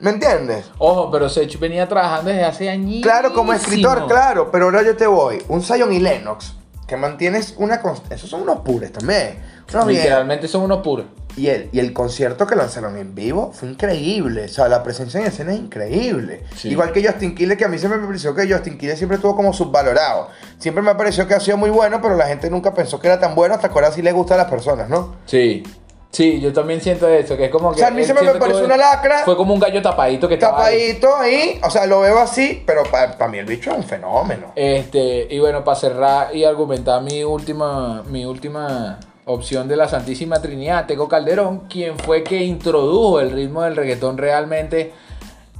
¿me 0.00 0.10
entiendes? 0.10 0.70
Ojo, 0.78 1.10
pero 1.10 1.28
Sech 1.28 1.58
venía 1.58 1.88
trabajando 1.88 2.30
desde 2.30 2.44
hace 2.44 2.68
años. 2.70 3.02
Claro, 3.02 3.32
como 3.32 3.52
escritor, 3.52 4.06
claro, 4.06 4.50
pero 4.50 4.66
ahora 4.66 4.82
yo 4.82 4.96
te 4.96 5.06
voy, 5.06 5.42
un 5.48 5.62
Zion 5.62 5.92
y 5.92 5.98
Lennox, 6.00 6.54
que 6.86 6.96
mantienes 6.96 7.54
una... 7.58 7.80
Esos 8.10 8.30
son 8.30 8.42
unos 8.42 8.60
pures 8.60 8.92
también, 8.92 9.42
unos 9.72 9.86
bien- 9.86 10.02
Literalmente 10.02 10.48
son 10.48 10.62
unos 10.62 10.78
puros. 10.82 11.06
Y 11.38 11.48
el, 11.48 11.68
y 11.72 11.78
el 11.78 11.92
concierto 11.92 12.46
que 12.46 12.56
lanzaron 12.56 12.96
en 12.96 13.14
vivo 13.14 13.52
fue 13.52 13.68
increíble. 13.68 14.44
O 14.44 14.48
sea, 14.48 14.68
la 14.68 14.82
presencia 14.82 15.20
en 15.20 15.26
escena 15.26 15.52
es 15.52 15.60
increíble. 15.60 16.44
Sí. 16.56 16.68
Igual 16.68 16.92
que 16.92 17.06
Justin 17.06 17.34
Quiles, 17.34 17.56
que 17.56 17.64
a 17.64 17.68
mí 17.68 17.78
siempre 17.78 18.00
me 18.00 18.06
pareció 18.06 18.34
que 18.34 18.52
Justin 18.52 18.76
Quiles 18.76 18.98
siempre 18.98 19.16
estuvo 19.16 19.36
como 19.36 19.52
subvalorado. 19.52 20.28
Siempre 20.58 20.82
me 20.82 20.94
pareció 20.94 21.26
que 21.26 21.34
ha 21.34 21.40
sido 21.40 21.56
muy 21.56 21.70
bueno, 21.70 22.00
pero 22.02 22.16
la 22.16 22.26
gente 22.26 22.50
nunca 22.50 22.74
pensó 22.74 22.98
que 22.98 23.06
era 23.06 23.20
tan 23.20 23.34
bueno 23.34 23.54
hasta 23.54 23.68
que 23.68 23.74
ahora 23.74 23.92
sí 23.92 24.02
le 24.02 24.12
gusta 24.12 24.34
a 24.34 24.38
las 24.38 24.50
personas, 24.50 24.88
¿no? 24.88 25.16
Sí. 25.26 25.62
Sí, 26.10 26.40
yo 26.40 26.52
también 26.54 26.80
siento 26.80 27.06
eso, 27.06 27.36
que 27.36 27.44
es 27.44 27.50
como 27.50 27.70
que... 27.72 27.80
sea, 27.80 27.88
a 27.88 27.90
mí 27.90 28.02
siempre 28.02 28.24
me 28.24 28.38
pareció 28.38 28.64
una 28.64 28.78
lacra. 28.78 29.24
Fue 29.24 29.36
como 29.36 29.52
un 29.52 29.60
gallo 29.60 29.82
tapadito 29.82 30.26
que 30.26 30.34
estaba. 30.34 30.56
Tapadito 30.56 31.14
ahí, 31.14 31.60
o 31.62 31.70
sea, 31.70 31.86
lo 31.86 32.00
veo 32.00 32.18
así, 32.18 32.62
pero 32.66 32.82
para 32.84 33.28
mí 33.28 33.38
el 33.38 33.44
bicho 33.44 33.70
es 33.70 33.76
un 33.76 33.84
fenómeno. 33.84 34.52
Este, 34.56 35.28
y 35.30 35.38
bueno, 35.38 35.62
para 35.62 35.78
cerrar 35.78 36.34
y 36.34 36.44
argumentar 36.44 37.02
mi 37.02 37.22
última, 37.24 38.02
mi 38.04 38.24
última 38.24 38.98
opción 39.28 39.68
de 39.68 39.76
la 39.76 39.88
Santísima 39.88 40.40
Trinidad, 40.40 40.86
Tego 40.86 41.06
Calderón, 41.06 41.68
quien 41.68 41.98
fue 41.98 42.24
que 42.24 42.42
introdujo 42.42 43.20
el 43.20 43.30
ritmo 43.30 43.62
del 43.62 43.76
reggaetón 43.76 44.16
realmente, 44.16 44.92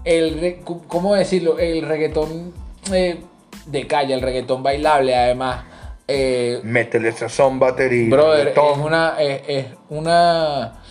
el, 0.05 0.61
¿cómo 0.65 1.15
decirlo? 1.15 1.59
El 1.59 1.83
reggaetón 1.83 2.55
eh, 2.93 3.21
de 3.67 3.87
calle, 3.87 4.15
el 4.15 4.23
reggaetón 4.23 4.63
bailable 4.63 5.15
además. 5.15 5.65
Eh, 6.09 6.61
Métele 6.63 7.13
sazón, 7.13 7.59
batería. 7.59 8.09
Brother, 8.09 8.47
reggaetón. 8.47 8.81
es 8.81 8.87
una, 8.87 9.17
es, 9.21 9.43
es 9.47 9.67
una. 9.91 10.83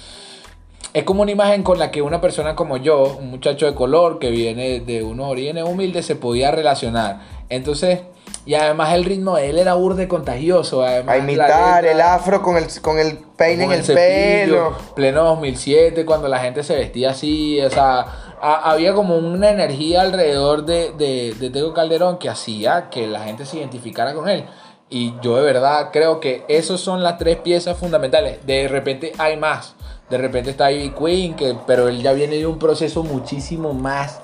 Es 0.93 1.03
como 1.03 1.23
una 1.23 1.31
imagen 1.31 1.63
con 1.63 1.79
la 1.79 1.91
que 1.91 2.01
una 2.01 2.21
persona 2.21 2.55
como 2.55 2.77
yo, 2.77 3.17
un 3.19 3.29
muchacho 3.29 3.65
de 3.65 3.73
color 3.73 4.19
que 4.19 4.29
viene 4.29 4.79
de 4.79 5.03
unos 5.03 5.27
orígenes 5.27 5.63
humildes, 5.63 6.05
se 6.05 6.15
podía 6.15 6.51
relacionar. 6.51 7.21
Entonces, 7.49 8.01
y 8.47 8.55
además 8.55 8.93
el 8.93 9.03
ritmo 9.05 9.35
de 9.35 9.49
él 9.49 9.59
era 9.59 9.73
burde 9.75 10.07
contagioso. 10.07 10.81
Además, 10.83 11.13
A 11.15 11.17
imitar 11.19 11.83
letra- 11.83 11.91
el 11.91 12.01
afro 12.01 12.41
con 12.41 12.57
el, 12.57 12.65
con 12.81 12.97
el 12.97 13.17
peine 13.35 13.63
en 13.65 13.69
con 13.69 13.77
el, 13.77 13.83
cepillo, 13.85 14.69
pelo. 14.69 14.77
Pleno 14.95 15.23
2007, 15.25 16.05
cuando 16.05 16.27
la 16.27 16.39
gente 16.39 16.63
se 16.63 16.75
vestía 16.75 17.11
así, 17.11 17.61
o 17.61 17.69
sea, 17.69 17.99
ha- 18.41 18.71
había 18.71 18.93
como 18.93 19.17
una 19.17 19.49
energía 19.49 20.01
alrededor 20.01 20.65
de, 20.65 20.93
de, 20.97 21.35
de 21.39 21.49
Tego 21.49 21.73
Calderón 21.73 22.17
que 22.17 22.29
hacía 22.29 22.89
que 22.89 23.05
la 23.05 23.19
gente 23.25 23.45
se 23.45 23.57
identificara 23.57 24.13
con 24.13 24.29
él. 24.29 24.45
Y 24.89 25.13
yo 25.21 25.35
de 25.35 25.43
verdad 25.43 25.89
creo 25.91 26.21
que 26.21 26.45
esas 26.47 26.79
son 26.79 27.03
las 27.03 27.17
tres 27.17 27.35
piezas 27.37 27.77
fundamentales. 27.77 28.45
De 28.45 28.69
repente 28.69 29.11
hay 29.17 29.35
más. 29.35 29.75
De 30.09 30.17
repente 30.17 30.51
está 30.51 30.71
Ivy 30.71 30.91
Queen, 30.91 31.35
que, 31.35 31.53
pero 31.67 31.89
él 31.89 32.01
ya 32.01 32.13
viene 32.13 32.37
de 32.37 32.47
un 32.47 32.57
proceso 32.57 33.03
muchísimo 33.03 33.73
más 33.73 34.21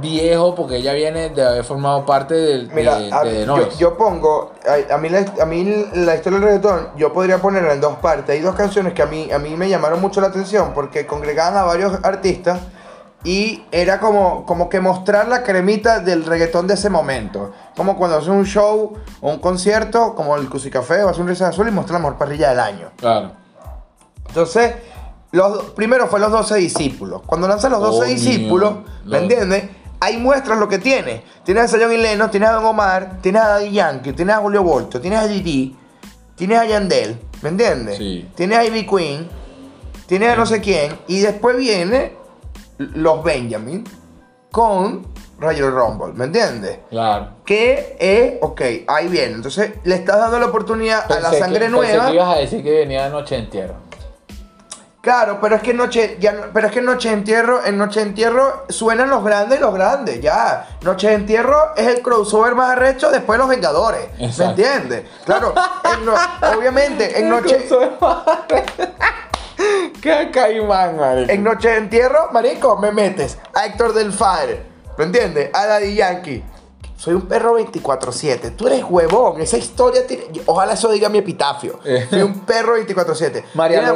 viejo 0.00 0.54
porque 0.54 0.76
ella 0.76 0.92
viene 0.94 1.30
de 1.30 1.44
haber 1.44 1.64
formado 1.64 2.04
parte 2.06 2.34
del, 2.34 2.70
Mira, 2.72 2.98
de, 2.98 3.12
a- 3.12 3.22
de 3.24 3.44
yo, 3.44 3.68
yo 3.78 3.96
pongo, 3.96 4.52
a, 4.66 4.94
a 4.94 4.98
mí 4.98 5.08
la, 5.08 5.24
a 5.40 5.44
mí 5.46 5.86
la 5.94 6.14
historia 6.16 6.38
del 6.38 6.48
reggaetón, 6.48 6.88
yo 6.96 7.12
podría 7.12 7.38
ponerla 7.38 7.72
en 7.74 7.80
dos 7.80 7.96
partes. 7.96 8.30
Hay 8.30 8.40
dos 8.40 8.54
canciones 8.54 8.94
que 8.94 9.02
a 9.02 9.06
mí, 9.06 9.30
a 9.30 9.38
mí 9.38 9.56
me 9.56 9.68
llamaron 9.68 10.00
mucho 10.00 10.20
la 10.20 10.28
atención 10.28 10.72
porque 10.74 11.06
congregaban 11.06 11.56
a 11.56 11.62
varios 11.64 11.98
artistas 12.02 12.60
y 13.24 13.64
era 13.70 14.00
como, 14.00 14.44
como 14.46 14.68
que 14.68 14.80
mostrar 14.80 15.28
la 15.28 15.42
cremita 15.44 16.00
del 16.00 16.24
reggaetón 16.24 16.66
de 16.66 16.74
ese 16.74 16.90
momento. 16.90 17.52
Como 17.76 17.96
cuando 17.96 18.16
haces 18.16 18.30
un 18.30 18.44
show 18.44 18.94
o 19.20 19.30
un 19.30 19.38
concierto, 19.38 20.14
como 20.14 20.36
el 20.36 20.48
Café 20.70 21.04
o 21.04 21.08
hace 21.10 21.20
un 21.20 21.28
Risa 21.28 21.48
Azul 21.48 21.68
y 21.68 21.70
mostrar 21.70 22.00
la 22.00 22.06
mejor 22.08 22.18
parrilla 22.18 22.48
del 22.50 22.60
año. 22.60 22.90
Claro. 22.96 23.30
Entonces, 24.26 24.72
los, 25.30 25.70
primero 25.70 26.06
fue 26.08 26.18
los 26.18 26.32
12 26.32 26.56
discípulos. 26.56 27.22
Cuando 27.24 27.46
lanzan 27.46 27.72
los 27.72 27.80
12 27.80 27.98
Coño, 27.98 28.10
discípulos, 28.10 28.72
¿me 29.04 29.18
entiendes? 29.18 29.64
Ahí 30.02 30.16
muestras 30.16 30.58
lo 30.58 30.68
que 30.68 30.78
tiene. 30.78 31.22
Tienes 31.44 31.64
a 31.64 31.68
Sayón 31.68 31.92
y 31.92 31.96
Leno, 31.96 32.28
tienes 32.28 32.48
a 32.48 32.52
Don 32.54 32.64
Omar, 32.64 33.18
tienes 33.20 33.40
a 33.42 33.48
Daddy 33.48 33.70
Yankee, 33.70 34.12
tienes 34.12 34.34
a 34.34 34.38
Julio 34.40 34.62
Volto, 34.64 35.00
tienes 35.00 35.20
a 35.20 35.28
Didi, 35.28 35.76
tienes 36.34 36.58
a 36.58 36.64
Yandel, 36.64 37.18
¿me 37.42 37.50
entiendes? 37.50 37.98
Sí. 37.98 38.28
Tienes 38.34 38.58
a 38.58 38.64
Ivy 38.64 38.84
Queen, 38.86 39.28
tienes 40.06 40.30
a 40.30 40.36
no 40.36 40.44
sé 40.44 40.60
quién, 40.60 40.98
y 41.06 41.20
después 41.20 41.56
viene 41.56 42.14
los 42.78 43.22
Benjamin 43.22 43.84
con 44.50 45.06
Royal 45.38 45.70
Rumble, 45.72 46.12
¿me 46.14 46.24
entiendes? 46.24 46.78
Claro. 46.90 47.28
Que 47.44 47.96
es, 47.98 48.34
ok, 48.42 48.60
ahí 48.88 49.08
viene. 49.08 49.34
Entonces 49.34 49.72
le 49.84 49.94
estás 49.94 50.18
dando 50.18 50.38
la 50.38 50.46
oportunidad 50.46 51.10
a 51.10 51.20
la 51.20 51.32
sangre 51.32 51.66
que- 51.66 51.70
pensé 51.70 51.70
nueva. 51.70 52.06
que 52.08 52.14
ibas 52.14 52.36
a 52.36 52.38
decir 52.40 52.62
que 52.62 52.70
venía 52.72 53.04
de 53.04 53.10
Noche 53.10 53.36
Entierro. 53.38 53.74
Claro, 55.02 55.38
pero 55.40 55.56
es 55.56 55.62
que 55.62 55.74
noche, 55.74 56.16
ya, 56.20 56.30
no- 56.30 56.42
pero 56.54 56.68
es 56.68 56.72
que 56.72 56.80
noche 56.80 57.08
de 57.08 57.14
entierro, 57.16 57.64
en 57.66 57.76
noche 57.76 57.98
de 58.00 58.06
entierro 58.06 58.64
suenan 58.68 59.10
los 59.10 59.24
grandes 59.24 59.58
y 59.58 59.60
los 59.60 59.74
grandes, 59.74 60.20
ya. 60.20 60.64
Noche 60.82 61.08
de 61.08 61.14
entierro 61.14 61.74
es 61.76 61.88
el 61.88 62.02
crossover 62.02 62.54
más 62.54 62.70
arrecho 62.70 63.10
después 63.10 63.36
de 63.36 63.38
los 63.38 63.48
Vengadores, 63.48 64.06
¿me 64.16 64.44
entiendes? 64.44 65.02
Claro, 65.24 65.54
en 65.92 66.04
no- 66.06 66.14
obviamente 66.56 67.18
en 67.18 67.28
noche, 67.28 67.66
Qué 70.00 70.30
caimán, 70.32 70.96
marico. 70.96 71.32
en 71.32 71.42
noche 71.42 71.68
de 71.70 71.76
entierro, 71.78 72.28
marico, 72.32 72.76
me 72.78 72.92
metes 72.92 73.38
a 73.54 73.66
Héctor 73.66 73.94
del 73.94 74.12
Fire, 74.12 74.64
¿me 74.98 75.04
entiendes? 75.04 75.50
A 75.52 75.66
Daddy 75.66 75.94
Yankee. 75.96 76.44
Soy 77.02 77.14
un 77.14 77.22
perro 77.22 77.58
24-7. 77.58 78.54
Tú 78.54 78.68
eres 78.68 78.84
huevón. 78.88 79.40
Esa 79.40 79.56
historia 79.56 80.06
tiene. 80.06 80.22
Ojalá 80.46 80.74
eso 80.74 80.88
diga 80.88 81.08
mi 81.08 81.18
epitafio. 81.18 81.80
Eh. 81.84 82.06
Fui 82.08 82.22
un 82.22 82.44
perro 82.44 82.78
24-7. 82.78 83.42
Mariano 83.54 83.92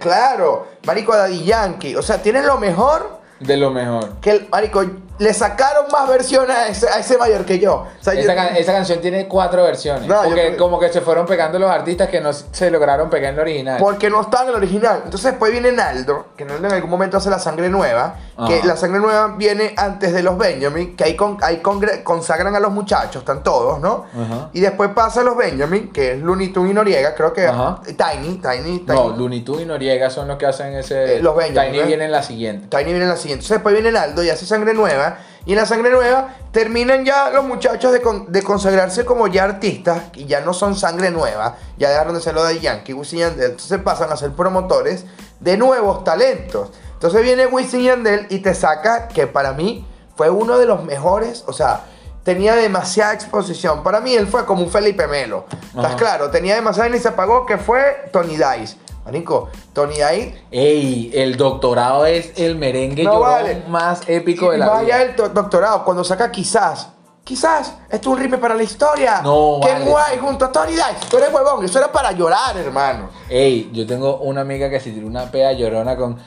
Claro. 0.00 0.66
Marico 0.84 1.14
Daddy 1.14 1.44
Yankee. 1.44 1.94
O 1.94 2.02
sea, 2.02 2.20
tienes 2.20 2.44
lo 2.44 2.58
mejor 2.58 3.20
De 3.38 3.56
lo 3.56 3.70
mejor. 3.70 4.14
que 4.20 4.30
el. 4.32 4.48
Marico, 4.48 4.84
le 5.18 5.32
sacaron 5.32 5.86
más 5.90 6.08
versiones 6.08 6.56
a 6.56 6.68
ese, 6.68 6.88
a 6.88 6.98
ese 6.98 7.16
mayor 7.16 7.44
que 7.44 7.58
yo. 7.58 7.74
O 7.74 8.04
sea, 8.04 8.14
yo- 8.14 8.20
Esa, 8.20 8.34
can- 8.34 8.56
esa 8.56 8.72
canción 8.72 9.00
tiene 9.00 9.26
cuatro 9.28 9.62
versiones. 9.64 10.06
No, 10.06 10.22
porque 10.24 10.56
como 10.56 10.78
que 10.78 10.90
se 10.92 11.00
fueron 11.00 11.26
pegando 11.26 11.58
los 11.58 11.70
artistas 11.70 12.08
que 12.08 12.20
no 12.20 12.32
se 12.32 12.70
lograron 12.70 13.08
pegar 13.08 13.30
en 13.30 13.36
la 13.36 13.42
original. 13.42 13.76
Porque 13.80 14.10
no 14.10 14.20
está 14.20 14.42
en 14.42 14.50
el 14.50 14.54
original. 14.56 15.02
Entonces 15.04 15.30
después 15.32 15.52
viene 15.52 15.72
Naldo, 15.72 16.26
que 16.36 16.44
Naldo 16.44 16.66
en 16.68 16.74
algún 16.74 16.90
momento 16.90 17.16
hace 17.16 17.30
la 17.30 17.38
sangre 17.38 17.68
nueva. 17.70 18.16
Que 18.46 18.62
la 18.64 18.76
sangre 18.76 19.00
nueva 19.00 19.34
viene 19.38 19.72
antes 19.78 20.12
de 20.12 20.22
los 20.22 20.36
Benjamin, 20.36 20.94
que 20.94 21.04
ahí, 21.04 21.16
con, 21.16 21.38
ahí 21.42 21.62
consagran 22.04 22.54
a 22.54 22.60
los 22.60 22.70
muchachos, 22.70 23.16
están 23.22 23.42
todos, 23.42 23.80
¿no? 23.80 24.04
Ajá. 24.12 24.50
Y 24.52 24.60
después 24.60 24.90
pasa 24.94 25.20
a 25.22 25.24
los 25.24 25.36
Benjamin, 25.38 25.90
que 25.90 26.12
es 26.12 26.18
Looney 26.18 26.48
Tunes 26.48 26.72
y 26.72 26.74
Noriega, 26.74 27.14
creo 27.14 27.32
que 27.32 27.46
Ajá. 27.46 27.80
Tiny, 27.86 28.36
Tiny, 28.36 28.80
Tiny. 28.80 28.82
No, 28.86 29.08
Looney 29.16 29.40
Tunes 29.40 29.62
y 29.62 29.66
Noriega 29.66 30.10
son 30.10 30.28
los 30.28 30.36
que 30.36 30.44
hacen 30.44 30.74
ese. 30.74 31.16
Eh, 31.16 31.22
los 31.22 31.34
Benjamin, 31.34 31.72
Tiny 31.72 31.84
viene 31.86 32.04
en 32.04 32.12
la 32.12 32.22
siguiente. 32.22 32.66
Tiny 32.68 32.90
viene 32.90 33.04
en 33.04 33.08
la 33.08 33.16
siguiente. 33.16 33.44
Entonces 33.44 33.56
después 33.56 33.72
viene 33.74 33.90
Naldo 33.90 34.22
y 34.22 34.28
hace 34.28 34.44
sangre 34.44 34.74
nueva. 34.74 35.05
Y 35.46 35.52
en 35.52 35.58
la 35.58 35.66
sangre 35.66 35.90
nueva 35.90 36.34
terminan 36.50 37.04
ya 37.04 37.30
los 37.30 37.44
muchachos 37.44 37.92
de, 37.92 38.02
de 38.28 38.42
consagrarse 38.42 39.04
como 39.04 39.28
ya 39.28 39.44
artistas 39.44 40.02
y 40.14 40.26
ya 40.26 40.40
no 40.40 40.52
son 40.52 40.74
sangre 40.74 41.10
nueva. 41.10 41.56
Ya 41.78 41.88
dejaron 41.90 42.14
de 42.14 42.20
ser 42.20 42.34
lo 42.34 42.44
de 42.44 42.58
Yankee, 42.58 42.92
Wisin 42.92 43.20
Yandel. 43.20 43.52
Entonces 43.52 43.80
pasan 43.80 44.10
a 44.10 44.16
ser 44.16 44.32
promotores 44.32 45.04
de 45.38 45.56
nuevos 45.56 46.02
talentos. 46.02 46.70
Entonces 46.94 47.22
viene 47.22 47.46
Wisin 47.46 47.82
Yandel 47.82 48.26
y 48.28 48.40
te 48.40 48.54
saca 48.54 49.06
que 49.06 49.28
para 49.28 49.52
mí 49.52 49.86
fue 50.16 50.30
uno 50.30 50.58
de 50.58 50.66
los 50.66 50.82
mejores. 50.82 51.44
O 51.46 51.52
sea, 51.52 51.84
tenía 52.26 52.54
demasiada 52.56 53.14
exposición. 53.14 53.82
Para 53.84 54.00
mí 54.00 54.12
él 54.14 54.26
fue 54.26 54.44
como 54.44 54.62
un 54.62 54.68
Felipe 54.70 55.06
Melo. 55.06 55.46
¿Estás 55.68 55.84
Ajá. 55.86 55.96
claro? 55.96 56.30
Tenía 56.30 56.56
demasiada 56.56 56.94
y 56.94 56.98
se 56.98 57.08
apagó, 57.08 57.46
que 57.46 57.56
fue 57.56 58.10
Tony 58.12 58.36
Dice. 58.36 58.76
Marico, 59.04 59.48
Tony 59.72 59.94
Dice 59.94 60.42
Ey, 60.50 61.12
el 61.14 61.36
doctorado 61.36 62.04
es 62.04 62.32
el 62.36 62.56
merengue 62.56 63.04
No 63.04 63.20
vale. 63.20 63.62
más 63.68 64.00
épico 64.08 64.50
de 64.50 64.58
la 64.58 64.66
más 64.66 64.84
vida. 64.84 64.98
del 64.98 65.14
do- 65.14 65.28
doctorado, 65.28 65.84
cuando 65.84 66.02
saca 66.02 66.32
quizás, 66.32 66.88
quizás, 67.22 67.72
esto 67.88 68.10
es 68.10 68.16
un 68.16 68.18
rime 68.18 68.38
para 68.38 68.54
la 68.56 68.64
historia. 68.64 69.20
No, 69.22 69.60
Qué 69.62 69.72
vale. 69.72 69.84
guay, 69.84 70.18
junto 70.18 70.46
a 70.46 70.50
Tony 70.50 70.72
Dice. 70.72 70.84
Tú 71.08 71.18
eres 71.18 71.32
huevón, 71.32 71.64
eso 71.64 71.78
era 71.78 71.92
para 71.92 72.10
llorar, 72.10 72.56
hermano. 72.56 73.10
Ey, 73.28 73.70
yo 73.72 73.86
tengo 73.86 74.16
una 74.18 74.40
amiga 74.40 74.68
que 74.68 74.80
se 74.80 74.90
tiró 74.90 75.06
una 75.06 75.30
pea 75.30 75.52
llorona 75.52 75.96
con. 75.96 76.18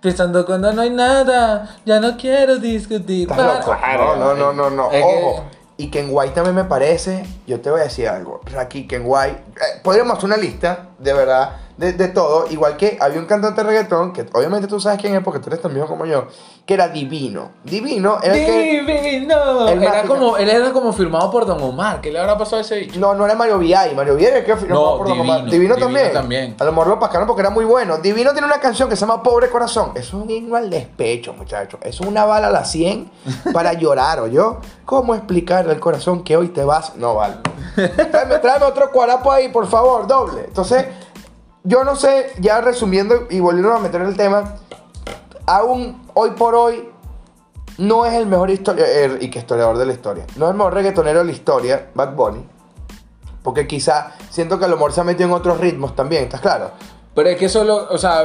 Pensando 0.00 0.46
cuando 0.46 0.72
no 0.72 0.82
hay 0.82 0.90
nada, 0.90 1.76
ya 1.84 1.98
no 2.00 2.16
quiero 2.16 2.58
discutir. 2.58 3.22
Estás 3.30 3.38
loco. 3.60 3.72
No, 4.16 4.16
no, 4.16 4.34
no, 4.34 4.52
no, 4.52 4.70
no. 4.70 4.90
Es 4.92 5.04
que- 5.04 5.22
Ojo. 5.24 5.44
Y 5.76 5.90
Ken 5.90 6.08
White 6.10 6.32
también 6.34 6.56
me 6.56 6.64
parece, 6.64 7.24
yo 7.46 7.60
te 7.60 7.70
voy 7.70 7.80
a 7.80 7.84
decir 7.84 8.08
algo. 8.08 8.40
Aquí 8.58 8.88
Ken 8.88 9.02
White, 9.04 9.44
eh, 9.56 9.80
podríamos 9.82 10.14
hacer 10.18 10.24
una 10.26 10.36
lista, 10.36 10.87
de 10.98 11.12
verdad, 11.12 11.56
de, 11.76 11.92
de 11.92 12.08
todo. 12.08 12.46
Igual 12.50 12.76
que 12.76 12.98
había 13.00 13.18
un 13.20 13.26
cantante 13.26 13.62
de 13.62 13.68
reggaetón, 13.68 14.12
que 14.12 14.26
obviamente 14.32 14.66
tú 14.66 14.80
sabes 14.80 15.00
quién 15.00 15.14
es 15.14 15.22
porque 15.22 15.38
tú 15.40 15.48
eres 15.48 15.62
tan 15.62 15.72
viejo 15.72 15.86
como 15.88 16.04
yo, 16.06 16.26
que 16.66 16.74
era 16.74 16.88
Divino. 16.88 17.52
Divino 17.64 18.18
era 18.22 18.34
el 18.36 18.44
que... 18.46 18.82
Divino. 18.82 19.68
El 19.68 19.82
Era 19.82 20.02
como, 20.02 20.36
él 20.36 20.48
era 20.50 20.72
como 20.72 20.92
firmado 20.92 21.30
por 21.30 21.46
Don 21.46 21.62
Omar. 21.62 22.00
¿Qué 22.00 22.10
le 22.10 22.18
habrá 22.18 22.36
pasado 22.36 22.58
a 22.58 22.60
ese 22.60 22.80
bicho? 22.80 22.98
No, 22.98 23.14
no 23.14 23.24
era 23.24 23.34
Mario 23.34 23.58
Viay. 23.58 23.94
Mario 23.94 24.16
Viay 24.16 24.28
era 24.28 24.38
el 24.38 24.44
que 24.44 24.56
firmó 24.56 24.74
No, 24.74 24.98
por 24.98 25.08
Don 25.08 25.16
Divino, 25.18 25.32
Omar. 25.34 25.44
Divino, 25.50 25.74
Divino 25.74 25.76
también. 25.76 26.12
también. 26.12 26.56
A 26.58 26.64
lo 26.64 26.72
mejor 26.72 26.88
lo 26.88 26.98
pascaron 26.98 27.26
porque 27.26 27.40
era 27.42 27.50
muy 27.50 27.64
bueno. 27.64 27.98
Divino 27.98 28.32
tiene 28.32 28.46
una 28.46 28.58
canción 28.60 28.88
que 28.88 28.96
se 28.96 29.02
llama 29.02 29.22
Pobre 29.22 29.48
Corazón. 29.48 29.92
Eso 29.94 30.16
es 30.18 30.22
un 30.24 30.28
himno 30.28 30.56
al 30.56 30.68
despecho, 30.68 31.32
muchachos. 31.32 31.80
Eso 31.84 32.02
es 32.02 32.08
una 32.08 32.24
bala 32.24 32.48
a 32.48 32.50
la 32.50 32.64
100 32.64 33.10
para 33.52 33.72
llorar, 33.74 34.20
¿o 34.20 34.26
yo? 34.26 34.58
¿Cómo 34.84 35.14
explicarle 35.14 35.72
al 35.72 35.80
corazón 35.80 36.24
que 36.24 36.36
hoy 36.36 36.48
te 36.48 36.64
vas? 36.64 36.96
No 36.96 37.14
vale. 37.14 37.36
Tráeme, 38.10 38.38
tráeme 38.38 38.66
otro 38.66 38.90
cuarapo 38.90 39.30
ahí, 39.30 39.48
por 39.50 39.66
favor, 39.68 40.06
doble. 40.06 40.44
Entonces, 40.46 40.86
yo 41.68 41.84
no 41.84 41.96
sé, 41.96 42.32
ya 42.40 42.62
resumiendo 42.62 43.26
y 43.28 43.40
volviendo 43.40 43.74
a 43.74 43.78
meter 43.78 44.00
el 44.00 44.16
tema, 44.16 44.56
aún 45.44 46.02
hoy 46.14 46.30
por 46.30 46.54
hoy 46.54 46.88
no 47.76 48.06
es 48.06 48.14
el 48.14 48.26
mejor 48.26 48.50
historia, 48.50 48.86
eh, 48.88 49.18
y 49.20 49.28
que 49.28 49.38
historiador 49.38 49.76
de 49.76 49.84
la 49.84 49.92
historia. 49.92 50.24
No 50.36 50.46
es 50.46 50.52
el 50.52 50.56
mejor 50.56 50.72
reggaetonero 50.72 51.18
de 51.18 51.26
la 51.26 51.32
historia, 51.32 51.90
Bad 51.94 52.14
Bunny. 52.14 52.42
Porque 53.42 53.66
quizá 53.66 54.14
siento 54.30 54.58
que 54.58 54.64
a 54.64 54.68
lo 54.68 54.76
mejor 54.76 54.92
se 54.92 55.02
ha 55.02 55.04
metido 55.04 55.28
en 55.28 55.34
otros 55.34 55.60
ritmos 55.60 55.94
también, 55.94 56.24
¿estás 56.24 56.40
claro? 56.40 56.70
Pero 57.14 57.28
es 57.28 57.36
que 57.36 57.50
solo, 57.50 57.86
o 57.90 57.98
sea, 57.98 58.24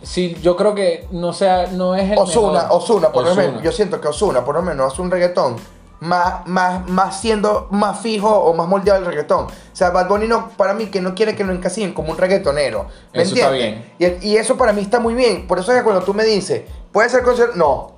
sí, 0.00 0.36
yo 0.40 0.56
creo 0.56 0.72
que 0.72 1.08
no 1.10 1.32
sea, 1.32 1.66
no 1.66 1.96
es 1.96 2.12
el 2.12 2.18
Osuna, 2.18 2.62
mejor. 2.62 2.76
Osuna, 2.76 3.12
por 3.12 3.24
lo 3.24 3.34
menos. 3.34 3.60
Yo 3.60 3.72
siento 3.72 4.00
que 4.00 4.06
Osuna, 4.06 4.44
por 4.44 4.54
lo 4.54 4.62
menos, 4.62 4.92
hace 4.92 5.02
un 5.02 5.10
reggaetón 5.10 5.56
más, 6.02 6.44
más, 6.48 6.88
más 6.88 7.20
siendo 7.20 7.68
más 7.70 8.00
fijo 8.00 8.28
o 8.28 8.52
más 8.54 8.66
moldeado 8.66 8.98
el 8.98 9.06
reggaetón. 9.06 9.44
O 9.44 9.50
sea, 9.72 9.90
Bad 9.90 10.08
Bunny 10.08 10.26
no, 10.26 10.48
para 10.50 10.74
mí, 10.74 10.86
que 10.86 11.00
no 11.00 11.14
quiere 11.14 11.36
que 11.36 11.44
lo 11.44 11.52
encasillen 11.52 11.94
como 11.94 12.10
un 12.10 12.18
reggaetonero. 12.18 12.86
¿Me 13.14 13.22
Eso 13.22 13.36
está 13.36 13.54
entiendes? 13.54 14.20
Y, 14.24 14.30
y 14.30 14.36
eso 14.36 14.56
para 14.56 14.72
mí 14.72 14.82
está 14.82 14.98
muy 14.98 15.14
bien. 15.14 15.46
Por 15.46 15.60
eso 15.60 15.70
es 15.70 15.78
que 15.78 15.84
cuando 15.84 16.02
tú 16.02 16.12
me 16.12 16.24
dices, 16.24 16.62
¿puede 16.90 17.08
ser 17.08 17.22
considerado? 17.22 17.56
No. 17.56 17.92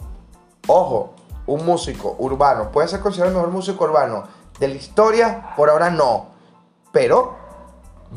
Ojo, 0.66 1.14
un 1.46 1.64
músico 1.64 2.14
urbano, 2.18 2.70
¿puede 2.70 2.88
ser 2.88 3.00
considerado 3.00 3.30
el 3.30 3.36
mejor 3.38 3.54
músico 3.54 3.84
urbano 3.84 4.24
de 4.58 4.68
la 4.68 4.74
historia? 4.74 5.54
Por 5.56 5.70
ahora 5.70 5.88
no. 5.88 6.26
Pero 6.92 7.36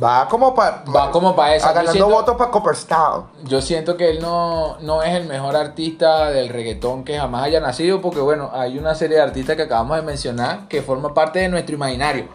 va 0.02 0.28
como 0.28 0.54
para. 0.54 0.84
Va 0.96 1.12
como 1.12 1.36
pa' 1.36 1.56
esa. 1.56 1.68
Yo 1.70 1.74
Ganando 1.74 1.92
siento- 1.92 2.10
votos 2.10 2.36
para 2.38 2.52
Copperstown. 2.52 3.26
Yo 3.46 3.62
siento 3.62 3.98
que 3.98 4.10
él 4.10 4.20
no, 4.22 4.78
no 4.82 5.04
es 5.04 5.14
el 5.16 5.26
mejor 5.28 5.56
artista 5.56 6.30
del 6.30 6.50
reggaetón 6.50 7.04
que 7.04 7.18
jamás 7.18 7.44
haya 7.44 7.60
nacido, 7.60 8.02
porque 8.02 8.20
bueno, 8.20 8.52
hay 8.54 8.78
una 8.78 8.96
serie 8.96 9.18
de 9.18 9.24
artistas 9.24 9.56
que 9.56 9.64
acabamos 9.64 9.98
de 9.98 10.04
mencionar 10.04 10.68
que 10.68 10.82
forma 10.82 11.14
parte 11.14 11.40
de 11.40 11.50
nuestro 11.50 11.76
imaginario 11.76 12.26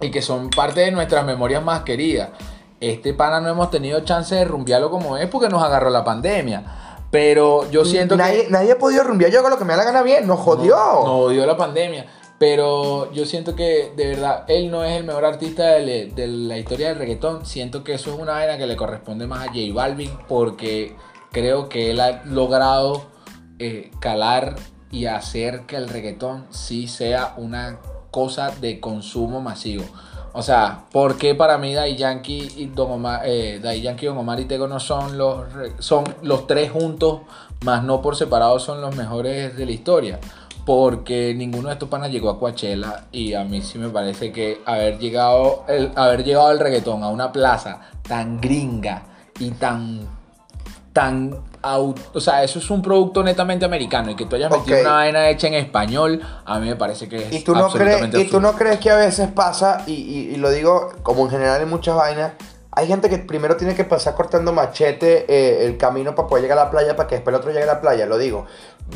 y 0.00 0.10
que 0.10 0.22
son 0.22 0.50
parte 0.50 0.80
de 0.80 0.90
nuestras 0.90 1.24
memorias 1.24 1.62
más 1.62 1.82
queridas. 1.82 2.30
Este 2.80 3.14
pana 3.14 3.40
no 3.40 3.48
hemos 3.48 3.70
tenido 3.70 4.00
chance 4.00 4.34
de 4.34 4.44
rumbearlo 4.44 4.90
como 4.90 5.16
es 5.16 5.28
porque 5.28 5.48
nos 5.48 5.62
agarró 5.62 5.90
la 5.90 6.02
pandemia. 6.04 6.64
Pero 7.12 7.70
yo 7.70 7.84
siento 7.84 8.16
nadie, 8.16 8.46
que... 8.46 8.50
nadie 8.50 8.72
ha 8.72 8.78
podido 8.78 9.04
rumbear 9.04 9.30
yo 9.30 9.42
con 9.42 9.50
lo 9.50 9.58
que 9.58 9.64
me 9.66 9.72
da 9.74 9.78
la 9.80 9.84
gana 9.84 10.02
bien, 10.02 10.26
nos 10.26 10.40
jodió. 10.40 10.74
No, 11.04 11.28
dio 11.28 11.44
la 11.46 11.56
pandemia. 11.56 12.06
Pero 12.42 13.12
yo 13.12 13.24
siento 13.24 13.54
que 13.54 13.92
de 13.96 14.04
verdad 14.04 14.42
él 14.48 14.68
no 14.68 14.82
es 14.82 14.96
el 14.98 15.04
mejor 15.04 15.24
artista 15.24 15.62
de, 15.74 16.12
la 16.26 16.58
historia 16.58 16.88
del 16.88 16.98
reggaetón. 16.98 17.46
Siento 17.46 17.84
que 17.84 17.94
eso 17.94 18.12
es 18.12 18.18
una 18.18 18.32
vaina 18.32 18.58
que 18.58 18.66
le 18.66 18.74
corresponde 18.74 19.28
más 19.28 19.46
a 19.46 19.52
J 19.52 19.72
Balvin 19.72 20.10
porque 20.26 20.96
creo 21.30 21.68
que 21.68 21.92
él 21.92 22.00
ha 22.00 22.24
logrado 22.24 23.04
eh, 23.60 23.92
calar 24.00 24.56
y 24.90 25.06
hacer 25.06 25.66
que 25.66 25.76
el 25.76 25.88
reggaetón 25.88 26.46
sí 26.50 26.88
sea 26.88 27.34
una 27.36 27.78
cosa 28.10 28.50
de 28.50 28.80
consumo 28.80 29.40
masivo. 29.40 29.84
O 30.32 30.42
sea, 30.42 30.86
¿por 30.90 31.18
qué 31.18 31.36
para 31.36 31.58
mí 31.58 31.74
Daddy 31.74 31.94
Yankee 31.94 32.54
y 32.56 32.66
Don 32.66 32.90
Omar, 32.90 33.22
eh, 33.24 33.60
Don 33.60 34.18
Omar 34.18 34.40
y 34.40 34.46
Tego 34.46 34.66
no 34.66 34.80
son 34.80 35.16
los, 35.16 35.44
son 35.78 36.02
los 36.22 36.48
tres 36.48 36.72
juntos, 36.72 37.20
más 37.64 37.84
no 37.84 38.02
por 38.02 38.16
separado, 38.16 38.58
son 38.58 38.80
los 38.80 38.96
mejores 38.96 39.56
de 39.56 39.64
la 39.64 39.70
historia? 39.70 40.18
Porque 40.64 41.34
ninguno 41.36 41.68
de 41.68 41.74
estos 41.74 41.88
panas 41.88 42.10
llegó 42.10 42.30
a 42.30 42.38
Coachella 42.38 43.04
y 43.10 43.34
a 43.34 43.42
mí 43.44 43.62
sí 43.62 43.78
me 43.78 43.88
parece 43.88 44.30
que 44.32 44.60
haber 44.64 44.98
llegado 44.98 45.64
el, 45.68 45.90
haber 45.96 46.22
llegado 46.24 46.52
el 46.52 46.60
reggaetón 46.60 47.02
a 47.02 47.08
una 47.08 47.32
plaza 47.32 47.80
tan 48.06 48.40
gringa 48.40 49.02
y 49.38 49.50
tan 49.50 50.06
tan 50.92 51.34
o 51.64 51.94
sea, 52.20 52.42
eso 52.42 52.58
es 52.58 52.68
un 52.70 52.82
producto 52.82 53.22
netamente 53.22 53.64
americano 53.64 54.10
y 54.10 54.16
que 54.16 54.26
tú 54.26 54.36
hayas 54.36 54.50
metido 54.58 54.76
una 54.82 54.92
vaina 54.94 55.28
hecha 55.30 55.46
en 55.46 55.54
español, 55.54 56.20
a 56.44 56.58
mí 56.58 56.68
me 56.68 56.76
parece 56.76 57.08
que 57.08 57.28
es 57.28 57.32
Y 57.32 57.40
tú, 57.44 57.54
no 57.54 57.68
crees, 57.84 58.00
y 58.20 58.24
tú 58.30 58.40
no 58.40 58.52
crees 58.54 58.78
que 58.80 58.90
a 58.90 58.96
veces 58.96 59.28
pasa, 59.28 59.82
y, 59.86 59.92
y- 59.92 60.30
y 60.34 60.36
lo 60.36 60.50
digo 60.50 60.90
como 61.02 61.22
en 61.24 61.30
general 61.30 61.62
en 61.62 61.70
muchas 61.70 61.94
vainas, 61.96 62.32
hay 62.72 62.86
gente 62.88 63.08
que 63.08 63.18
primero 63.18 63.56
tiene 63.56 63.74
que 63.74 63.84
pasar 63.84 64.14
cortando 64.14 64.52
machete 64.52 65.24
eh, 65.28 65.66
el 65.66 65.76
camino 65.76 66.14
para 66.14 66.26
poder 66.26 66.42
llegar 66.42 66.58
a 66.58 66.64
la 66.64 66.70
playa, 66.70 66.96
para 66.96 67.06
que 67.06 67.16
después 67.16 67.32
el 67.32 67.38
otro 67.38 67.52
llegue 67.52 67.64
a 67.64 67.74
la 67.74 67.80
playa, 67.80 68.06
lo 68.06 68.18
digo. 68.18 68.46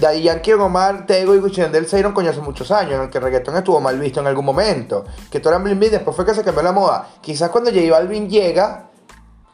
Daddy 0.00 0.22
Yankee, 0.22 0.52
Omar, 0.52 1.06
Tego 1.06 1.34
y 1.34 1.38
Gucci 1.38 1.62
Yandel 1.62 1.86
se 1.86 1.96
dieron 1.96 2.12
coño 2.12 2.30
hace 2.30 2.40
muchos 2.40 2.70
años, 2.70 2.94
en 2.94 3.02
el 3.02 3.10
que 3.10 3.18
el 3.18 3.24
reggaetón 3.24 3.56
estuvo 3.56 3.80
mal 3.80 3.98
visto 3.98 4.20
en 4.20 4.26
algún 4.26 4.44
momento. 4.44 5.04
Que 5.30 5.40
tú 5.40 5.48
eras 5.48 5.62
Bling 5.62 5.78
Bling, 5.78 5.90
después 5.90 6.14
fue 6.14 6.26
que 6.26 6.34
se 6.34 6.42
cambió 6.42 6.62
la 6.62 6.72
moda. 6.72 7.08
Quizás 7.20 7.48
cuando 7.50 7.70
J 7.70 7.90
Balvin 7.90 8.28
llega, 8.28 8.90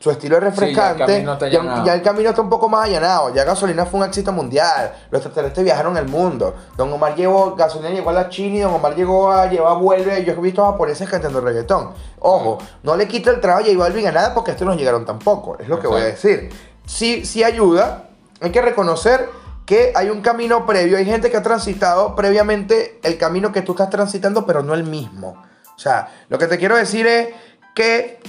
su 0.02 0.10
estilo 0.10 0.36
es 0.36 0.42
Sí, 0.42 0.74
ya 0.74 0.90
el 0.90 0.98
refrescante, 0.98 1.18
está 1.18 1.48
ya, 1.84 1.94
el 1.94 2.02
camino 2.02 2.30
está 2.30 2.42
un 2.42 2.50
poco 2.50 2.68
más 2.68 2.86
allanado. 2.86 3.32
Ya 3.32 3.44
Gasolina 3.44 3.86
fue 3.86 4.00
un 4.00 4.06
éxito 4.06 4.32
mundial. 4.32 4.92
Los 5.12 5.20
extraterrestres 5.24 5.64
viajaron 5.64 5.96
el 5.96 6.08
mundo. 6.08 6.56
Don 6.76 6.92
Omar 6.92 7.14
llegó, 7.14 7.54
Gasolina 7.54 7.90
llegó 7.90 8.10
a 8.10 8.12
la 8.12 8.28
China 8.28 8.56
y 8.56 8.60
Don 8.62 8.74
Omar 8.74 8.96
llegó 8.96 9.30
a 9.30 9.46
llevar 9.46 9.78
vuelve. 9.78 10.24
Yo 10.24 10.32
he 10.32 10.36
visto 10.40 10.64
japoneses 10.64 11.08
cantando 11.08 11.40
reggaetón. 11.40 11.92
Ojo, 12.18 12.58
no 12.82 12.96
le 12.96 13.06
quita 13.06 13.30
el 13.30 13.40
trabajo 13.40 13.62
a 13.62 13.66
J 13.66 13.78
Balvin 13.78 14.08
a 14.08 14.10
nada 14.10 14.34
porque 14.34 14.50
estos 14.50 14.66
no 14.66 14.74
llegaron 14.74 15.04
tampoco. 15.04 15.56
Es 15.60 15.68
lo 15.68 15.78
que 15.78 15.86
voy 15.86 16.00
a 16.00 16.06
decir. 16.06 16.50
Sí, 16.84 17.24
sí 17.24 17.44
ayuda. 17.44 18.08
Hay 18.40 18.50
que 18.50 18.60
reconocer 18.60 19.30
que 19.72 19.90
hay 19.94 20.10
un 20.10 20.20
camino 20.20 20.66
previo. 20.66 20.98
Hay 20.98 21.06
gente 21.06 21.30
que 21.30 21.38
ha 21.38 21.42
transitado 21.42 22.14
previamente 22.14 23.00
el 23.02 23.16
camino 23.16 23.52
que 23.52 23.62
tú 23.62 23.72
estás 23.72 23.88
transitando, 23.88 24.44
pero 24.44 24.62
no 24.62 24.74
el 24.74 24.84
mismo. 24.84 25.42
O 25.74 25.78
sea, 25.78 26.10
lo 26.28 26.36
que 26.36 26.46
te 26.46 26.58
quiero 26.58 26.76
decir 26.76 27.06
es 27.06 27.28
que 27.74 28.20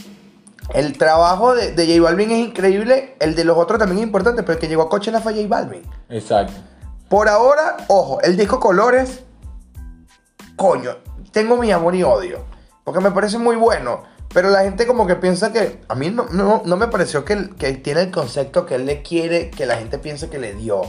el 0.74 0.98
trabajo 0.98 1.54
de, 1.54 1.74
de 1.74 1.86
J 1.86 2.02
Balvin 2.02 2.32
es 2.32 2.48
increíble, 2.48 3.18
el 3.20 3.36
de 3.36 3.44
los 3.44 3.58
otros 3.58 3.78
también 3.78 3.98
es 3.98 4.06
importante, 4.06 4.42
pero 4.44 4.54
el 4.54 4.60
que 4.60 4.70
llegó 4.70 4.84
a 4.84 4.90
Coachella 4.90 5.20
fue 5.20 5.34
J 5.34 5.46
Balvin. 5.50 5.82
Exacto. 6.08 6.54
Por 7.10 7.28
ahora, 7.28 7.76
ojo, 7.90 8.22
el 8.22 8.38
disco 8.38 8.62
Colores, 8.62 9.20
coño, 10.56 10.96
tengo 11.34 11.58
mi 11.58 11.74
amor 11.74 11.94
y 11.94 12.04
odio, 12.04 12.46
porque 12.86 13.02
me 13.02 13.12
parece 13.12 13.38
muy 13.38 13.58
bueno, 13.58 14.04
pero 14.34 14.50
la 14.50 14.62
gente 14.62 14.88
como 14.88 15.06
que 15.06 15.18
piensa 15.18 15.52
que, 15.52 15.82
a 15.90 15.96
mí 15.96 16.10
no, 16.10 16.26
no, 16.32 16.62
no 16.64 16.78
me 16.78 16.88
pareció 16.88 17.26
que, 17.26 17.50
que 17.60 17.74
tiene 17.74 18.04
el 18.04 18.12
concepto 18.12 18.66
que 18.66 18.76
él 18.76 18.86
le 18.86 19.02
quiere 19.02 19.50
que 19.50 19.66
la 19.66 19.76
gente 19.76 19.98
piense 19.98 20.30
que 20.30 20.40
le 20.40 20.54
dio, 20.54 20.84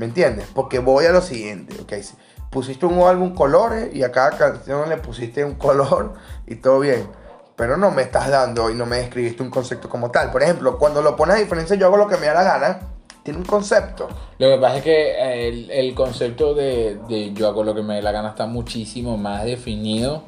¿me 0.00 0.06
entiendes? 0.06 0.46
Porque 0.54 0.78
voy 0.78 1.04
a 1.04 1.12
lo 1.12 1.20
siguiente, 1.20 1.76
ok, 1.82 1.92
si 2.02 2.14
pusiste 2.48 2.86
un 2.86 3.06
álbum 3.06 3.34
Colores 3.34 3.94
y 3.94 4.02
a 4.02 4.10
cada 4.10 4.30
canción 4.30 4.88
le 4.88 4.96
pusiste 4.96 5.44
un 5.44 5.56
color 5.56 6.14
y 6.46 6.56
todo 6.56 6.80
bien. 6.80 7.06
Pero 7.54 7.76
no 7.76 7.90
me 7.90 8.00
estás 8.00 8.30
dando 8.30 8.70
y 8.70 8.74
no 8.74 8.86
me 8.86 8.96
describiste 8.96 9.42
un 9.42 9.50
concepto 9.50 9.90
como 9.90 10.10
tal. 10.10 10.30
Por 10.32 10.42
ejemplo, 10.42 10.78
cuando 10.78 11.02
lo 11.02 11.14
pones 11.16 11.36
a 11.36 11.38
diferencia, 11.38 11.76
yo 11.76 11.86
hago 11.86 11.98
lo 11.98 12.08
que 12.08 12.16
me 12.16 12.26
da 12.26 12.32
la 12.32 12.44
gana. 12.44 12.80
Tiene 13.22 13.38
un 13.40 13.44
concepto. 13.44 14.08
Lo 14.38 14.48
que 14.48 14.56
pasa 14.56 14.78
es 14.78 14.82
que 14.82 15.10
eh, 15.10 15.48
el, 15.48 15.70
el 15.70 15.94
concepto 15.94 16.54
de, 16.54 16.98
de 17.06 17.34
yo 17.34 17.46
hago 17.48 17.62
lo 17.62 17.74
que 17.74 17.82
me 17.82 17.96
dé 17.96 18.02
la 18.02 18.12
gana 18.12 18.30
está 18.30 18.46
muchísimo 18.46 19.18
más 19.18 19.44
definido. 19.44 20.22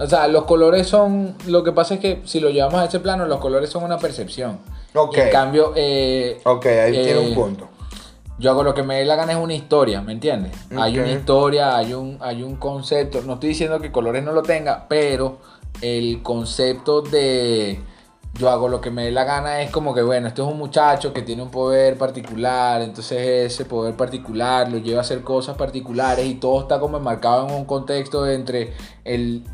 O 0.00 0.06
sea, 0.08 0.26
los 0.26 0.42
colores 0.44 0.88
son. 0.88 1.36
Lo 1.46 1.62
que 1.62 1.70
pasa 1.70 1.94
es 1.94 2.00
que 2.00 2.20
si 2.24 2.40
lo 2.40 2.50
llevamos 2.50 2.80
a 2.80 2.86
ese 2.86 2.98
plano, 2.98 3.24
los 3.26 3.38
colores 3.38 3.70
son 3.70 3.84
una 3.84 3.98
percepción. 3.98 4.58
Ok. 4.94 5.16
Y 5.18 5.20
en 5.20 5.30
cambio, 5.30 5.72
eh, 5.76 6.40
Ok, 6.44 6.66
ahí 6.66 6.96
Eh, 6.96 7.04
tiene 7.04 7.20
un 7.20 7.34
punto. 7.34 7.68
Yo 8.42 8.50
hago 8.50 8.64
lo 8.64 8.74
que 8.74 8.82
me 8.82 8.96
dé 8.96 9.04
la 9.04 9.14
gana 9.14 9.32
es 9.32 9.38
una 9.38 9.54
historia, 9.54 10.02
¿me 10.02 10.10
entiendes? 10.10 10.52
Hay 10.76 10.98
una 10.98 11.12
historia, 11.12 11.76
hay 11.76 11.94
un, 11.94 12.18
hay 12.20 12.42
un 12.42 12.56
concepto. 12.56 13.22
No 13.22 13.34
estoy 13.34 13.50
diciendo 13.50 13.80
que 13.80 13.92
colores 13.92 14.24
no 14.24 14.32
lo 14.32 14.42
tenga, 14.42 14.86
pero 14.88 15.38
el 15.80 16.22
concepto 16.24 17.02
de, 17.02 17.80
yo 18.34 18.50
hago 18.50 18.68
lo 18.68 18.80
que 18.80 18.90
me 18.90 19.04
dé 19.04 19.12
la 19.12 19.22
gana, 19.22 19.62
es 19.62 19.70
como 19.70 19.94
que, 19.94 20.02
bueno, 20.02 20.26
este 20.26 20.42
es 20.42 20.48
un 20.48 20.58
muchacho 20.58 21.12
que 21.12 21.22
tiene 21.22 21.40
un 21.40 21.52
poder 21.52 21.96
particular, 21.96 22.82
entonces 22.82 23.52
ese 23.52 23.64
poder 23.64 23.94
particular 23.94 24.68
lo 24.68 24.78
lleva 24.78 24.98
a 24.98 25.02
hacer 25.02 25.22
cosas 25.22 25.56
particulares 25.56 26.26
y 26.26 26.34
todo 26.34 26.62
está 26.62 26.80
como 26.80 26.96
enmarcado 26.96 27.46
en 27.46 27.54
un 27.54 27.64
contexto 27.64 28.24
de 28.24 28.34
entre 28.34 28.72
el, 29.04 29.44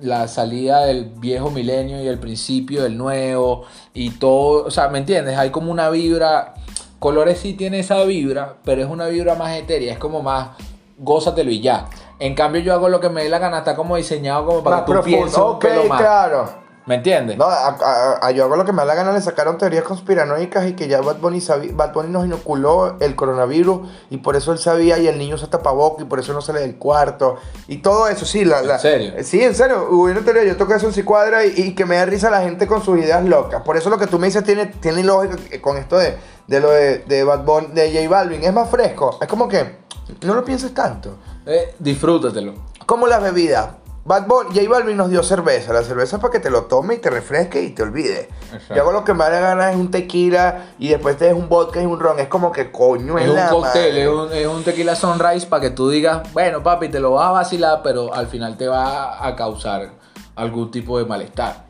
la 0.00 0.26
salida 0.26 0.86
del 0.86 1.04
viejo 1.04 1.50
milenio 1.50 2.02
y 2.02 2.06
el 2.06 2.18
principio 2.18 2.82
del 2.82 2.96
nuevo 2.96 3.66
y 3.92 4.08
todo, 4.08 4.64
o 4.64 4.70
sea, 4.70 4.88
¿me 4.88 5.00
entiendes? 5.00 5.36
Hay 5.36 5.50
como 5.50 5.70
una 5.70 5.90
vibra, 5.90 6.54
Colores 6.98 7.38
sí 7.38 7.54
tiene 7.54 7.78
esa 7.80 8.02
vibra, 8.04 8.56
pero 8.64 8.82
es 8.82 8.88
una 8.88 9.06
vibra 9.06 9.34
más 9.36 9.56
etérea, 9.56 9.92
es 9.92 9.98
como 9.98 10.22
más, 10.22 10.50
gózatelo 10.98 11.50
y 11.50 11.60
ya. 11.60 11.86
En 12.18 12.34
cambio 12.34 12.60
yo 12.60 12.72
hago 12.74 12.88
lo 12.88 12.98
que 13.00 13.08
me 13.08 13.22
dé 13.22 13.28
la 13.28 13.38
gana, 13.38 13.58
está 13.58 13.76
como 13.76 13.96
diseñado 13.96 14.44
como 14.46 14.62
para 14.64 14.76
Más 14.78 14.84
que 14.84 14.86
tú 14.86 14.92
profundo. 14.94 15.16
pienses 15.18 15.38
un 15.38 15.44
Ok, 15.44 15.60
pelo 15.60 15.84
más. 15.84 16.00
claro. 16.00 16.48
¿Me 16.88 16.94
entiendes? 16.96 17.36
No, 17.36 17.44
a, 17.44 17.68
a- 17.68 18.18
a 18.26 18.30
yo 18.30 18.44
hago 18.44 18.56
lo 18.56 18.64
que 18.64 18.72
me 18.72 18.78
da 18.78 18.86
la 18.86 18.94
gana, 18.94 19.12
le 19.12 19.20
sacaron 19.20 19.58
teorías 19.58 19.84
conspiranoicas 19.84 20.66
y 20.66 20.72
que 20.72 20.88
ya 20.88 21.02
Bad 21.02 21.18
Bunny, 21.18 21.40
sabi- 21.40 21.70
Bad 21.70 21.92
Bunny 21.92 22.08
nos 22.08 22.24
inoculó 22.24 22.96
el 22.98 23.14
coronavirus 23.14 23.86
y 24.08 24.16
por 24.16 24.34
eso 24.36 24.52
él 24.52 24.58
sabía 24.58 24.96
y 24.98 25.06
el 25.06 25.18
niño 25.18 25.36
se 25.36 25.46
tapaboca 25.48 26.02
y 26.02 26.06
por 26.06 26.18
eso 26.18 26.32
no 26.32 26.40
sale 26.40 26.60
del 26.60 26.76
cuarto 26.76 27.36
y 27.68 27.78
todo 27.82 28.08
eso, 28.08 28.24
sí. 28.24 28.44
La, 28.44 28.62
la- 28.62 28.74
¿En 28.76 28.80
serio? 28.80 29.12
Sí, 29.22 29.42
en 29.44 29.54
serio, 29.54 29.86
hubo 29.90 30.04
una 30.04 30.20
teoría, 30.22 30.44
yo 30.44 30.56
toqué 30.56 30.74
eso 30.76 30.86
en 30.86 30.94
Cicuadra 30.94 31.44
y, 31.44 31.52
y 31.56 31.74
que 31.74 31.84
me 31.84 31.96
da 31.96 32.06
risa 32.06 32.30
la 32.30 32.40
gente 32.40 32.66
con 32.66 32.82
sus 32.82 32.98
ideas 32.98 33.22
locas. 33.24 33.62
Por 33.62 33.76
eso 33.76 33.90
lo 33.90 33.98
que 33.98 34.06
tú 34.06 34.18
me 34.18 34.26
dices 34.28 34.42
tiene, 34.42 34.64
tiene 34.66 35.04
lógica 35.04 35.36
que- 35.36 35.60
con 35.60 35.76
esto 35.76 35.98
de, 35.98 36.16
de 36.46 36.60
lo 36.60 36.70
de, 36.70 36.98
de 37.00 37.22
Bad 37.22 37.44
Bunny, 37.44 37.66
de 37.74 37.92
J 37.92 38.08
Balvin, 38.08 38.42
es 38.42 38.52
más 38.54 38.70
fresco, 38.70 39.18
es 39.20 39.28
como 39.28 39.46
que 39.46 39.76
no 40.22 40.34
lo 40.34 40.42
pienses 40.42 40.72
tanto. 40.72 41.16
Eh, 41.44 41.74
disfrútatelo. 41.78 42.54
Como 42.86 43.06
las 43.06 43.22
bebidas. 43.22 43.68
Bad 44.08 44.26
Bunny, 44.26 44.54
J 44.58 44.66
Balvin 44.70 44.96
nos 44.96 45.10
dio 45.10 45.22
cerveza. 45.22 45.70
La 45.74 45.82
cerveza 45.82 46.16
es 46.16 46.22
para 46.22 46.32
que 46.32 46.40
te 46.40 46.48
lo 46.48 46.62
tomes 46.64 46.96
y 46.96 47.00
te 47.02 47.10
refresque 47.10 47.60
y 47.60 47.70
te 47.72 47.82
olvides. 47.82 48.26
Exacto. 48.50 48.74
Yo 48.74 48.80
hago 48.80 48.92
lo 48.92 49.04
que 49.04 49.12
me 49.12 49.22
da 49.24 49.28
la 49.28 49.40
gana 49.40 49.70
es 49.70 49.76
un 49.76 49.90
tequila 49.90 50.68
y 50.78 50.88
después 50.88 51.18
te 51.18 51.26
des 51.26 51.34
un 51.34 51.50
vodka 51.50 51.82
y 51.82 51.84
un 51.84 52.00
ron. 52.00 52.18
Es 52.18 52.28
como 52.28 52.50
que 52.50 52.72
coño 52.72 53.18
Es 53.18 53.24
en 53.26 53.30
un 53.32 53.36
la 53.36 53.50
cóctel, 53.50 53.90
madre. 53.90 54.02
es 54.04 54.08
un, 54.08 54.32
es 54.32 54.46
un 54.46 54.64
tequila 54.64 54.96
sunrise 54.96 55.46
para 55.46 55.60
que 55.60 55.70
tú 55.70 55.90
digas, 55.90 56.32
bueno 56.32 56.62
papi, 56.62 56.88
te 56.88 57.00
lo 57.00 57.12
vas 57.12 57.28
a 57.28 57.32
vacilar, 57.32 57.82
pero 57.84 58.14
al 58.14 58.28
final 58.28 58.56
te 58.56 58.66
va 58.66 59.26
a 59.26 59.36
causar 59.36 59.90
algún 60.36 60.70
tipo 60.70 60.98
de 60.98 61.04
malestar. 61.04 61.66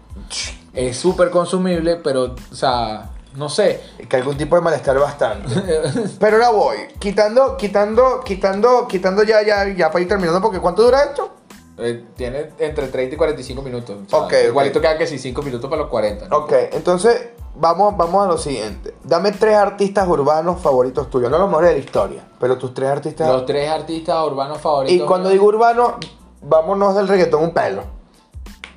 Es 0.72 0.96
súper 0.96 1.30
consumible, 1.30 1.96
pero, 1.96 2.36
o 2.52 2.54
sea, 2.54 3.10
no 3.34 3.48
sé. 3.48 3.80
Que 4.08 4.14
algún 4.16 4.36
tipo 4.36 4.54
de 4.54 4.62
malestar 4.62 4.96
bastante. 4.98 5.52
Pero 6.20 6.36
ahora 6.36 6.50
voy. 6.50 6.76
Quitando, 6.98 7.56
quitando, 7.56 8.20
quitando, 8.24 8.86
quitando 8.86 9.22
ya, 9.22 9.42
ya, 9.42 9.66
ya 9.68 9.90
para 9.90 10.02
ir 10.02 10.08
terminando. 10.08 10.40
Porque 10.40 10.60
¿cuánto 10.60 10.82
dura 10.82 11.02
esto? 11.04 11.37
Eh, 11.78 12.04
tiene 12.16 12.50
entre 12.58 12.88
30 12.88 13.14
y 13.14 13.18
45 13.18 13.62
minutos. 13.62 13.96
O 14.06 14.08
sea, 14.08 14.18
Ok, 14.20 14.24
ok. 14.26 14.48
Igualito 14.48 14.80
queda 14.80 14.98
que 14.98 15.06
si 15.06 15.18
5 15.18 15.42
minutos 15.42 15.70
para 15.70 15.82
los 15.82 15.90
40. 15.90 16.28
¿no? 16.28 16.36
Ok, 16.38 16.52
entonces 16.72 17.28
vamos, 17.54 17.96
vamos 17.96 18.24
a 18.24 18.28
lo 18.28 18.36
siguiente. 18.38 18.94
Dame 19.04 19.32
tres 19.32 19.54
artistas 19.56 20.08
urbanos 20.08 20.60
favoritos 20.60 21.08
tuyos. 21.10 21.30
No 21.30 21.38
los 21.38 21.48
mejores 21.48 21.70
de 21.70 21.76
la 21.76 21.84
historia, 21.84 22.28
pero 22.40 22.58
tus 22.58 22.74
tres 22.74 22.90
artistas. 22.90 23.28
Los 23.28 23.46
tres 23.46 23.68
artistas 23.70 24.16
urbanos 24.26 24.58
favoritos. 24.58 25.04
y 25.04 25.06
cuando 25.06 25.28
digo 25.30 25.46
urbano, 25.46 25.98
vámonos 26.42 26.94
del 26.96 27.06
reggaetón 27.08 27.44
un 27.44 27.50
pelo. 27.54 27.82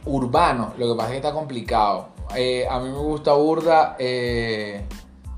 Urbano, 0.05 0.73
lo 0.77 0.87
que 0.89 0.95
pasa 0.95 1.07
es 1.09 1.11
que 1.11 1.17
está 1.17 1.33
complicado. 1.33 2.07
Eh, 2.35 2.67
a 2.69 2.79
mí 2.79 2.89
me 2.89 2.97
gusta 2.97 3.33
Burda. 3.33 3.95
eh, 3.99 4.85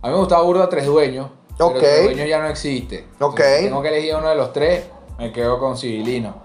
a 0.02 0.08
mí 0.08 0.14
me 0.14 0.20
gusta 0.20 0.40
Burda 0.42 0.70
Tres 0.70 0.86
Dueños. 0.86 1.28
Pero 1.58 1.70
Ok. 1.70 1.80
Tres 1.80 2.04
Dueños 2.04 2.28
ya 2.28 2.40
no 2.40 2.48
existe. 2.48 3.08
Ok. 3.20 3.40
Entonces, 3.40 3.62
tengo 3.64 3.82
que 3.82 3.88
elegir 3.90 4.16
uno 4.16 4.30
de 4.30 4.36
los 4.36 4.52
tres. 4.54 4.86
Me 5.18 5.32
quedo 5.32 5.60
con 5.60 5.78
Civilino. 5.78 6.43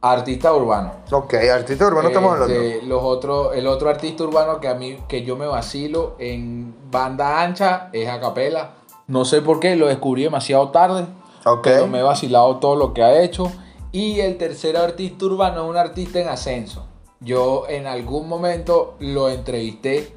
Artista 0.00 0.52
urbano. 0.54 0.92
Ok, 1.10 1.34
artista 1.34 1.86
urbano 1.86 2.08
estamos 2.08 2.32
hablando. 2.32 2.54
Este, 2.54 2.86
Los 2.86 3.02
otros, 3.02 3.56
el 3.56 3.66
otro 3.66 3.88
artista 3.88 4.22
urbano 4.22 4.60
que 4.60 4.68
a 4.68 4.74
mí, 4.74 4.96
que 5.08 5.24
yo 5.24 5.36
me 5.36 5.46
vacilo 5.46 6.14
en 6.18 6.74
banda 6.90 7.42
ancha 7.42 7.90
es 7.92 8.08
Acapela. 8.08 8.74
No 9.08 9.24
sé 9.24 9.42
por 9.42 9.58
qué, 9.58 9.74
lo 9.74 9.88
descubrí 9.88 10.22
demasiado 10.22 10.68
tarde. 10.68 11.06
Ok. 11.44 11.64
Pero 11.64 11.88
me 11.88 11.98
he 11.98 12.02
vacilado 12.02 12.58
todo 12.58 12.76
lo 12.76 12.94
que 12.94 13.02
ha 13.02 13.20
hecho. 13.20 13.50
Y 13.90 14.20
el 14.20 14.36
tercer 14.36 14.76
artista 14.76 15.24
urbano 15.24 15.64
es 15.64 15.70
un 15.70 15.76
artista 15.76 16.20
en 16.20 16.28
ascenso. 16.28 16.86
Yo 17.20 17.64
en 17.68 17.88
algún 17.88 18.28
momento 18.28 18.94
lo 19.00 19.28
entrevisté 19.28 20.14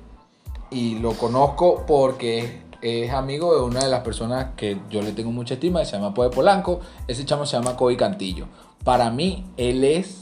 y 0.69 0.99
lo 0.99 1.13
conozco 1.13 1.83
porque 1.87 2.61
es, 2.81 3.11
amigo 3.11 3.55
de 3.55 3.61
una 3.61 3.81
de 3.81 3.89
las 3.89 4.01
personas 4.01 4.47
que 4.55 4.77
yo 4.89 5.01
le 5.01 5.11
tengo 5.11 5.31
mucha 5.31 5.55
estima, 5.55 5.79
que 5.79 5.85
se 5.85 5.93
llama 5.93 6.13
Poe 6.13 6.29
Polanco. 6.29 6.79
Ese 7.07 7.25
chamo 7.25 7.45
se 7.45 7.57
llama 7.57 7.75
Kobe 7.75 7.97
Cantillo. 7.97 8.47
Para 8.83 9.09
mí, 9.11 9.45
él 9.57 9.83
es, 9.83 10.21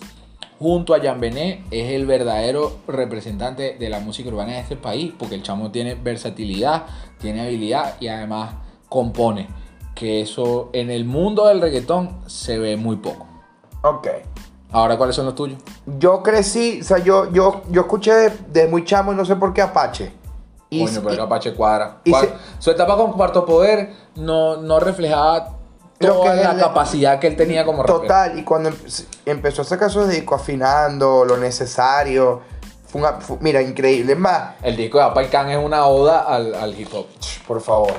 junto 0.59 0.93
a 0.93 0.99
Jan 0.99 1.19
Benet, 1.19 1.61
es 1.71 1.91
el 1.91 2.05
verdadero 2.05 2.77
representante 2.87 3.77
de 3.79 3.89
la 3.89 3.99
música 3.99 4.29
urbana 4.29 4.53
de 4.53 4.59
este 4.59 4.75
país, 4.75 5.13
porque 5.17 5.35
el 5.35 5.43
chamo 5.43 5.71
tiene 5.71 5.95
versatilidad, 5.95 6.85
tiene 7.19 7.41
habilidad 7.41 7.95
y 7.99 8.07
además 8.07 8.55
compone. 8.89 9.47
Que 9.95 10.21
eso 10.21 10.69
en 10.73 10.89
el 10.91 11.05
mundo 11.05 11.47
del 11.47 11.61
reggaetón 11.61 12.17
se 12.27 12.57
ve 12.57 12.77
muy 12.77 12.97
poco. 12.97 13.27
Ok. 13.83 14.07
Ahora, 14.71 14.97
¿cuáles 14.97 15.15
son 15.15 15.25
los 15.25 15.35
tuyos? 15.35 15.59
Yo 15.97 16.21
crecí, 16.21 16.81
o 16.81 16.83
sea, 16.83 16.99
yo, 16.99 17.31
yo, 17.31 17.63
yo 17.71 17.81
escuché 17.81 18.13
de, 18.13 18.29
de 18.51 18.67
muy 18.67 18.85
chamo 18.85 19.13
y 19.13 19.15
no 19.15 19.25
sé 19.25 19.35
por 19.35 19.51
qué 19.51 19.61
Apache. 19.61 20.18
Y, 20.69 20.85
Coño, 20.85 21.01
pero 21.03 21.15
y- 21.15 21.19
Apache 21.25 21.53
Cuadra. 21.53 21.97
y 22.03 22.13
se- 22.13 22.33
Su 22.59 22.71
etapa 22.71 22.95
con 22.95 23.13
Cuarto 23.13 23.45
Poder 23.45 23.91
no, 24.15 24.57
no 24.57 24.79
reflejaba 24.79 25.55
toda 25.99 26.35
la 26.35 26.51
el- 26.51 26.59
capacidad 26.59 27.19
que 27.19 27.27
él 27.27 27.35
tenía 27.35 27.65
como 27.65 27.81
rapero. 27.83 28.01
Total, 28.01 28.37
y 28.37 28.43
cuando 28.43 28.69
empe- 28.69 29.05
empezó 29.25 29.63
a 29.63 29.65
sacar 29.65 29.89
sus 29.89 30.07
discos 30.07 30.41
afinando, 30.41 31.25
lo 31.25 31.37
necesario, 31.37 32.41
fue 32.87 33.01
una, 33.01 33.13
fue- 33.13 33.37
mira, 33.41 33.61
increíble. 33.61 34.13
Es 34.13 34.19
más, 34.19 34.51
El 34.61 34.75
disco 34.77 34.99
de 34.99 35.23
y 35.23 35.27
Can 35.27 35.49
es 35.49 35.63
una 35.63 35.85
oda 35.87 36.19
al, 36.21 36.53
al 36.55 36.79
hip 36.79 36.89
hop. 36.93 37.07
por 37.47 37.61
favor. 37.61 37.93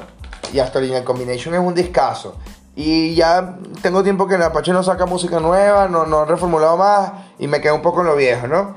Y 0.53 0.59
hasta 0.61 0.81
Lineal 0.81 1.05
Combination 1.05 1.55
es 1.55 1.61
un 1.61 1.75
discazo. 1.75 2.37
Y 2.77 3.15
ya 3.15 3.57
tengo 3.83 4.03
tiempo 4.03 4.27
que 4.27 4.37
el 4.37 4.43
Apache 4.43 4.73
no 4.73 4.83
saca 4.83 5.05
música 5.07 5.39
nueva, 5.41 5.89
no, 5.89 6.07
no 6.07 6.21
ha 6.21 6.25
reformulado 6.25 6.77
más 6.77 7.11
y 7.39 7.47
me 7.49 7.61
quedo 7.61 7.75
un 7.75 7.83
poco 7.83 8.01
en 8.01 8.07
lo 8.07 8.17
viejo, 8.17 8.47
¿no? 8.47 8.77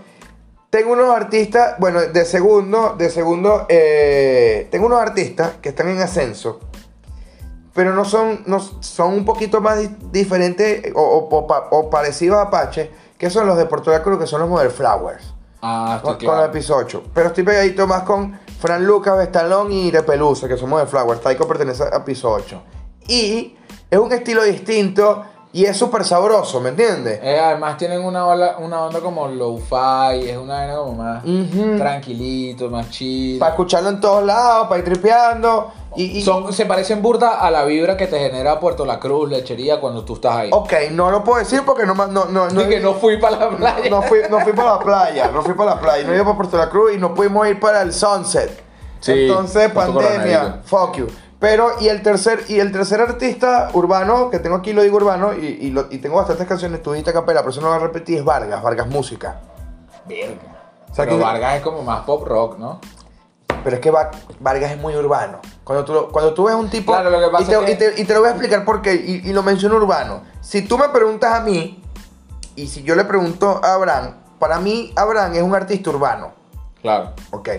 Tengo 0.74 0.94
unos 0.94 1.16
artistas, 1.16 1.76
bueno, 1.78 2.02
de 2.02 2.26
segundo, 2.26 2.96
de 2.98 3.12
segundo, 3.12 3.68
eh, 3.70 4.68
tengo 4.72 4.88
unos 4.88 5.00
artistas 5.00 5.52
que 5.62 5.70
están 5.70 5.88
en 5.90 6.02
ascenso, 6.02 6.62
pero 7.76 7.94
no 7.94 8.04
son, 8.06 8.42
no, 8.48 8.60
son 8.60 9.14
un 9.14 9.24
poquito 9.24 9.62
más 9.62 9.78
di- 9.78 9.96
diferentes 10.12 10.92
o, 10.96 11.00
o- 11.00 11.30
o 11.38 11.46
pa- 11.46 11.68
o 11.70 11.92
parecidos 11.92 12.40
a 12.40 12.44
Apache, 12.48 12.90
que 13.20 13.30
son 13.30 13.46
los 13.46 13.56
de 13.56 13.68
Puerto 13.68 13.92
Cruz, 14.02 14.18
que 14.18 14.26
son 14.26 14.42
los 14.42 14.50
Model 14.50 14.72
Flowers. 14.72 15.36
Ah, 15.62 16.00
Con, 16.02 16.18
claro. 16.18 16.38
con 16.38 16.46
el 16.46 16.52
piso 16.52 16.76
8. 16.76 17.04
Pero 17.14 17.28
estoy 17.28 17.44
pegadito 17.44 17.86
más 17.86 18.02
con 18.02 18.40
Fran 18.60 18.84
Lucas, 18.84 19.16
Bestalón 19.16 19.72
y 19.72 19.92
Repelusa, 19.92 20.48
que 20.48 20.58
somos 20.58 20.82
de 20.82 20.88
Flower. 20.88 21.20
Taiko 21.20 21.48
pertenece 21.48 21.84
a 21.84 22.04
piso 22.04 22.32
8. 22.32 22.62
Y 23.08 23.56
es 23.92 24.00
un 24.00 24.12
estilo 24.12 24.42
distinto 24.44 25.24
y 25.56 25.66
es 25.66 25.78
súper 25.78 26.04
sabroso, 26.04 26.60
¿me 26.60 26.70
entiendes? 26.70 27.20
Eh, 27.22 27.40
además 27.40 27.78
tienen 27.78 28.04
una, 28.04 28.26
ola- 28.26 28.56
una 28.58 28.82
onda 28.86 29.00
como 29.02 29.28
low-fi, 29.28 30.28
es 30.28 30.36
una 30.38 30.56
vaina 30.56 30.76
como 30.76 30.94
más 30.96 31.24
Ujú. 31.24 31.78
tranquilito, 31.78 32.70
más 32.72 32.90
chill. 32.90 33.38
Para 33.40 33.52
escucharlo 33.52 33.90
en 33.90 34.02
todos 34.02 34.26
lados, 34.26 34.68
para 34.68 34.80
ir 34.80 34.86
tripeando. 34.86 35.72
Y, 35.96 36.06
y- 36.18 36.22
Son, 36.24 36.52
se 36.52 36.66
parecen 36.66 37.04
burda 37.04 37.40
a 37.40 37.52
la 37.52 37.66
vibra 37.66 37.96
que 37.96 38.08
te 38.08 38.18
genera 38.18 38.60
Puerto 38.60 38.84
La 38.84 39.00
Cruz, 39.00 39.30
lechería, 39.30 39.80
cuando 39.80 40.04
tú 40.04 40.16
estás 40.16 40.36
ahí. 40.38 40.50
Ok, 40.52 40.74
no 40.92 41.12
lo 41.12 41.24
puedo 41.24 41.38
decir 41.38 41.62
porque 41.64 41.86
no, 41.86 41.94
no, 41.94 42.26
no, 42.26 42.50
no, 42.50 42.68
que 42.68 42.80
no 42.80 42.96
fui 42.96 43.18
para 43.18 43.38
la 43.38 43.50
playa. 43.52 43.90
no 43.92 44.02
fui, 44.02 44.20
no 44.32 44.40
fui 44.40 44.54
para 44.54 44.74
la 44.74 44.80
playa, 44.80 45.28
no 45.32 45.44
fui 45.44 45.54
para 45.54 45.76
la 45.76 45.80
playa, 45.80 46.04
no 46.08 46.16
iba 46.16 46.24
para 46.24 46.36
Puerto 46.38 46.58
La 46.58 46.70
Cruz 46.70 46.94
y 46.96 46.98
no 46.98 47.14
pudimos 47.14 47.48
ir 47.48 47.60
para 47.60 47.84
el 47.84 47.94
Sunset. 47.94 48.64
Sí, 49.02 49.28
Entonces, 49.28 49.72
pandemia, 49.72 50.62
fuck 50.66 50.96
you. 50.96 51.08
Pero, 51.44 51.72
y 51.82 51.90
el 51.90 52.02
tercer, 52.02 52.46
y 52.48 52.62
el 52.62 52.72
tercer 52.72 53.02
artista 53.02 53.70
urbano, 53.74 54.30
que 54.30 54.40
tengo 54.40 54.56
aquí 54.56 54.72
lo 54.72 54.82
digo 54.82 54.96
urbano, 54.96 55.34
y, 55.34 55.46
y, 55.46 55.72
lo- 55.72 55.88
y 55.92 55.98
tengo 55.98 56.16
bastantes 56.16 56.48
canciones, 56.48 56.82
dijiste 56.82 57.10
a 57.10 57.14
capela, 57.14 57.42
pero 57.42 57.50
eso 57.52 57.60
no 57.60 57.68
lo 57.68 57.74
voy 57.74 57.84
a 57.84 57.88
repetir, 57.88 58.20
es 58.20 58.24
Vargas, 58.24 58.64
Vargas 58.64 58.88
Música. 58.88 59.42
Verga. 60.08 60.36
O 60.90 60.96
sea, 60.96 61.04
Pero 61.04 61.18
que- 61.18 61.24
Vargas 61.24 61.56
es 61.58 61.62
como 61.62 61.82
más 61.84 62.06
pop 62.06 62.26
rock, 62.26 62.58
¿no? 62.60 62.80
Pero 63.62 63.76
es 63.76 63.82
que 63.82 63.92
Va- 63.92 64.10
Vargas 64.40 64.72
es 64.72 64.78
muy 64.78 64.96
urbano. 64.96 65.40
Cuando 65.66 65.84
tú, 65.84 66.08
cuando 66.14 66.34
tú 66.34 66.46
ves 66.46 66.56
un 66.56 66.70
tipo. 66.70 66.94
Claro, 66.94 67.10
lo 67.10 67.20
que 67.20 67.28
pasa 67.30 67.44
y, 67.44 67.46
te, 67.48 67.54
es 67.54 67.60
que- 67.66 67.72
y, 67.72 67.76
te, 67.96 68.02
y 68.02 68.06
te 68.06 68.14
lo 68.14 68.20
voy 68.22 68.30
a 68.30 68.32
explicar 68.32 68.64
por 68.64 68.82
qué. 68.82 68.94
Y, 68.94 69.30
y 69.30 69.34
lo 69.34 69.44
menciono 69.44 69.76
urbano. 69.76 70.22
Si 70.40 70.62
tú 70.62 70.78
me 70.78 70.88
preguntas 70.90 71.34
a 71.34 71.42
mí, 71.42 71.84
y 72.56 72.68
si 72.68 72.84
yo 72.84 72.96
le 72.96 73.04
pregunto 73.04 73.60
a 73.62 73.74
Abraham, 73.74 74.16
para 74.40 74.60
mí 74.60 74.94
Abraham 74.96 75.34
es 75.36 75.42
un 75.44 75.54
artista 75.56 75.90
urbano. 75.90 76.32
Claro. 76.82 77.12
Ok. 77.32 77.50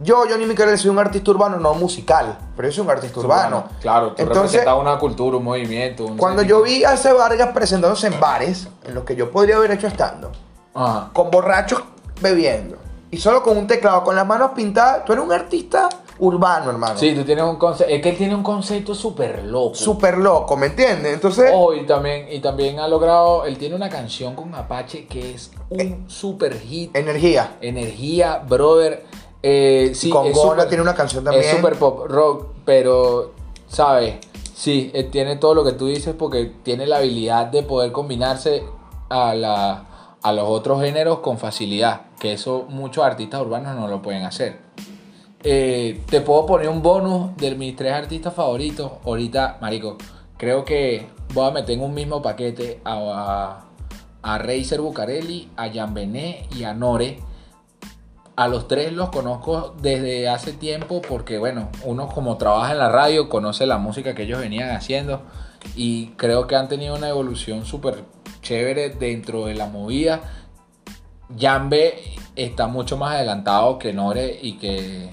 Yo, 0.00 0.22
Johnny 0.30 0.46
Miquel, 0.46 0.78
soy 0.78 0.90
un 0.90 0.98
artista 0.98 1.30
urbano, 1.32 1.56
no 1.58 1.74
musical, 1.74 2.38
pero 2.56 2.68
yo 2.68 2.72
soy 2.74 2.84
un 2.84 2.90
artista 2.90 3.18
urbano. 3.18 3.64
Claro, 3.80 4.12
tú 4.12 4.22
Entonces, 4.22 4.64
una 4.80 4.96
cultura, 4.98 5.36
un 5.38 5.44
movimiento. 5.44 6.04
un 6.04 6.16
cuando 6.16 6.42
yo 6.42 6.62
vi 6.62 6.84
a 6.84 6.94
ese 6.94 7.12
Vargas 7.12 7.48
presentándose 7.52 8.06
en 8.06 8.20
bares, 8.20 8.68
en 8.84 8.94
los 8.94 9.04
que 9.04 9.16
yo 9.16 9.30
podría 9.30 9.56
haber 9.56 9.72
hecho 9.72 9.88
estando, 9.88 10.30
Ajá. 10.74 11.10
con 11.12 11.30
borrachos 11.32 11.82
bebiendo, 12.20 12.76
y 13.10 13.16
solo 13.16 13.42
con 13.42 13.56
un 13.56 13.66
teclado, 13.66 14.04
con 14.04 14.14
las 14.14 14.26
manos 14.26 14.52
pintadas, 14.54 15.04
tú 15.04 15.12
eres 15.14 15.24
un 15.24 15.32
artista 15.32 15.88
urbano, 16.20 16.70
hermano. 16.70 16.96
Sí, 16.98 17.14
tú 17.14 17.24
tienes 17.24 17.44
un 17.44 17.56
concepto. 17.56 17.92
Es 17.92 18.02
que 18.02 18.10
él 18.10 18.16
tiene 18.16 18.34
un 18.34 18.42
concepto 18.42 18.94
súper 18.94 19.44
loco. 19.44 19.74
Súper 19.74 20.18
loco, 20.18 20.56
¿me 20.56 20.66
entiendes? 20.66 21.14
Entonces, 21.14 21.50
Oh, 21.54 21.72
y 21.72 21.86
también, 21.86 22.26
y 22.30 22.40
también 22.40 22.78
ha 22.80 22.86
logrado. 22.88 23.44
Él 23.46 23.56
tiene 23.56 23.74
una 23.76 23.88
canción 23.88 24.34
con 24.34 24.54
Apache 24.54 25.06
que 25.06 25.34
es 25.34 25.50
Eh. 25.70 25.96
un 25.98 26.10
super 26.10 26.58
hit. 26.58 26.94
energía. 26.96 27.56
Energía, 27.60 28.42
brother. 28.48 29.04
Eh, 29.42 29.92
sí, 29.94 30.12
tiene 30.68 30.82
una 30.82 30.94
canción 30.94 31.24
también. 31.24 31.44
Es 31.44 31.50
super 31.52 31.76
pop 31.76 32.06
rock, 32.08 32.46
pero, 32.64 33.32
¿sabes? 33.68 34.16
Sí, 34.54 34.90
eh, 34.92 35.04
tiene 35.04 35.36
todo 35.36 35.54
lo 35.54 35.64
que 35.64 35.72
tú 35.72 35.86
dices 35.86 36.14
porque 36.18 36.52
tiene 36.64 36.86
la 36.86 36.96
habilidad 36.96 37.46
de 37.46 37.62
poder 37.62 37.92
combinarse 37.92 38.64
a, 39.08 39.34
la, 39.34 39.84
a 40.20 40.32
los 40.32 40.48
otros 40.48 40.82
géneros 40.82 41.20
con 41.20 41.38
facilidad, 41.38 42.02
que 42.18 42.32
eso 42.32 42.66
muchos 42.68 43.04
artistas 43.04 43.40
urbanos 43.40 43.76
no 43.76 43.86
lo 43.86 44.02
pueden 44.02 44.24
hacer. 44.24 44.58
Eh, 45.44 46.02
te 46.10 46.20
puedo 46.20 46.44
poner 46.44 46.68
un 46.68 46.82
bonus 46.82 47.36
de 47.36 47.54
mis 47.54 47.76
tres 47.76 47.92
artistas 47.92 48.34
favoritos. 48.34 48.90
Ahorita, 49.04 49.58
Marico, 49.60 49.96
creo 50.36 50.64
que 50.64 51.06
voy 51.32 51.46
a 51.46 51.52
meter 51.52 51.76
en 51.76 51.84
un 51.84 51.94
mismo 51.94 52.20
paquete 52.20 52.80
a, 52.84 53.62
a, 54.22 54.34
a 54.34 54.38
Razer 54.38 54.80
Bucarelli, 54.80 55.50
a 55.56 55.70
Jan 55.72 55.94
Bené 55.94 56.48
y 56.56 56.64
a 56.64 56.74
Nore. 56.74 57.20
A 58.38 58.46
los 58.46 58.68
tres 58.68 58.92
los 58.92 59.08
conozco 59.08 59.74
desde 59.82 60.28
hace 60.28 60.52
tiempo 60.52 61.02
porque, 61.02 61.38
bueno, 61.38 61.70
uno 61.82 62.06
como 62.06 62.36
trabaja 62.36 62.70
en 62.70 62.78
la 62.78 62.88
radio 62.88 63.28
conoce 63.28 63.66
la 63.66 63.78
música 63.78 64.14
que 64.14 64.22
ellos 64.22 64.38
venían 64.38 64.70
haciendo 64.70 65.22
y 65.74 66.10
creo 66.10 66.46
que 66.46 66.54
han 66.54 66.68
tenido 66.68 66.94
una 66.94 67.08
evolución 67.08 67.66
súper 67.66 68.04
chévere 68.40 68.90
dentro 68.90 69.46
de 69.46 69.56
la 69.56 69.66
movida. 69.66 70.20
Jambe 71.36 71.94
está 72.36 72.68
mucho 72.68 72.96
más 72.96 73.16
adelantado 73.16 73.76
que 73.76 73.92
Nore 73.92 74.38
y 74.40 74.56
que, 74.56 75.10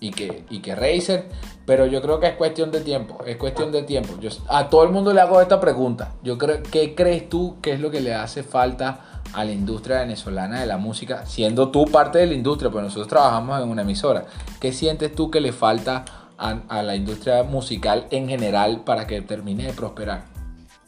y 0.00 0.10
que, 0.10 0.44
y 0.50 0.62
que 0.62 0.74
Razer, 0.74 1.28
pero 1.64 1.86
yo 1.86 2.02
creo 2.02 2.18
que 2.18 2.26
es 2.26 2.34
cuestión 2.34 2.72
de 2.72 2.80
tiempo, 2.80 3.20
es 3.24 3.36
cuestión 3.36 3.70
de 3.70 3.84
tiempo. 3.84 4.18
Yo, 4.18 4.30
a 4.48 4.68
todo 4.68 4.82
el 4.82 4.90
mundo 4.90 5.12
le 5.12 5.20
hago 5.20 5.40
esta 5.40 5.60
pregunta. 5.60 6.14
Yo 6.24 6.38
creo, 6.38 6.60
¿Qué 6.72 6.96
crees 6.96 7.28
tú 7.28 7.58
que 7.62 7.70
es 7.70 7.78
lo 7.78 7.92
que 7.92 8.00
le 8.00 8.14
hace 8.14 8.42
falta 8.42 9.11
a 9.32 9.44
la 9.44 9.52
industria 9.52 9.98
venezolana 9.98 10.60
de 10.60 10.66
la 10.66 10.76
música, 10.76 11.26
siendo 11.26 11.70
tú 11.70 11.86
parte 11.86 12.18
de 12.18 12.26
la 12.26 12.34
industria, 12.34 12.70
pues 12.70 12.84
nosotros 12.84 13.08
trabajamos 13.08 13.62
en 13.62 13.68
una 13.68 13.82
emisora? 13.82 14.24
¿Qué 14.60 14.72
sientes 14.72 15.14
tú 15.14 15.30
que 15.30 15.40
le 15.40 15.52
falta 15.52 16.04
a, 16.38 16.82
la 16.82 16.96
industria 16.96 17.42
musical 17.44 18.06
en 18.10 18.28
general 18.28 18.82
para 18.84 19.06
que 19.06 19.22
termine 19.22 19.66
de 19.66 19.72
prosperar? 19.72 20.24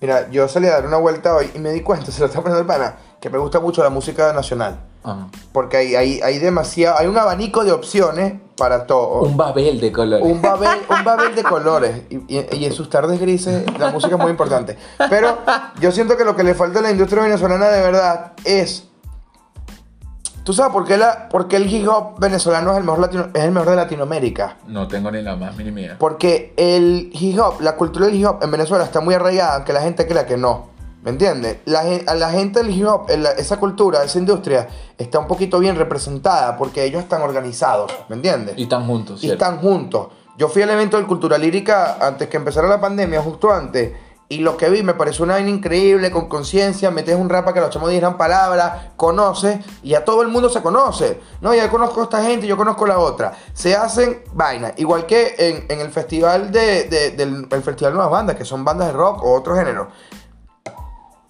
Mira, 0.01 0.31
yo 0.31 0.49
salí 0.49 0.67
a 0.67 0.73
dar 0.73 0.87
una 0.87 0.99
vuelta 0.99 1.35
hoy 1.35 1.51
y 1.55 1.59
me 1.59 1.71
di 1.73 1.81
cuenta, 1.81 2.07
se 2.11 2.21
lo 2.21 2.27
está 2.27 2.41
poniendo 2.41 2.61
el 2.61 2.67
pana, 2.67 2.97
que 3.25 3.31
me 3.31 3.39
gusta 3.39 3.59
mucho 3.59 3.83
la 3.83 3.89
música 3.89 4.35
nacional. 4.35 4.81
Ajá. 5.03 5.29
Porque 5.51 5.79
hay, 5.79 5.95
hay, 5.95 6.21
hay 6.21 6.39
demasiado, 6.39 6.99
hay 6.99 7.07
un 7.07 7.17
abanico 7.17 7.65
de 7.65 7.73
opciones 7.73 8.35
para 8.55 8.85
todo. 8.87 9.23
Un 9.23 9.35
babel 9.35 9.81
de 9.81 9.91
colores. 9.91 10.23
Un 10.31 10.43
babel, 10.43 10.79
un 10.91 11.03
babel 11.05 11.35
de 11.35 11.43
colores. 11.43 12.03
Y, 12.11 12.17
y- 12.37 12.47
y 12.53 12.65
en 12.67 12.73
sus 12.75 12.91
tardes 12.91 13.19
grises, 13.19 13.65
la 13.79 13.91
música 13.91 14.17
es 14.17 14.21
muy 14.21 14.31
importante. 14.31 14.77
Pero 15.09 15.39
yo 15.81 15.91
siento 15.91 16.19
que 16.19 16.25
lo 16.27 16.37
que 16.37 16.45
le 16.45 16.55
falta 16.55 16.81
a 16.81 16.83
la 16.83 16.91
industria 16.91 17.23
venezolana 17.23 17.69
de 17.71 17.81
verdad 17.81 18.33
es. 18.45 18.89
¿Tú 20.45 20.53
sabes 20.53 20.75
por 20.75 20.85
qué, 20.85 20.99
la, 20.99 21.31
por 21.31 21.49
qué 21.49 21.57
el 21.57 21.73
hip 21.73 21.89
hop 21.89 22.21
venezolano 22.21 22.73
es 22.73 22.77
el, 22.77 22.85
mejor 22.85 22.99
latino- 23.01 23.29
es 23.33 23.43
el 23.43 23.53
mejor 23.53 23.71
de 23.71 23.77
Latinoamérica? 23.77 24.59
No 24.67 24.87
tengo 24.87 25.11
ni 25.11 25.23
la 25.23 25.35
más 25.37 25.57
mínima 25.57 25.81
idea. 25.81 25.97
Porque 25.99 26.53
el 26.59 27.09
hip 27.15 27.41
hop, 27.41 27.63
la 27.63 27.75
cultura 27.77 28.05
del 28.05 28.17
hip 28.17 28.27
hop 28.27 28.43
en 28.43 28.51
Venezuela 28.51 28.85
está 28.85 29.01
muy 29.01 29.15
arraigada, 29.15 29.55
aunque 29.55 29.73
la 29.73 29.81
gente 29.81 30.07
crea 30.07 30.27
que 30.27 30.37
no. 30.37 30.74
¿Me 31.05 31.11
entiendes? 31.11 31.59
La, 31.67 31.83
a 32.07 32.15
la 32.15 32.31
gente 32.31 32.61
del 32.63 32.71
hip 32.71 32.87
hop, 32.89 33.09
la- 33.19 33.33
esa 33.33 33.59
cultura, 33.61 34.03
esa 34.03 34.19
industria, 34.19 34.67
está 34.99 35.19
un 35.19 35.27
poquito 35.27 35.59
bien 35.59 35.77
representada 35.77 36.57
porque 36.57 36.83
ellos 36.83 37.03
están 37.03 37.21
organizados. 37.23 37.93
¿Me 38.09 38.17
entiendes? 38.17 38.57
Y 38.59 38.63
están 38.65 38.87
juntos, 38.87 39.19
y 39.23 39.27
¿cierto? 39.27 39.45
están 39.45 39.61
juntos. 39.61 40.09
Yo 40.39 40.49
fui 40.49 40.63
al 40.63 40.71
evento 40.71 40.97
del 40.97 41.07
Cultura 41.07 41.37
Lírica 41.39 41.99
antes 42.01 42.29
que 42.29 42.39
empezara 42.39 42.67
la 42.67 42.81
pandemia, 42.81 43.21
justo 43.23 43.53
antes. 43.53 43.93
Y 44.31 44.39
lo 44.39 44.57
que 44.57 44.71
vi 44.71 44.83
me 44.83 44.95
pareció 44.95 45.25
una 45.27 45.35
vaina 45.35 45.51
increíble, 45.51 46.11
con 46.11 46.27
conciencia. 46.29 46.91
Metes 46.91 47.15
un 47.15 47.29
rap 47.29 47.45
para 47.45 47.55
que 47.55 47.61
los 47.61 47.69
chamos 47.71 47.91
dijeran 47.91 48.17
palabras, 48.17 48.87
conoces, 48.97 49.59
y 49.83 49.93
a 49.95 50.05
todo 50.07 50.23
el 50.23 50.29
mundo 50.29 50.49
se 50.49 50.63
conoce. 50.63 51.21
No, 51.43 51.55
ya 51.55 51.71
conozco 51.71 52.01
a 52.01 52.05
esta 52.05 52.23
gente, 52.25 52.47
yo 52.47 52.57
conozco 52.57 52.87
la 52.87 52.99
otra. 52.99 53.35
Se 53.53 53.77
hacen 53.77 54.23
vainas. 54.33 54.73
Igual 54.79 55.05
que 55.05 55.35
en, 55.39 55.67
en 55.69 55.81
el 55.81 55.91
festival 55.91 56.51
de, 56.51 56.85
de- 56.85 57.11
del 57.11 57.47
el 57.51 57.63
festival 57.63 57.93
de 57.93 57.97
Nuevas 57.99 58.11
Bandas, 58.11 58.37
que 58.37 58.47
son 58.47 58.65
bandas 58.65 58.87
de 58.89 58.95
rock 58.95 59.23
o 59.23 59.35
otro 59.35 59.55
género. 59.55 59.89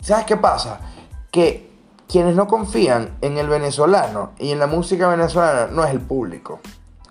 ¿Sabes 0.04 0.26
qué 0.26 0.36
pasa? 0.36 0.80
Que 1.30 1.70
quienes 2.06 2.36
no 2.36 2.46
confían 2.46 3.16
en 3.22 3.38
el 3.38 3.48
venezolano 3.48 4.32
y 4.38 4.50
en 4.52 4.58
la 4.58 4.66
música 4.66 5.08
venezolana 5.08 5.68
no 5.72 5.82
es 5.84 5.90
el 5.90 6.00
público. 6.00 6.60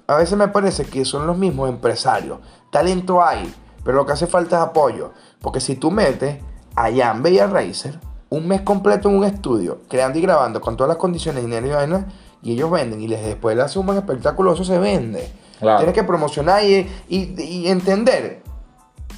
A 0.06 0.16
veces 0.18 0.38
me 0.38 0.48
parece 0.48 0.86
que 0.86 1.04
son 1.04 1.26
los 1.26 1.36
mismos 1.38 1.70
empresarios. 1.70 2.38
Talento 2.70 3.24
hay, 3.24 3.52
pero 3.84 3.98
lo 3.98 4.06
que 4.06 4.14
hace 4.14 4.28
falta 4.28 4.58
es 4.58 4.62
apoyo. 4.62 5.12
Porque 5.42 5.60
si 5.60 5.76
tú 5.76 5.90
metes 5.90 6.38
a 6.76 6.92
Jan 6.96 7.24
y 7.26 7.40
a 7.40 7.48
Razer 7.48 8.00
un 8.30 8.48
mes 8.48 8.62
completo 8.62 9.10
en 9.10 9.16
un 9.18 9.24
estudio, 9.24 9.80
creando 9.90 10.20
y 10.20 10.22
grabando 10.22 10.62
con 10.62 10.78
todas 10.78 10.90
las 10.90 10.98
condiciones, 10.98 11.44
dinero 11.44 11.66
y 11.68 11.72
vaina, 11.72 12.08
y 12.44 12.52
ellos 12.54 12.70
venden 12.70 13.02
y 13.02 13.08
les 13.08 13.24
después 13.26 13.56
le 13.56 13.64
hacen 13.64 13.80
un 13.80 13.86
buen 13.88 13.98
espectáculo, 13.98 14.54
eso 14.54 14.64
se 14.64 14.78
vende. 14.78 15.32
Claro. 15.60 15.78
Tienes 15.80 15.96
que 15.96 16.04
promocionar 16.04 16.64
y, 16.64 16.88
y- 17.08 17.42
y 17.42 17.68
entender 17.70 18.43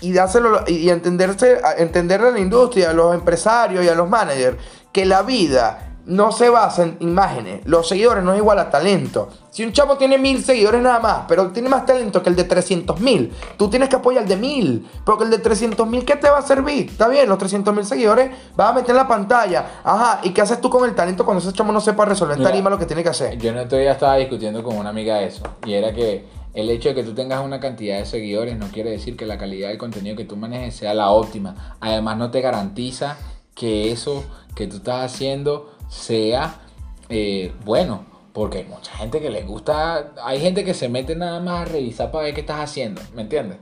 y 0.05 0.13
dárselo 0.13 0.63
y 0.67 0.89
entenderse 0.89 1.59
entenderle 1.77 2.27
a 2.27 2.31
la 2.31 2.39
industria, 2.39 2.91
a 2.91 2.93
los 2.93 3.13
empresarios 3.13 3.83
y 3.83 3.89
a 3.89 3.95
los 3.95 4.07
managers 4.07 4.57
que 4.91 5.05
la 5.05 5.23
vida 5.23 5.95
no 6.05 6.31
se 6.31 6.49
basa 6.49 6.83
en 6.83 6.97
imágenes. 6.99 7.61
Los 7.65 7.87
seguidores 7.87 8.23
no 8.23 8.33
es 8.33 8.37
igual 8.37 8.59
a 8.59 8.69
talento. 8.69 9.29
Si 9.49 9.63
un 9.63 9.71
chavo 9.71 9.97
tiene 9.97 10.17
mil 10.17 10.43
seguidores 10.43 10.81
nada 10.81 10.99
más, 10.99 11.19
pero 11.27 11.47
tiene 11.47 11.67
más 11.69 11.85
talento 11.85 12.21
que 12.21 12.29
el 12.29 12.35
de 12.35 12.43
300 12.43 12.99
mil, 12.99 13.33
tú 13.57 13.69
tienes 13.69 13.89
que 13.89 13.95
apoyar 13.95 14.23
al 14.23 14.29
de 14.29 14.35
mil. 14.35 14.87
Porque 15.03 15.23
el 15.23 15.31
de 15.31 15.39
300 15.39 15.87
mil, 15.87 16.05
¿qué 16.05 16.15
te 16.15 16.29
va 16.29 16.37
a 16.37 16.41
servir? 16.43 16.91
Está 16.91 17.07
bien, 17.07 17.27
los 17.27 17.37
300 17.37 17.73
mil 17.73 17.85
seguidores 17.85 18.29
vas 18.55 18.69
a 18.69 18.73
meter 18.73 18.91
en 18.91 18.97
la 18.97 19.07
pantalla. 19.07 19.65
Ajá, 19.83 20.19
¿y 20.23 20.29
qué 20.29 20.41
haces 20.41 20.61
tú 20.61 20.69
con 20.69 20.87
el 20.87 20.93
talento 20.93 21.25
cuando 21.25 21.41
ese 21.41 21.51
chavo 21.51 21.71
no 21.71 21.81
sepa 21.81 22.05
resolver 22.05 22.37
Mira, 22.37 22.51
tarima 22.51 22.69
lo 22.69 22.77
que 22.77 22.85
tiene 22.85 23.01
que 23.01 23.09
hacer? 23.09 23.37
Yo 23.37 23.49
en 23.49 23.57
estos 23.57 23.79
días 23.79 23.95
estaba 23.95 24.17
discutiendo 24.17 24.61
con 24.61 24.77
una 24.77 24.89
amiga 24.89 25.21
eso. 25.21 25.43
Y 25.65 25.73
era 25.73 25.93
que 25.93 26.25
el 26.55 26.69
hecho 26.69 26.89
de 26.89 26.95
que 26.95 27.03
tú 27.03 27.13
tengas 27.13 27.43
una 27.43 27.59
cantidad 27.59 27.99
de 27.99 28.05
seguidores 28.05 28.57
no 28.57 28.67
quiere 28.69 28.89
decir 28.89 29.17
que 29.17 29.25
la 29.25 29.37
calidad 29.37 29.69
del 29.69 29.77
contenido 29.77 30.15
que 30.15 30.23
tú 30.23 30.37
manejes 30.37 30.75
sea 30.75 30.93
la 30.93 31.11
óptima. 31.11 31.75
Además 31.81 32.17
no 32.17 32.31
te 32.31 32.39
garantiza 32.39 33.17
que 33.53 33.91
eso 33.91 34.23
que 34.55 34.65
tú 34.65 34.77
estás 34.77 35.13
haciendo 35.13 35.75
sea 35.89 36.61
eh, 37.09 37.53
bueno. 37.65 38.05
Porque 38.31 38.59
hay 38.59 38.65
mucha 38.65 38.91
gente 38.93 39.21
que 39.21 39.29
le 39.29 39.43
gusta. 39.43 40.13
Hay 40.23 40.39
gente 40.41 40.63
que 40.63 40.73
se 40.73 40.89
mete 40.89 41.15
nada 41.15 41.39
más 41.39 41.61
a 41.61 41.71
revisar 41.71 42.11
para 42.11 42.25
ver 42.25 42.33
qué 42.33 42.41
estás 42.41 42.59
haciendo. 42.59 43.01
¿Me 43.13 43.21
entiendes? 43.21 43.57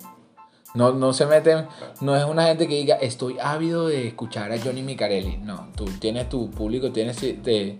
No, 0.73 0.91
no 0.91 1.13
se 1.13 1.27
meten, 1.27 1.67
no 2.01 2.15
es 2.15 2.25
una 2.25 2.47
gente 2.47 2.67
que 2.67 2.73
diga, 2.73 2.95
estoy 2.95 3.37
ávido 3.39 3.87
de 3.87 4.07
escuchar 4.07 4.51
a 4.51 4.59
Johnny 4.59 4.81
Micarelli. 4.81 5.37
No, 5.37 5.67
tú 5.75 5.85
tienes 5.99 6.29
tu 6.29 6.49
público, 6.49 6.91
tienes 6.91 7.21
de 7.21 7.79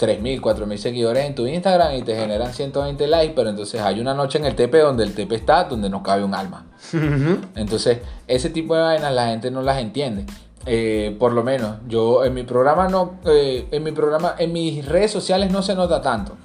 3.000, 0.00 0.40
4.000 0.40 0.76
seguidores 0.78 1.26
en 1.26 1.34
tu 1.34 1.46
Instagram 1.46 1.94
y 1.94 2.02
te 2.02 2.16
generan 2.16 2.54
120 2.54 3.06
likes, 3.06 3.34
pero 3.36 3.50
entonces 3.50 3.82
hay 3.82 4.00
una 4.00 4.14
noche 4.14 4.38
en 4.38 4.46
el 4.46 4.54
TP 4.54 4.78
donde 4.78 5.04
el 5.04 5.14
TP 5.14 5.32
está, 5.32 5.64
donde 5.64 5.90
no 5.90 6.02
cabe 6.02 6.24
un 6.24 6.34
alma. 6.34 6.64
Entonces, 7.54 7.98
ese 8.26 8.48
tipo 8.48 8.74
de 8.74 8.80
vainas 8.80 9.12
la 9.12 9.26
gente 9.26 9.50
no 9.50 9.60
las 9.60 9.78
entiende. 9.78 10.24
Eh, 10.64 11.16
por 11.18 11.32
lo 11.32 11.42
menos, 11.42 11.76
yo 11.86 12.24
en 12.24 12.32
mi 12.32 12.44
programa 12.44 12.88
no, 12.88 13.18
eh, 13.26 13.68
en 13.70 13.82
mi 13.82 13.92
programa, 13.92 14.34
en 14.38 14.52
mis 14.52 14.86
redes 14.86 15.10
sociales 15.10 15.52
no 15.52 15.62
se 15.62 15.74
nota 15.74 16.00
tanto. 16.00 16.36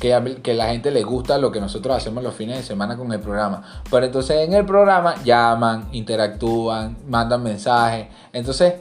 Que, 0.00 0.12
a 0.12 0.24
que 0.24 0.54
la 0.54 0.66
gente 0.66 0.90
le 0.90 1.04
gusta 1.04 1.38
lo 1.38 1.52
que 1.52 1.60
nosotros 1.60 1.96
hacemos 1.96 2.24
los 2.24 2.34
fines 2.34 2.56
de 2.56 2.64
semana 2.64 2.96
con 2.96 3.12
el 3.12 3.20
programa. 3.20 3.62
Pero 3.88 4.04
entonces 4.04 4.38
en 4.38 4.52
el 4.52 4.66
programa 4.66 5.14
llaman, 5.22 5.88
interactúan, 5.92 6.96
mandan 7.06 7.44
mensajes. 7.44 8.08
Entonces, 8.32 8.74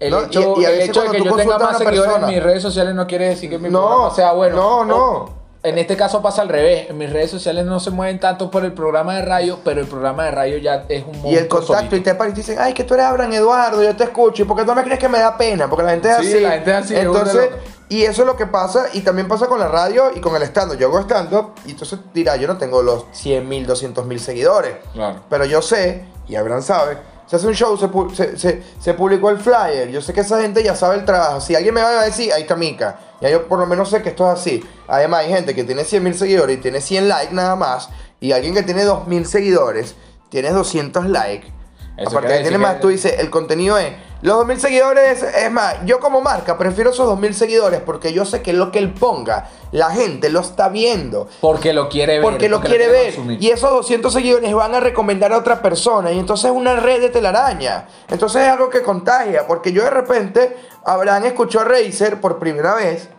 el 0.00 0.10
No, 0.10 0.22
hecho, 0.24 0.54
y 0.60 0.64
a 0.64 0.70
el 0.70 0.74
veces 0.76 0.90
hecho 0.90 1.02
de 1.02 1.10
que 1.10 1.18
tú 1.18 1.24
yo 1.24 1.36
tenga 1.36 1.58
más 1.58 1.78
seguidores 1.78 2.16
en 2.16 2.26
mis 2.26 2.42
redes 2.42 2.62
sociales 2.62 2.94
no 2.94 3.06
quiere 3.06 3.28
decir 3.28 3.48
que 3.50 3.58
mi 3.58 3.68
No, 3.70 3.80
programa 3.86 4.14
sea 4.14 4.32
bueno. 4.32 4.56
no, 4.56 4.84
no. 4.84 4.96
O- 4.96 5.36
en 5.62 5.78
este 5.78 5.96
caso 5.96 6.22
pasa 6.22 6.42
al 6.42 6.48
revés. 6.48 6.90
En 6.90 6.96
mis 6.96 7.10
redes 7.12 7.28
sociales 7.28 7.64
no 7.66 7.80
se 7.80 7.90
mueven 7.90 8.20
tanto 8.20 8.52
por 8.52 8.64
el 8.64 8.72
programa 8.72 9.16
de 9.16 9.22
radio, 9.22 9.58
pero 9.64 9.80
el 9.80 9.88
programa 9.88 10.24
de 10.26 10.30
radio 10.30 10.58
ya 10.58 10.84
es 10.88 11.04
un 11.04 11.26
Y 11.26 11.34
el 11.34 11.48
contacto, 11.48 11.74
solito. 11.74 11.96
y 11.96 12.00
te 12.02 12.14
paran 12.14 12.32
y 12.34 12.36
dicen, 12.36 12.58
ay, 12.60 12.72
que 12.72 12.84
tú 12.84 12.94
eres 12.94 13.06
Abraham 13.06 13.32
Eduardo, 13.32 13.82
yo 13.82 13.96
te 13.96 14.04
escucho, 14.04 14.42
y 14.42 14.46
porque 14.46 14.64
tú 14.64 14.72
me 14.76 14.84
crees 14.84 15.00
que 15.00 15.08
me 15.08 15.18
da 15.18 15.36
pena, 15.36 15.68
porque 15.68 15.82
la 15.84 15.90
gente 15.90 16.08
es 16.08 16.16
Sí, 16.18 16.26
así. 16.34 16.40
la 16.40 16.50
gente 16.52 16.70
es 16.70 16.76
así, 16.76 16.94
es 16.94 17.00
Entonces, 17.00 17.50
y 17.88 18.02
eso 18.04 18.22
es 18.22 18.26
lo 18.28 18.36
que 18.36 18.46
pasa, 18.46 18.86
y 18.92 19.00
también 19.00 19.26
pasa 19.26 19.48
con 19.48 19.58
la 19.58 19.66
radio 19.66 20.12
y 20.14 20.20
con 20.20 20.36
el 20.36 20.42
stand-up. 20.42 20.78
Yo 20.78 20.86
hago 20.86 21.00
stand-up, 21.00 21.54
y 21.64 21.72
entonces 21.72 21.98
dirá, 22.14 22.36
yo 22.36 22.46
no 22.46 22.58
tengo 22.58 22.82
los 22.82 23.06
100 23.10 23.48
mil, 23.48 23.66
200 23.66 24.06
mil 24.06 24.20
seguidores. 24.20 24.76
Claro. 24.92 25.20
Pero 25.28 25.46
yo 25.46 25.62
sé, 25.62 26.04
y 26.28 26.36
Abraham 26.36 26.62
sabe, 26.62 26.98
se 27.26 27.36
hace 27.36 27.46
un 27.46 27.54
show, 27.54 27.76
se, 27.76 27.88
se, 28.14 28.38
se- 28.38 28.62
se 28.80 28.94
publicó 28.94 29.30
el 29.30 29.38
flyer, 29.38 29.88
yo 29.90 30.00
sé 30.00 30.12
que 30.12 30.20
esa 30.20 30.40
gente 30.40 30.62
ya 30.62 30.74
sabe 30.76 30.96
el 30.96 31.04
trabajo. 31.04 31.40
Si 31.40 31.54
alguien 31.54 31.74
me 31.74 31.82
va 31.82 32.00
a 32.00 32.04
decir, 32.04 32.32
ahí 32.32 32.42
está 32.42 32.56
Mica, 32.56 32.98
ya 33.20 33.28
yo 33.30 33.46
por 33.48 33.58
lo 33.58 33.66
menos 33.66 33.90
sé 33.90 34.02
que 34.02 34.10
esto 34.10 34.30
es 34.32 34.38
así. 34.38 34.64
Además 34.88 35.20
hay 35.24 35.30
gente 35.32 35.54
que 35.54 35.64
tiene 35.64 35.84
100 35.84 36.02
mil 36.02 36.14
seguidores 36.14 36.56
y 36.58 36.60
tiene 36.60 36.80
100 36.80 37.08
likes 37.08 37.34
nada 37.34 37.56
más, 37.56 37.88
y 38.20 38.32
alguien 38.32 38.54
que 38.54 38.62
tiene 38.62 38.84
2 38.84 39.06
mil 39.08 39.26
seguidores, 39.26 39.94
tiene 40.30 40.50
200 40.50 41.06
likes. 41.06 41.48
Eso 41.96 42.10
Aparte 42.10 42.28
que 42.28 42.42
tiene 42.42 42.58
más, 42.58 42.80
tú 42.80 42.88
dices, 42.88 43.14
el 43.18 43.30
contenido 43.30 43.78
es, 43.78 43.92
los 44.22 44.36
2000 44.38 44.60
seguidores, 44.60 45.22
es 45.22 45.50
más, 45.50 45.76
yo 45.84 46.00
como 46.00 46.22
marca 46.22 46.56
prefiero 46.56 46.90
esos 46.90 47.06
2000 47.06 47.34
seguidores 47.34 47.80
porque 47.80 48.12
yo 48.14 48.24
sé 48.24 48.40
que 48.40 48.54
lo 48.54 48.72
que 48.72 48.78
él 48.78 48.94
ponga, 48.94 49.50
la 49.72 49.90
gente 49.90 50.30
lo 50.30 50.40
está 50.40 50.68
viendo. 50.68 51.28
Porque 51.40 51.72
lo 51.72 51.88
quiere 51.88 52.14
ver. 52.14 52.22
Porque 52.22 52.48
lo 52.48 52.60
quiere 52.60 52.88
ver. 52.88 53.14
consumir. 53.14 53.42
Y 53.42 53.50
esos 53.50 53.70
200 53.70 54.12
seguidores 54.12 54.54
van 54.54 54.74
a 54.74 54.80
recomendar 54.80 55.32
a 55.32 55.38
otra 55.38 55.60
persona. 55.60 56.12
Y 56.12 56.18
entonces 56.18 56.50
es 56.50 56.56
una 56.56 56.76
red 56.76 57.00
de 57.00 57.10
telaraña. 57.10 57.88
Entonces 58.08 58.42
es 58.42 58.48
algo 58.48 58.70
que 58.70 58.82
contagia. 58.82 59.46
Porque 59.46 59.72
yo 59.72 59.82
de 59.84 59.90
repente, 59.90 60.56
Abraham 60.84 61.26
escuchó 61.26 61.60
a 61.60 61.64
Razer 61.64 62.20
por 62.20 62.38
primera 62.38 62.74
vez. 62.74 63.10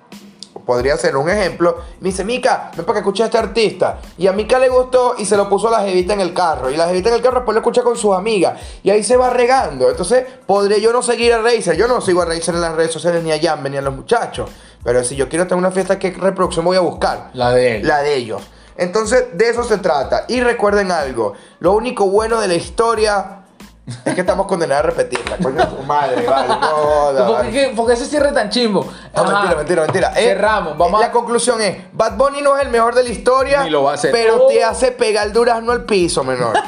Podría 0.68 0.98
ser 0.98 1.16
un 1.16 1.30
ejemplo. 1.30 1.78
Me 2.02 2.10
dice, 2.10 2.26
Mica, 2.26 2.72
ven 2.76 2.86
para 2.86 2.98
que 2.98 3.00
escuche 3.00 3.24
a 3.24 3.28
este 3.28 3.38
artista. 3.38 4.00
Y 4.18 4.28
a 4.28 4.34
Mica 4.34 4.60
le 4.60 4.68
gustó 4.68 5.16
y 5.18 5.26
se 5.26 5.38
lo 5.38 5.50
puso 5.50 5.70
a 5.70 5.72
la 5.72 5.80
jevita 5.80 6.14
en 6.14 6.20
el 6.20 6.34
carro. 6.34 6.70
Y 6.70 6.76
la 6.76 6.88
jevita 6.88 7.08
en 7.10 7.16
el 7.16 7.22
carro 7.22 7.38
después 7.38 7.56
lo 7.56 7.62
escucha 7.62 7.82
con 7.82 7.96
sus 7.96 8.14
amigas. 8.14 8.60
Y 8.84 8.90
ahí 8.90 9.02
se 9.02 9.16
va 9.16 9.30
regando. 9.30 9.90
Entonces, 9.90 10.26
podré 10.46 10.82
yo 10.82 10.92
no 10.92 11.02
seguir 11.02 11.34
a 11.34 11.42
Razer. 11.42 11.78
Yo 11.78 11.88
no 11.88 12.02
sigo 12.02 12.22
a 12.22 12.26
Razer 12.26 12.54
en 12.54 12.62
las 12.62 12.76
redes 12.76 12.92
sociales 12.92 13.24
ni 13.24 13.32
a 13.32 13.40
Jambe 13.42 13.70
ni 13.70 13.78
a 13.78 13.82
los 13.82 13.96
muchachos. 13.96 14.50
Pero 14.84 15.04
si 15.04 15.16
yo 15.16 15.30
quiero 15.30 15.48
tener 15.48 15.58
una 15.58 15.72
fiesta, 15.72 15.98
¿qué 15.98 16.12
reproducción 16.12 16.66
voy 16.66 16.78
a 16.78 16.82
buscar? 16.82 17.32
La 17.34 17.52
de 17.52 17.78
él. 17.78 17.88
La 17.88 18.02
de 18.02 18.16
ellos. 18.16 18.42
Entonces, 18.76 19.26
de 19.34 19.50
eso 19.50 19.64
se 19.64 19.78
trata. 19.78 20.26
Y 20.28 20.42
recuerden 20.42 20.92
algo: 20.92 21.34
lo 21.60 21.72
único 21.74 22.08
bueno 22.08 22.40
de 22.40 22.48
la 22.50 22.56
historia 22.56 23.37
es 24.06 24.14
que 24.16 24.22
estamos 24.22 24.48
condenados 24.48 24.84
a 24.84 24.88
repetirla. 24.88 25.38
Coño, 25.38 25.66
tu 25.68 25.82
madre, 25.84 26.26
vale. 26.28 26.48
No, 26.60 27.14
no, 27.14 27.28
¿Por 27.28 27.50
qué, 27.50 27.74
por 27.76 27.88
qué 27.88 27.94
ese 27.94 28.06
cierre 28.06 28.32
tan 28.34 28.50
chimbo? 28.50 28.86
No, 29.16 29.22
Ajá. 29.22 29.32
mentira, 29.34 29.56
mentira, 29.58 29.82
mentira. 29.84 30.12
Eh, 30.16 30.24
Cerramos, 30.34 30.78
vamos 30.78 31.00
La 31.00 31.08
a- 31.08 31.12
conclusión 31.12 31.62
es: 31.62 31.78
Bad 31.94 32.18
Bunny 32.18 32.42
no 32.42 32.58
es 32.58 32.64
el 32.64 32.70
mejor 32.70 32.94
de 32.96 33.04
la 33.04 33.10
historia, 33.10 33.64
Ni 33.64 33.70
lo 33.70 33.84
va 33.84 33.92
a 33.92 33.94
hacer. 33.96 34.12
pero 34.12 34.44
Oh. 34.44 34.48
te 34.48 34.64
hace 34.64 34.92
pegar 34.92 35.26
el 35.28 35.34
durazno 35.34 35.72
al 35.72 35.86
piso, 35.86 36.24
menor. 36.24 36.54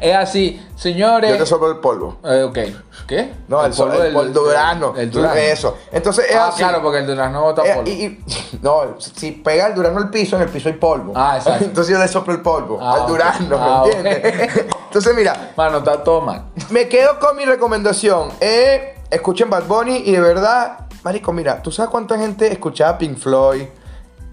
Es 0.00 0.14
así, 0.16 0.64
señores. 0.76 1.30
Yo 1.30 1.38
te 1.38 1.46
soplo 1.46 1.70
el 1.70 1.78
polvo. 1.78 2.16
Eh, 2.24 2.42
ok. 2.42 2.58
¿Qué? 3.06 3.32
No, 3.48 3.64
el, 3.64 3.72
sol, 3.72 3.92
el, 3.94 4.12
del- 4.14 4.32
durazno. 4.32 4.94
El 4.96 5.10
durazno. 5.10 5.40
Eso. 5.40 5.76
Entonces 5.92 6.26
es 6.28 6.36
Ah, 6.36 6.48
así. 6.48 6.58
claro, 6.58 6.82
porque 6.82 6.98
el 6.98 7.06
durazno 7.06 7.42
bota 7.42 7.62
polvo. 7.62 7.88
y- 7.88 8.04
y- 8.04 8.24
no, 8.62 8.96
si 8.98 9.32
pega 9.32 9.68
el 9.68 9.74
durazno 9.74 9.98
al 10.00 10.10
piso, 10.10 10.36
en 10.36 10.42
el 10.42 10.48
piso 10.48 10.68
hay 10.68 10.74
polvo. 10.74 11.12
Ah, 11.14 11.36
exacto. 11.36 11.64
Entonces 11.66 11.92
yo 11.92 11.98
le 12.00 12.08
soplo 12.08 12.34
el 12.34 12.40
polvo 12.42 12.78
Ah, 12.82 12.94
al 12.94 13.00
ok. 13.02 13.08
durazno, 13.08 13.56
Ah, 13.60 13.82
¿me 13.84 13.90
ok. 13.90 14.06
entiendes? 14.06 14.66
Entonces, 14.86 15.14
mira, 15.14 15.52
Mano, 15.56 15.78
está 15.78 16.02
todo 16.02 16.20
mal. 16.22 16.44
me 16.70 16.88
quedo 16.88 17.18
con 17.18 17.36
mi 17.36 17.44
recomendación. 17.44 18.30
Eh, 18.40 18.96
escuchen 19.10 19.48
Bad 19.50 19.64
Bunny 19.64 20.02
y 20.06 20.12
de 20.12 20.20
verdad, 20.20 20.78
Marico, 21.04 21.32
mira, 21.32 21.62
¿tú 21.62 21.70
sabes 21.70 21.90
cuánta 21.90 22.18
gente 22.18 22.50
escuchaba 22.52 22.98
Pink 22.98 23.18
Floyd, 23.18 23.64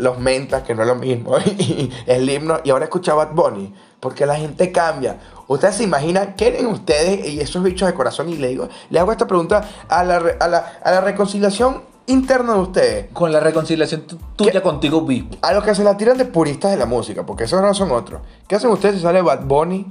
Los 0.03 0.19
Mentas, 0.19 0.63
que 0.63 0.75
no 0.75 0.81
es 0.83 0.87
lo 0.87 0.95
mismo, 0.95 1.37
y 1.57 1.91
el 2.05 2.29
himno, 2.29 2.59
y 2.63 2.69
ahora 2.69 2.85
escucha 2.85 3.13
Bad 3.13 3.31
Bunny? 3.33 3.73
Porque 3.99 4.25
la 4.25 4.35
gente 4.35 4.71
cambia. 4.71 5.17
Ustedes 5.47 5.75
se 5.75 5.83
imaginan, 5.83 6.33
¿quieren 6.37 6.67
ustedes 6.67 7.25
y 7.27 7.39
esos 7.39 7.63
bichos 7.63 7.87
de 7.87 7.93
corazón? 7.93 8.29
Y 8.29 8.35
le 8.35 8.49
digo, 8.49 8.67
le 8.89 8.99
hago 8.99 9.11
esta 9.11 9.27
pregunta 9.27 9.67
a 9.87 10.03
la, 10.03 10.17
a 10.39 10.47
la, 10.47 10.57
a 10.83 10.91
la 10.91 11.01
reconciliación 11.01 11.81
interna 12.07 12.53
de 12.53 12.59
ustedes. 12.59 13.05
Con 13.13 13.31
la 13.31 13.39
reconciliación 13.39 14.01
tu- 14.01 14.17
tuya 14.35 14.61
contigo 14.61 15.01
mismo. 15.01 15.31
A 15.41 15.53
los 15.53 15.63
que 15.63 15.73
se 15.73 15.83
la 15.85 15.95
tiran 15.95 16.17
de 16.17 16.25
puristas 16.25 16.71
de 16.71 16.77
la 16.77 16.85
música, 16.85 17.25
porque 17.25 17.45
esos 17.45 17.61
no 17.61 17.73
son 17.73 17.91
otros. 17.91 18.21
¿Qué 18.47 18.55
hacen 18.55 18.71
ustedes 18.71 18.95
si 18.95 19.01
sale 19.01 19.21
Bad 19.21 19.45
Bunny 19.45 19.85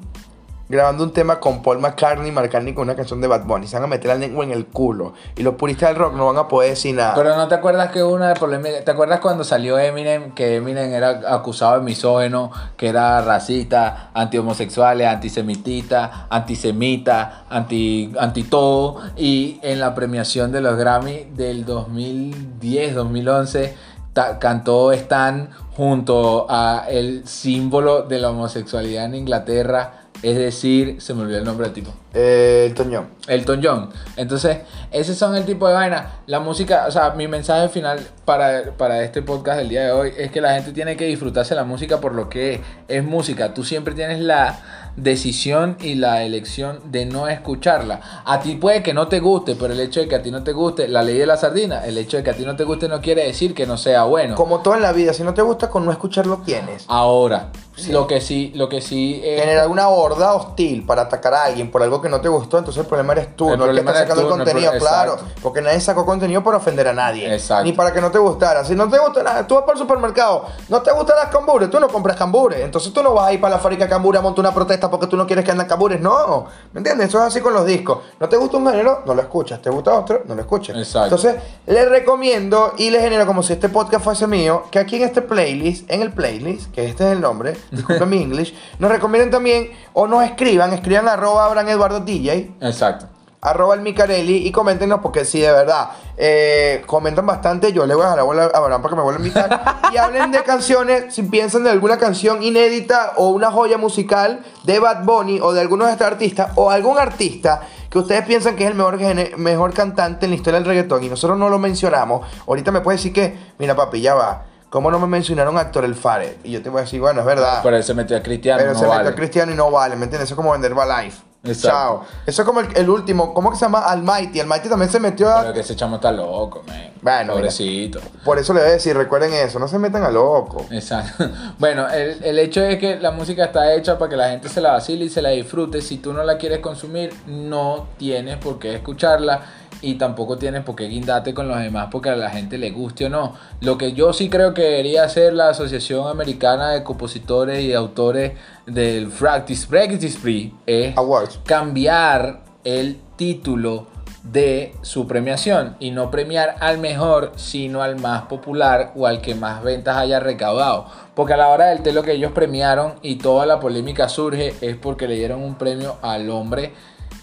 grabando 0.72 1.04
un 1.04 1.12
tema 1.12 1.38
con 1.38 1.62
Paul 1.62 1.80
McCartney 1.80 2.30
y 2.30 2.32
McCartney 2.32 2.72
con 2.72 2.84
una 2.84 2.96
canción 2.96 3.20
de 3.20 3.28
Bad 3.28 3.44
Bunny? 3.44 3.66
Se 3.66 3.76
van 3.76 3.84
a 3.84 3.86
meter 3.86 4.06
la 4.08 4.14
lengua 4.14 4.42
en 4.42 4.52
el 4.52 4.66
culo. 4.66 5.12
Y 5.36 5.42
los 5.42 5.54
puristas 5.56 5.90
del 5.90 5.98
rock 5.98 6.14
no 6.14 6.26
van 6.26 6.38
a 6.38 6.48
poder 6.48 6.70
decir 6.70 6.94
nada. 6.94 7.14
Pero 7.14 7.36
no 7.36 7.46
te 7.46 7.54
acuerdas 7.54 7.90
que 7.90 8.02
una 8.02 8.32
polémica. 8.34 8.82
¿Te 8.82 8.90
acuerdas 8.90 9.20
cuando 9.20 9.44
salió 9.44 9.78
Eminem? 9.78 10.32
Que 10.32 10.56
Eminem 10.56 10.92
era 10.92 11.20
acusado 11.34 11.78
de 11.78 11.82
misógeno, 11.84 12.50
que 12.78 12.88
era 12.88 13.20
racista, 13.20 14.10
anti-homosexuales, 14.14 15.06
antisemitita, 15.06 16.26
antisemita, 16.30 17.44
anti, 17.50 18.12
anti 18.18 18.42
todo. 18.44 18.96
Y 19.16 19.60
en 19.62 19.78
la 19.78 19.94
premiación 19.94 20.52
de 20.52 20.62
los 20.62 20.76
Grammy 20.78 21.28
del 21.34 21.64
2010, 21.66 22.94
2011, 22.94 23.76
ta- 24.14 24.38
cantó 24.38 24.90
Stan 24.92 25.50
junto 25.76 26.46
a 26.48 26.84
el 26.88 27.26
símbolo 27.26 28.02
de 28.02 28.18
la 28.20 28.30
homosexualidad 28.30 29.04
en 29.06 29.14
Inglaterra. 29.16 29.98
Es 30.22 30.36
decir, 30.36 31.00
se 31.00 31.14
me 31.14 31.22
olvidó 31.22 31.38
el 31.38 31.44
nombre 31.44 31.66
del 31.66 31.74
tipo. 31.74 31.92
Eh, 32.14 32.64
el 32.66 32.74
Toñón. 32.74 33.08
Elton 33.26 33.60
John. 33.62 33.90
Entonces, 34.16 34.58
ese 34.90 35.14
son 35.14 35.34
el 35.36 35.44
tipo 35.44 35.66
de 35.66 35.74
vaina. 35.74 36.20
La 36.26 36.40
música, 36.40 36.84
o 36.86 36.90
sea, 36.90 37.10
mi 37.10 37.26
mensaje 37.28 37.68
final 37.68 38.00
para, 38.24 38.72
para 38.76 39.02
este 39.02 39.22
podcast 39.22 39.58
del 39.58 39.68
día 39.68 39.84
de 39.84 39.92
hoy 39.92 40.12
es 40.16 40.30
que 40.30 40.40
la 40.40 40.54
gente 40.54 40.72
tiene 40.72 40.96
que 40.96 41.06
disfrutarse 41.06 41.54
la 41.54 41.64
música 41.64 42.00
por 42.00 42.14
lo 42.14 42.28
que 42.28 42.54
es. 42.54 42.60
Es 42.88 43.04
música. 43.04 43.54
Tú 43.54 43.64
siempre 43.64 43.94
tienes 43.94 44.20
la 44.20 44.60
decisión 44.96 45.76
y 45.80 45.94
la 45.94 46.22
elección 46.22 46.80
de 46.90 47.06
no 47.06 47.28
escucharla. 47.28 48.00
A 48.24 48.40
ti 48.40 48.56
puede 48.56 48.82
que 48.82 48.94
no 48.94 49.08
te 49.08 49.20
guste, 49.20 49.56
pero 49.56 49.72
el 49.72 49.80
hecho 49.80 50.00
de 50.00 50.08
que 50.08 50.16
a 50.16 50.22
ti 50.22 50.30
no 50.30 50.42
te 50.42 50.52
guste, 50.52 50.88
la 50.88 51.02
ley 51.02 51.16
de 51.16 51.26
la 51.26 51.36
sardina, 51.36 51.84
el 51.86 51.96
hecho 51.98 52.18
de 52.18 52.22
que 52.22 52.30
a 52.30 52.34
ti 52.34 52.44
no 52.44 52.56
te 52.56 52.64
guste 52.64 52.88
no 52.88 53.00
quiere 53.00 53.24
decir 53.24 53.54
que 53.54 53.66
no 53.66 53.76
sea 53.76 54.04
bueno. 54.04 54.34
Como 54.34 54.60
todo 54.60 54.74
en 54.74 54.82
la 54.82 54.92
vida, 54.92 55.14
si 55.14 55.22
no 55.22 55.34
te 55.34 55.42
gusta, 55.42 55.70
con 55.70 55.84
no 55.84 55.92
escucharlo 55.92 56.42
tienes. 56.44 56.84
Ahora, 56.88 57.50
lo 57.88 58.06
que 58.06 58.20
sí, 58.20 58.52
lo 58.54 58.68
que 58.68 58.80
sí 58.80 59.20
es- 59.24 59.40
Generar 59.40 59.68
una 59.68 59.88
horda 59.88 60.34
hostil 60.34 60.84
para 60.86 61.02
atacar 61.02 61.34
a 61.34 61.44
alguien 61.44 61.70
por 61.70 61.82
algo 61.82 62.00
que 62.00 62.08
no 62.08 62.20
te 62.20 62.28
gustó, 62.28 62.58
entonces 62.58 62.80
el 62.82 62.86
problema 62.86 63.12
eres 63.14 63.34
tú, 63.36 63.50
El 63.52 63.58
no 63.58 63.64
el 63.66 63.72
que 63.74 63.80
está 63.80 63.94
sacando 63.94 64.14
tú, 64.14 64.20
el 64.20 64.28
no 64.28 64.34
el 64.34 64.40
contenido, 64.44 64.70
pro- 64.72 64.80
claro. 64.80 65.16
Porque 65.42 65.62
nadie 65.62 65.80
sacó 65.80 66.04
contenido 66.06 66.42
para 66.44 66.58
ofender 66.58 66.88
a 66.88 66.92
nadie. 66.92 67.32
Exacto. 67.32 67.64
Ni 67.64 67.72
para 67.72 67.92
que 67.92 68.00
no 68.00 68.10
te 68.10 68.18
gustara. 68.18 68.64
Si 68.64 68.74
no 68.74 68.88
te 68.88 68.98
gusta 68.98 69.22
nada, 69.22 69.46
tú 69.46 69.54
vas 69.54 69.64
para 69.64 69.74
el 69.74 69.78
supermercado, 69.78 70.44
no 70.68 70.82
te 70.82 70.92
gustan 70.92 71.16
las 71.16 71.28
cambures, 71.28 71.70
tú 71.70 71.80
no 71.80 71.88
compras 71.88 72.16
cambures. 72.16 72.60
Entonces 72.60 72.92
tú 72.92 73.02
no 73.02 73.14
vas 73.14 73.28
a 73.28 73.32
ir 73.32 73.40
para 73.40 73.56
la 73.56 73.60
fábrica 73.60 73.84
de 73.84 73.90
cambures 73.90 74.18
a 74.20 74.22
montar 74.22 74.40
una 74.40 74.54
protesta 74.54 74.90
porque 74.90 75.06
tú 75.06 75.16
no 75.16 75.26
quieres 75.26 75.44
que 75.44 75.50
anden 75.50 75.66
cambures. 75.66 76.00
No, 76.00 76.46
¿me 76.72 76.78
entiendes? 76.80 77.08
Eso 77.08 77.18
es 77.18 77.24
así 77.24 77.40
con 77.40 77.52
los 77.54 77.64
discos. 77.66 77.98
No 78.20 78.28
te 78.28 78.36
gusta 78.36 78.56
un 78.56 78.66
género, 78.66 79.02
no 79.06 79.14
lo 79.14 79.22
escuchas. 79.22 79.60
Te 79.62 79.70
gusta 79.70 79.92
otro, 79.98 80.22
no 80.26 80.34
lo 80.34 80.40
escuchas. 80.42 80.76
Exacto. 80.76 81.16
Entonces, 81.16 81.36
les 81.66 81.88
recomiendo 81.88 82.74
y 82.76 82.90
les 82.90 83.00
genero 83.02 83.26
como 83.26 83.42
si 83.42 83.52
este 83.54 83.68
podcast 83.68 84.04
fuese 84.04 84.26
mío, 84.26 84.64
que 84.70 84.78
aquí 84.78 84.96
en 84.96 85.02
este 85.02 85.22
playlist, 85.22 85.90
en 85.90 86.02
el 86.02 86.12
playlist, 86.12 86.70
que 86.72 86.84
este 86.86 87.04
es 87.06 87.12
el 87.12 87.20
nombre, 87.20 87.56
disculpen 87.72 88.08
mi 88.08 88.22
English, 88.22 88.54
nos 88.78 88.90
recomienden 88.90 89.30
también 89.30 89.70
o 89.92 90.06
nos 90.06 90.22
escriban, 90.24 90.72
escriban 90.72 91.08
arroba 91.08 91.46
Abraham 91.46 91.68
Eduardo 91.68 92.00
DJ, 92.00 92.52
Exacto. 92.60 93.06
arroba 93.40 93.74
el 93.74 93.80
Micarelli 93.80 94.46
y 94.46 94.52
coméntenos 94.52 95.00
porque 95.00 95.24
si 95.24 95.40
de 95.40 95.50
verdad 95.50 95.88
eh, 96.16 96.82
comentan 96.86 97.26
bastante, 97.26 97.72
yo 97.72 97.86
le 97.86 97.94
voy 97.94 98.02
a 98.02 98.06
dejar 98.06 98.18
la 98.18 98.24
bola 98.24 98.42
a 98.44 98.58
Abraham 98.58 98.82
para 98.82 98.90
que 98.92 98.96
me 98.96 99.02
vuelva 99.02 99.20
a 99.20 99.26
invitar 99.26 99.90
y 99.92 99.96
hablen 99.96 100.30
de 100.30 100.42
canciones, 100.42 101.14
si 101.14 101.22
piensan 101.22 101.64
de 101.64 101.70
alguna 101.70 101.98
canción 101.98 102.42
inédita 102.42 103.14
o 103.16 103.30
una 103.30 103.50
joya 103.50 103.78
musical 103.78 104.44
de 104.64 104.78
Bad 104.78 105.04
Bunny 105.04 105.40
o 105.40 105.52
de 105.52 105.60
alguno 105.60 105.86
de 105.86 105.92
estos 105.92 106.06
artistas 106.06 106.52
o 106.54 106.70
algún 106.70 106.98
artista 106.98 107.62
que 107.90 107.98
ustedes 107.98 108.24
piensan 108.24 108.56
que 108.56 108.64
es 108.64 108.70
el 108.70 108.76
mejor, 108.76 108.98
mejor 109.38 109.74
cantante 109.74 110.26
en 110.26 110.30
la 110.30 110.36
historia 110.36 110.60
del 110.60 110.68
reggaetón 110.68 111.02
y 111.04 111.08
nosotros 111.08 111.38
no 111.38 111.48
lo 111.48 111.58
mencionamos, 111.58 112.26
ahorita 112.46 112.70
me 112.70 112.80
puede 112.80 112.96
decir 112.98 113.12
que, 113.12 113.36
mira 113.58 113.74
papi, 113.74 114.00
ya 114.00 114.14
va. 114.14 114.51
¿Cómo 114.72 114.90
no 114.90 114.98
me 114.98 115.06
mencionaron 115.06 115.58
a 115.58 115.60
Actor 115.60 115.84
El 115.84 115.94
Faret? 115.94 116.38
Y 116.44 116.52
yo 116.52 116.62
te 116.62 116.70
voy 116.70 116.78
a 116.78 116.84
decir, 116.84 116.98
bueno, 116.98 117.20
es 117.20 117.26
verdad. 117.26 117.60
Pero 117.62 117.76
él 117.76 117.84
se 117.84 117.92
metió 117.92 118.16
a 118.16 118.22
Cristiano. 118.22 118.58
Pero 118.58 118.72
no 118.72 118.78
se 118.78 118.86
metió 118.86 119.10
a 119.10 119.14
Cristiano 119.14 119.52
y 119.52 119.54
no 119.54 119.70
vale, 119.70 119.96
¿me 119.96 120.04
entiendes? 120.04 120.28
Eso 120.28 120.32
es 120.32 120.36
como 120.36 120.52
vender 120.52 120.72
Life. 120.72 121.20
Exacto. 121.44 121.68
Chao. 121.68 122.04
Eso 122.24 122.40
es 122.40 122.48
como 122.48 122.60
el, 122.60 122.68
el 122.74 122.88
último, 122.88 123.34
¿cómo 123.34 123.50
que 123.50 123.56
se 123.58 123.66
llama? 123.66 123.80
Almighty. 123.80 124.40
Almighty 124.40 124.70
también 124.70 124.90
se 124.90 124.98
metió 124.98 125.30
a... 125.30 125.42
Pero 125.42 125.52
que 125.52 125.60
ese 125.60 125.76
chamo 125.76 125.96
está 125.96 126.10
loco, 126.10 126.62
man. 126.66 126.90
Bueno, 127.02 127.34
Pobrecito. 127.34 128.00
Por 128.24 128.38
eso 128.38 128.54
le 128.54 128.60
voy 128.60 128.70
a 128.70 128.72
decir, 128.72 128.96
recuerden 128.96 129.34
eso, 129.34 129.58
no 129.58 129.68
se 129.68 129.78
metan 129.78 130.04
a 130.04 130.10
loco. 130.10 130.64
Exacto. 130.70 131.28
Bueno, 131.58 131.86
el, 131.90 132.24
el 132.24 132.38
hecho 132.38 132.62
es 132.62 132.78
que 132.78 132.98
la 132.98 133.10
música 133.10 133.44
está 133.44 133.74
hecha 133.74 133.98
para 133.98 134.08
que 134.08 134.16
la 134.16 134.30
gente 134.30 134.48
se 134.48 134.62
la 134.62 134.72
vacile 134.72 135.04
y 135.04 135.10
se 135.10 135.20
la 135.20 135.28
disfrute. 135.28 135.82
Si 135.82 135.98
tú 135.98 136.14
no 136.14 136.24
la 136.24 136.38
quieres 136.38 136.60
consumir, 136.60 137.12
no 137.26 137.88
tienes 137.98 138.38
por 138.38 138.58
qué 138.58 138.76
escucharla 138.76 139.42
y 139.82 139.96
tampoco 139.96 140.38
tienes 140.38 140.62
por 140.64 140.76
qué 140.76 140.86
guindarte 140.86 141.34
con 141.34 141.48
los 141.48 141.58
demás 141.58 141.88
porque 141.90 142.08
a 142.10 142.16
la 142.16 142.30
gente 142.30 142.56
le 142.56 142.70
guste 142.70 143.06
o 143.06 143.08
no. 143.10 143.34
Lo 143.60 143.76
que 143.76 143.92
yo 143.92 144.12
sí 144.12 144.30
creo 144.30 144.54
que 144.54 144.62
debería 144.62 145.04
hacer 145.04 145.34
la 145.34 145.50
Asociación 145.50 146.08
Americana 146.08 146.70
de 146.70 146.82
Compositores 146.82 147.62
y 147.62 147.74
Autores 147.74 148.32
del 148.66 149.08
Practice 149.08 149.66
Practice 149.66 150.18
Free 150.18 150.54
es 150.66 150.96
Awards. 150.96 151.40
cambiar 151.44 152.42
el 152.64 152.98
título 153.16 153.88
de 154.22 154.72
su 154.82 155.08
premiación 155.08 155.76
y 155.80 155.90
no 155.90 156.10
premiar 156.10 156.54
al 156.60 156.78
mejor, 156.78 157.32
sino 157.34 157.82
al 157.82 157.98
más 157.98 158.22
popular 158.22 158.92
o 158.94 159.06
al 159.06 159.20
que 159.20 159.34
más 159.34 159.62
ventas 159.64 159.96
haya 159.96 160.20
recaudado. 160.20 160.86
Porque 161.14 161.32
a 161.32 161.36
la 161.36 161.48
hora 161.48 161.66
del 161.66 161.82
té 161.82 161.92
lo 161.92 162.02
que 162.02 162.12
ellos 162.12 162.32
premiaron 162.32 162.94
y 163.02 163.16
toda 163.16 163.46
la 163.46 163.58
polémica 163.58 164.08
surge 164.08 164.54
es 164.60 164.76
porque 164.76 165.08
le 165.08 165.16
dieron 165.16 165.42
un 165.42 165.56
premio 165.56 165.96
al 166.02 166.30
hombre 166.30 166.72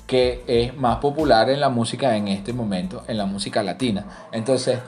que 0.10 0.42
es 0.48 0.76
más 0.76 0.98
popular 0.98 1.52
en 1.52 1.60
la 1.60 1.70
música 1.70 2.18
en 2.18 2.30
este 2.30 2.52
momento, 2.52 3.04
en 3.08 3.16
la 3.16 3.28
música 3.28 3.62
latina. 3.62 4.28
Entonces, 4.32 4.80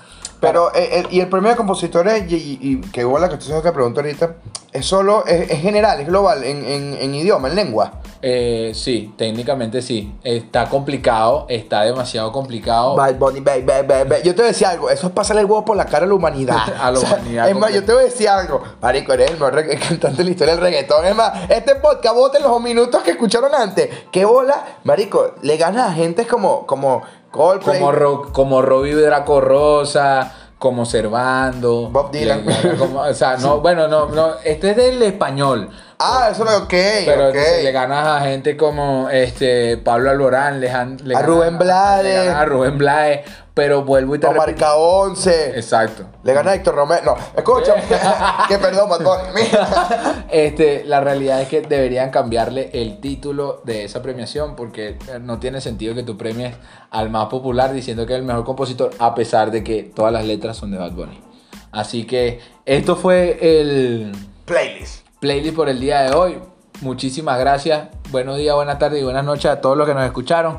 Pero, 0.41 0.73
eh, 0.73 0.89
eh, 0.91 1.03
y 1.11 1.19
el 1.21 1.29
premio 1.29 1.51
de 1.51 1.55
compositores, 1.55 2.29
y, 2.29 2.35
y- 2.35 2.59
y 2.61 2.81
que 2.91 3.01
igual 3.01 3.21
la 3.21 3.29
que 3.29 3.37
pregunta 3.71 4.01
ahorita, 4.01 4.35
es 4.73 4.85
solo, 4.85 5.23
es, 5.25 5.51
es 5.51 5.59
general, 5.61 5.99
es 6.01 6.07
global, 6.07 6.43
en, 6.43 6.65
en- 6.65 6.97
en 6.99 7.15
idioma, 7.15 7.47
en 7.47 7.55
lengua. 7.55 7.93
eh, 8.23 8.71
sí, 8.75 9.13
técnicamente 9.17 9.81
sí. 9.81 10.13
Está 10.23 10.67
complicado, 10.69 11.45
está 11.49 11.81
demasiado 11.83 12.31
complicado. 12.31 12.95
Bad 12.95 13.15
Bunny, 13.15 13.39
baby, 13.39 13.61
baby, 13.63 13.87
baby. 13.87 14.15
Yo 14.23 14.33
te 14.35 14.41
voy 14.41 14.45
a 14.45 14.47
decir 14.51 14.67
algo, 14.67 14.89
eso 14.89 15.07
es 15.07 15.13
pasarle 15.13 15.41
el 15.41 15.47
huevo 15.47 15.63
por 15.65 15.75
la 15.77 15.85
cara 15.85 16.05
a 16.05 16.07
la 16.07 16.13
humanidad. 16.15 16.57
A 16.81 16.91
la 16.91 16.99
humanidad 16.99 17.49
Es 17.49 17.55
más, 17.55 17.73
yo 17.73 17.83
te 17.83 17.93
voy 17.93 18.01
a 18.03 18.05
decir 18.05 18.29
algo. 18.29 18.61
Marico, 18.81 19.13
eres 19.13 19.31
el 19.31 19.37
mejor 19.39 19.63
cantante 19.79 20.17
de 20.17 20.23
la 20.23 20.29
historia 20.31 20.53
del 20.55 20.63
reggaetón. 20.63 21.05
Es 21.05 21.15
más, 21.15 21.33
este 21.49 21.75
podcast, 21.75 22.15
voten 22.15 22.41
los 22.43 22.61
minutos 22.61 23.01
que 23.03 23.11
escucharon 23.11 23.53
antes. 23.55 23.89
¿Qué 24.11 24.23
bola? 24.25 24.65
Marico, 24.83 25.33
le 25.41 25.57
ganas 25.57 25.89
a 25.89 25.93
gente 25.93 26.25
como, 26.27 26.65
como 26.67 27.01
Coldplay. 27.31 27.79
Como, 27.79 27.91
Ro- 27.91 28.29
como 28.33 28.61
Robbie 28.61 28.93
Draco 28.95 29.39
Rosa, 29.41 30.31
como 30.59 30.85
Servando. 30.85 31.89
Bob 31.89 32.11
Dylan. 32.11 32.45
Le- 32.45 32.75
como- 32.77 32.99
o 33.01 33.13
sea, 33.13 33.37
no, 33.37 33.59
bueno, 33.61 33.87
no, 33.87 34.07
no, 34.09 34.31
este 34.43 34.71
es 34.71 34.75
del 34.77 35.01
español. 35.01 35.69
Ah, 36.03 36.29
eso 36.31 36.43
es 36.45 36.55
ok, 36.61 36.69
Pero 36.69 37.29
ok. 37.29 37.35
entonces 37.35 37.63
le 37.63 37.71
ganas 37.71 38.07
a 38.07 38.21
gente 38.21 38.57
como 38.57 39.09
este 39.09 39.77
Pablo 39.77 40.09
Alborán, 40.09 40.59
le, 40.59 40.71
gan- 40.71 40.99
le 41.01 41.15
A 41.15 41.19
ganas 41.19 41.35
Rubén 41.35 41.57
Blades. 41.59 42.03
le 42.03 42.25
ganas 42.25 42.41
a 42.41 42.45
Rubén 42.45 42.77
Blades, 42.79 43.19
pero 43.53 43.83
vuelvo 43.83 44.15
y 44.15 44.19
te 44.19 44.25
repito. 44.27 44.45
marca 44.47 44.75
11. 44.75 45.49
Exacto. 45.59 46.05
Le 46.23 46.33
gana 46.33 46.51
a 46.51 46.55
Héctor 46.55 46.73
Romero. 46.75 47.03
No, 47.05 47.15
escucha. 47.37 47.75
que 48.47 48.57
perdón, 48.57 48.89
mató. 48.89 49.15
Este, 50.31 50.83
la 50.85 51.01
realidad 51.01 51.41
es 51.41 51.49
que 51.49 51.61
deberían 51.61 52.09
cambiarle 52.09 52.69
el 52.73 52.99
título 53.01 53.61
de 53.65 53.83
esa 53.83 54.01
premiación 54.01 54.55
porque 54.55 54.97
no 55.21 55.39
tiene 55.39 55.59
sentido 55.61 55.93
que 55.93 56.03
tú 56.03 56.17
premies 56.17 56.55
al 56.89 57.09
más 57.09 57.25
popular 57.27 57.73
diciendo 57.73 58.05
que 58.05 58.13
es 58.13 58.19
el 58.19 58.25
mejor 58.25 58.45
compositor 58.45 58.91
a 58.99 59.13
pesar 59.13 59.51
de 59.51 59.63
que 59.63 59.83
todas 59.83 60.11
las 60.13 60.25
letras 60.25 60.57
son 60.57 60.71
de 60.71 60.77
Bad 60.77 60.93
Bunny. 60.93 61.21
Así 61.71 62.05
que 62.05 62.39
esto 62.65 62.95
fue 62.95 63.37
el 63.41 64.11
Playlist. 64.45 65.00
Playlist 65.21 65.55
por 65.55 65.69
el 65.69 65.79
día 65.79 66.01
de 66.01 66.15
hoy. 66.15 66.39
Muchísimas 66.81 67.39
gracias. 67.39 67.89
Buenos 68.09 68.37
días, 68.37 68.55
buenas 68.55 68.79
tardes 68.79 68.99
y 68.99 69.03
buenas 69.03 69.23
noches 69.23 69.51
a 69.51 69.61
todos 69.61 69.77
los 69.77 69.87
que 69.87 69.93
nos 69.93 70.03
escucharon. 70.03 70.57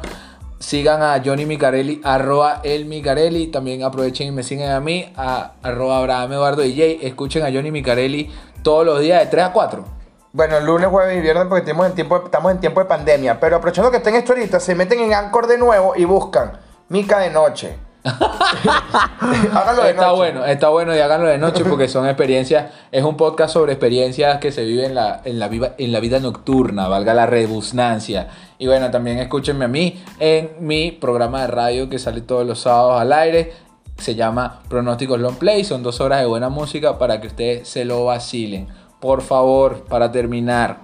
Sigan 0.60 1.02
a 1.02 1.20
Johnny 1.22 1.44
Micarelli, 1.46 2.00
arroba 2.04 2.60
el 2.62 2.84
Micarelli. 2.84 3.48
También 3.48 3.82
aprovechen 3.82 4.28
y 4.28 4.30
me 4.30 4.44
siguen 4.44 4.70
a 4.70 4.78
mí, 4.78 5.12
a 5.16 5.54
arroba 5.64 5.98
Abraham 5.98 6.34
Eduardo 6.34 6.62
DJ. 6.62 7.04
Escuchen 7.04 7.42
a 7.42 7.50
Johnny 7.52 7.72
Micarelli 7.72 8.30
todos 8.62 8.86
los 8.86 9.00
días 9.00 9.18
de 9.24 9.26
3 9.26 9.46
a 9.46 9.52
4. 9.52 9.84
Bueno, 10.32 10.60
lunes, 10.60 10.86
jueves 10.86 11.18
y 11.18 11.20
viernes 11.20 11.46
porque 11.48 11.62
estamos 11.62 11.86
en 11.86 11.94
tiempo, 11.96 12.22
estamos 12.24 12.52
en 12.52 12.60
tiempo 12.60 12.78
de 12.78 12.86
pandemia. 12.86 13.40
Pero 13.40 13.56
aprovechando 13.56 13.90
que 13.90 13.96
estén 13.96 14.14
esto 14.14 14.32
ahorita, 14.32 14.60
se 14.60 14.76
meten 14.76 15.00
en 15.00 15.12
Anchor 15.12 15.48
de 15.48 15.58
nuevo 15.58 15.94
y 15.96 16.04
buscan 16.04 16.52
Mica 16.88 17.18
de 17.18 17.30
noche. 17.30 17.76
Háganlo 19.52 19.82
de 19.84 19.90
Está 19.90 20.02
noche. 20.06 20.16
bueno, 20.16 20.44
está 20.44 20.68
bueno 20.70 20.94
y 20.96 20.98
háganlo 20.98 21.28
de 21.28 21.38
noche 21.38 21.64
porque 21.64 21.88
son 21.88 22.06
experiencias, 22.06 22.72
es 22.90 23.04
un 23.04 23.16
podcast 23.16 23.54
sobre 23.54 23.72
experiencias 23.72 24.38
que 24.38 24.50
se 24.50 24.64
viven 24.64 24.86
en 24.86 24.94
la, 24.96 25.20
en 25.24 25.38
la, 25.38 25.48
viva- 25.48 25.74
en 25.78 25.92
la 25.92 26.00
vida 26.00 26.18
nocturna, 26.18 26.88
valga 26.88 27.14
la 27.14 27.26
rebusnancia. 27.26 28.28
Y 28.58 28.66
bueno, 28.66 28.90
también 28.90 29.18
escúchenme 29.18 29.64
a 29.66 29.68
mí 29.68 30.02
en 30.18 30.52
mi 30.60 30.90
programa 30.92 31.42
de 31.42 31.46
radio 31.48 31.88
que 31.88 31.98
sale 31.98 32.20
todos 32.22 32.46
los 32.46 32.60
sábados 32.60 33.00
al 33.00 33.12
aire. 33.12 33.52
Se 33.98 34.14
llama 34.14 34.62
Pronósticos 34.68 35.20
Long 35.20 35.36
Play, 35.36 35.64
son 35.64 35.82
dos 35.82 36.00
horas 36.00 36.20
de 36.20 36.26
buena 36.26 36.48
música 36.48 36.98
para 36.98 37.20
que 37.20 37.28
ustedes 37.28 37.68
se 37.68 37.84
lo 37.84 38.04
vacilen. 38.06 38.68
Por 39.00 39.22
favor, 39.22 39.84
para 39.84 40.10
terminar, 40.10 40.78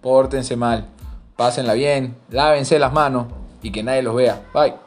pórtense 0.00 0.56
mal, 0.56 0.86
pásenla 1.36 1.72
bien, 1.74 2.16
lávense 2.30 2.78
las 2.78 2.92
manos 2.92 3.26
y 3.62 3.72
que 3.72 3.82
nadie 3.82 4.02
los 4.02 4.14
vea. 4.14 4.40
Bye. 4.54 4.85